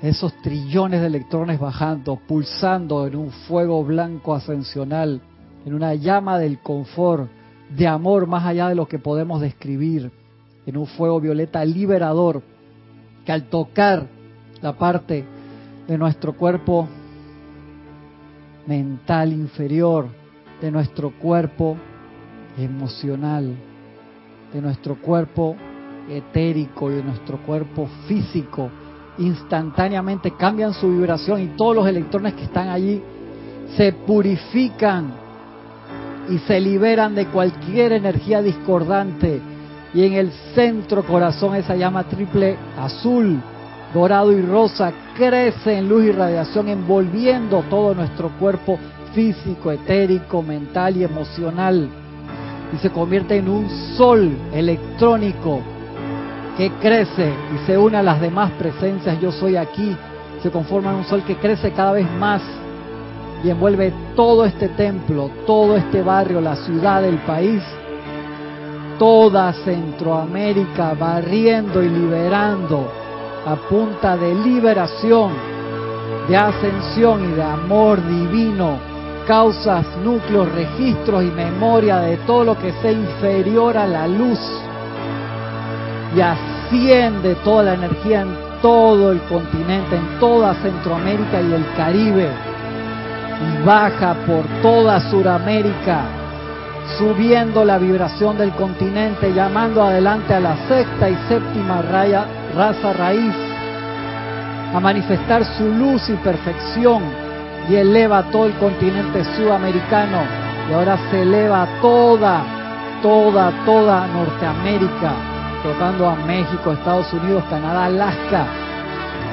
esos 0.02 0.34
trillones 0.42 1.00
de 1.00 1.06
electrones 1.06 1.60
bajando, 1.60 2.18
pulsando 2.26 3.06
en 3.06 3.14
un 3.14 3.30
fuego 3.30 3.84
blanco 3.84 4.34
ascensional, 4.34 5.20
en 5.64 5.74
una 5.74 5.94
llama 5.94 6.40
del 6.40 6.58
confort, 6.58 7.30
de 7.70 7.86
amor 7.86 8.26
más 8.26 8.44
allá 8.44 8.68
de 8.68 8.74
lo 8.74 8.88
que 8.88 8.98
podemos 8.98 9.40
describir, 9.40 10.10
en 10.66 10.76
un 10.76 10.86
fuego 10.86 11.20
violeta 11.20 11.64
liberador, 11.64 12.42
que 13.24 13.30
al 13.30 13.44
tocar 13.44 14.08
la 14.60 14.72
parte 14.72 15.24
de 15.86 15.98
nuestro 15.98 16.32
cuerpo 16.32 16.88
mental 18.66 19.32
inferior, 19.32 20.06
de 20.60 20.70
nuestro 20.70 21.10
cuerpo 21.10 21.76
emocional, 22.56 23.54
de 24.52 24.60
nuestro 24.60 24.96
cuerpo 24.96 25.56
etérico 26.08 26.90
y 26.90 26.94
de 26.96 27.02
nuestro 27.02 27.38
cuerpo 27.38 27.88
físico, 28.06 28.70
instantáneamente 29.18 30.32
cambian 30.32 30.72
su 30.72 30.88
vibración 30.88 31.40
y 31.40 31.46
todos 31.56 31.76
los 31.76 31.86
electrones 31.86 32.34
que 32.34 32.44
están 32.44 32.68
allí 32.68 33.02
se 33.76 33.92
purifican 33.92 35.12
y 36.28 36.38
se 36.38 36.60
liberan 36.60 37.14
de 37.14 37.26
cualquier 37.26 37.92
energía 37.92 38.42
discordante. 38.42 39.40
Y 39.94 40.04
en 40.04 40.14
el 40.14 40.32
centro 40.54 41.04
corazón 41.04 41.54
esa 41.54 41.74
llama 41.76 42.04
triple 42.04 42.56
azul, 42.78 43.40
dorado 43.92 44.32
y 44.32 44.40
rosa 44.40 44.92
crece 45.16 45.78
en 45.78 45.88
luz 45.88 46.04
y 46.04 46.12
radiación 46.12 46.68
envolviendo 46.68 47.64
todo 47.68 47.94
nuestro 47.94 48.30
cuerpo 48.38 48.78
físico, 49.14 49.70
etérico, 49.70 50.42
mental 50.42 50.96
y 50.96 51.04
emocional. 51.04 51.88
Y 52.72 52.76
se 52.78 52.90
convierte 52.90 53.36
en 53.36 53.48
un 53.48 53.68
sol 53.96 54.30
electrónico 54.52 55.60
que 56.56 56.70
crece 56.80 57.32
y 57.54 57.66
se 57.66 57.76
une 57.76 57.98
a 57.98 58.02
las 58.02 58.20
demás 58.20 58.50
presencias, 58.52 59.20
yo 59.20 59.30
soy 59.30 59.56
aquí, 59.56 59.94
se 60.42 60.50
conforma 60.50 60.90
en 60.90 60.96
un 60.96 61.04
sol 61.04 61.22
que 61.26 61.36
crece 61.36 61.72
cada 61.72 61.92
vez 61.92 62.10
más 62.18 62.42
y 63.44 63.50
envuelve 63.50 63.92
todo 64.14 64.44
este 64.44 64.68
templo, 64.68 65.30
todo 65.46 65.76
este 65.76 66.02
barrio, 66.02 66.40
la 66.40 66.56
ciudad, 66.56 67.04
el 67.04 67.18
país, 67.18 67.62
toda 68.98 69.52
Centroamérica, 69.52 70.94
barriendo 70.94 71.82
y 71.82 71.88
liberando 71.88 73.01
a 73.46 73.56
punta 73.68 74.16
de 74.16 74.34
liberación, 74.34 75.32
de 76.28 76.36
ascensión 76.36 77.32
y 77.32 77.34
de 77.34 77.42
amor 77.42 78.00
divino, 78.06 78.78
causas, 79.26 79.84
núcleos, 80.04 80.50
registros 80.52 81.24
y 81.24 81.30
memoria 81.30 81.98
de 82.00 82.16
todo 82.18 82.44
lo 82.44 82.58
que 82.58 82.72
sea 82.80 82.92
inferior 82.92 83.76
a 83.76 83.86
la 83.86 84.06
luz. 84.06 84.40
Y 86.14 86.20
asciende 86.20 87.34
toda 87.36 87.64
la 87.64 87.74
energía 87.74 88.22
en 88.22 88.36
todo 88.60 89.10
el 89.10 89.20
continente, 89.22 89.96
en 89.96 90.20
toda 90.20 90.54
Centroamérica 90.54 91.40
y 91.40 91.52
el 91.52 91.66
Caribe, 91.76 92.28
y 93.40 93.66
baja 93.66 94.14
por 94.26 94.44
toda 94.62 95.00
Suramérica, 95.10 96.02
subiendo 96.96 97.64
la 97.64 97.78
vibración 97.78 98.38
del 98.38 98.52
continente, 98.52 99.32
llamando 99.32 99.82
adelante 99.82 100.34
a 100.34 100.40
la 100.40 100.56
sexta 100.68 101.10
y 101.10 101.16
séptima 101.28 101.82
raya, 101.82 102.24
raza 102.54 102.92
raíz, 102.92 103.34
a 104.74 104.80
manifestar 104.80 105.44
su 105.44 105.68
luz 105.68 106.08
y 106.08 106.14
perfección, 106.14 107.02
y 107.68 107.76
eleva 107.76 108.22
todo 108.24 108.46
el 108.46 108.54
continente 108.54 109.24
sudamericano, 109.36 110.18
y 110.68 110.72
ahora 110.72 110.98
se 111.10 111.22
eleva 111.22 111.66
toda, 111.80 112.42
toda, 113.02 113.52
toda 113.64 114.06
Norteamérica, 114.06 115.12
tocando 115.62 116.08
a 116.08 116.16
México, 116.16 116.72
Estados 116.72 117.12
Unidos, 117.12 117.44
Canadá, 117.48 117.86
Alaska, 117.86 118.46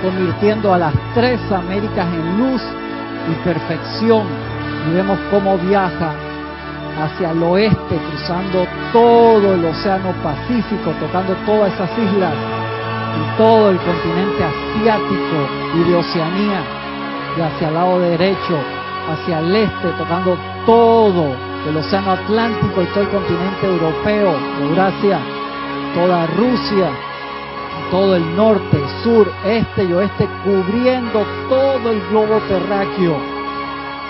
convirtiendo 0.02 0.74
a 0.74 0.78
las 0.78 0.94
tres 1.14 1.40
Américas 1.52 2.08
en 2.14 2.38
luz 2.38 2.62
y 3.30 3.44
perfección. 3.44 4.24
Y 4.90 4.94
vemos 4.94 5.20
cómo 5.30 5.58
viaja 5.58 6.12
hacia 7.04 7.32
el 7.32 7.44
oeste, 7.44 8.00
cruzando 8.10 8.66
todo 8.94 9.56
el 9.56 9.66
Océano 9.66 10.12
Pacífico, 10.24 10.92
tocando 11.00 11.34
todas 11.46 11.74
esas 11.74 11.90
islas 11.98 12.59
todo 13.38 13.70
el 13.70 13.78
continente 13.78 14.44
asiático 14.44 15.38
y 15.76 15.90
de 15.90 15.96
Oceanía, 15.96 16.64
y 17.38 17.42
hacia 17.42 17.68
el 17.70 17.74
lado 17.74 18.00
derecho, 18.00 18.60
hacia 19.12 19.40
el 19.40 19.56
este, 19.56 19.90
tocando 19.98 20.38
todo 20.66 21.36
el 21.68 21.78
Océano 21.78 22.12
Atlántico 22.12 22.82
y 22.82 22.86
todo 22.88 23.02
el 23.02 23.10
continente 23.10 23.66
europeo, 23.66 24.34
Eurasia, 24.62 25.20
toda 25.94 26.28
Rusia, 26.28 26.90
todo 27.92 28.16
el 28.16 28.36
norte, 28.36 28.78
sur, 29.04 29.32
este 29.46 29.84
y 29.84 29.94
oeste, 29.94 30.28
cubriendo 30.44 31.26
todo 31.50 31.92
el 31.92 32.02
globo 32.10 32.40
terráqueo 32.48 33.18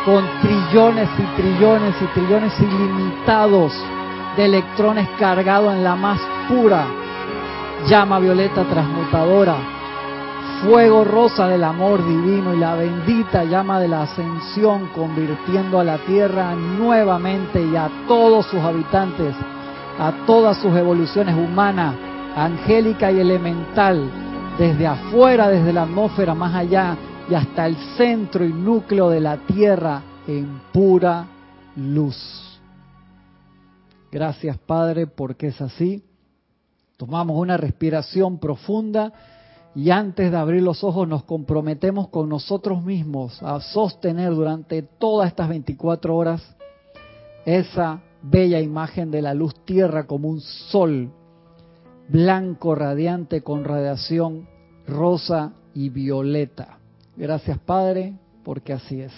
con 0.05 0.25
trillones 0.41 1.09
y 1.17 1.41
trillones 1.41 1.95
y 2.01 2.05
trillones 2.13 2.59
ilimitados 2.59 3.73
de 4.37 4.45
electrones 4.45 5.07
cargados 5.19 5.73
en 5.73 5.83
la 5.83 5.95
más 5.95 6.19
pura 6.47 6.85
llama 7.87 8.19
violeta 8.19 8.63
transmutadora, 8.65 9.55
fuego 10.63 11.03
rosa 11.03 11.47
del 11.47 11.63
amor 11.63 12.05
divino 12.05 12.53
y 12.53 12.57
la 12.57 12.75
bendita 12.75 13.43
llama 13.43 13.79
de 13.79 13.87
la 13.87 14.03
ascensión 14.03 14.89
convirtiendo 14.95 15.79
a 15.79 15.83
la 15.83 15.97
tierra 15.99 16.55
nuevamente 16.55 17.63
y 17.63 17.75
a 17.75 17.89
todos 18.07 18.45
sus 18.47 18.59
habitantes 18.59 19.35
a 19.99 20.25
todas 20.25 20.57
sus 20.57 20.73
evoluciones 20.75 21.35
humanas, 21.35 21.93
angélica 22.35 23.11
y 23.11 23.19
elemental, 23.19 24.09
desde 24.57 24.87
afuera, 24.87 25.49
desde 25.49 25.73
la 25.73 25.83
atmósfera, 25.83 26.33
más 26.33 26.55
allá, 26.55 26.97
y 27.29 27.33
hasta 27.33 27.67
el 27.67 27.75
centro 27.97 28.45
y 28.45 28.53
núcleo 28.53 29.09
de 29.09 29.19
la 29.19 29.37
Tierra 29.37 30.01
en 30.25 30.61
pura 30.71 31.25
luz. 31.75 32.59
Gracias 34.09 34.57
Padre, 34.57 35.05
porque 35.05 35.47
es 35.47 35.61
así. 35.61 36.01
Tomamos 36.99 37.37
una 37.37 37.55
respiración 37.55 38.39
profunda 38.39 39.13
y 39.73 39.89
antes 39.89 40.31
de 40.31 40.37
abrir 40.37 40.61
los 40.61 40.83
ojos 40.83 41.07
nos 41.07 41.23
comprometemos 41.23 42.09
con 42.09 42.27
nosotros 42.27 42.83
mismos 42.83 43.41
a 43.41 43.61
sostener 43.61 44.31
durante 44.31 44.81
todas 44.81 45.29
estas 45.29 45.47
24 45.47 46.13
horas 46.13 46.43
esa 47.45 48.01
bella 48.21 48.59
imagen 48.59 49.11
de 49.11 49.21
la 49.21 49.33
luz 49.33 49.55
tierra 49.63 50.07
como 50.07 50.27
un 50.27 50.41
sol 50.41 51.09
blanco 52.09 52.75
radiante 52.75 53.43
con 53.43 53.63
radiación 53.63 54.49
rosa 54.85 55.53
y 55.73 55.87
violeta. 55.87 56.79
Gracias 57.15 57.59
Padre, 57.59 58.13
porque 58.43 58.73
así 58.73 58.99
es. 58.99 59.13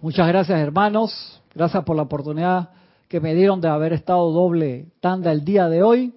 Muchas 0.00 0.28
gracias 0.28 0.60
hermanos, 0.60 1.42
gracias 1.52 1.82
por 1.82 1.96
la 1.96 2.02
oportunidad 2.02 2.70
que 3.10 3.18
me 3.18 3.34
dieron 3.34 3.60
de 3.60 3.66
haber 3.66 3.92
estado 3.92 4.30
doble 4.30 4.86
tanda 5.00 5.32
el 5.32 5.44
día 5.44 5.68
de 5.68 5.82
hoy. 5.82 6.14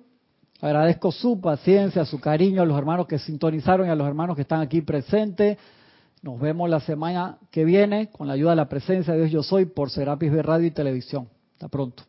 Agradezco 0.61 1.11
su 1.11 1.41
paciencia, 1.41 2.05
su 2.05 2.19
cariño 2.19 2.61
a 2.61 2.65
los 2.65 2.77
hermanos 2.77 3.07
que 3.07 3.17
sintonizaron 3.17 3.87
y 3.87 3.89
a 3.89 3.95
los 3.95 4.07
hermanos 4.07 4.35
que 4.35 4.43
están 4.43 4.61
aquí 4.61 4.81
presentes. 4.81 5.57
Nos 6.21 6.39
vemos 6.39 6.69
la 6.69 6.79
semana 6.81 7.39
que 7.49 7.65
viene 7.65 8.11
con 8.11 8.27
la 8.27 8.33
ayuda 8.33 8.51
de 8.51 8.57
la 8.57 8.69
presencia 8.69 9.13
de 9.13 9.21
Dios 9.21 9.31
Yo 9.31 9.41
Soy 9.41 9.65
por 9.65 9.89
Serapis 9.89 10.31
B 10.31 10.43
Radio 10.43 10.67
y 10.67 10.71
Televisión. 10.71 11.27
Hasta 11.53 11.67
pronto. 11.67 12.03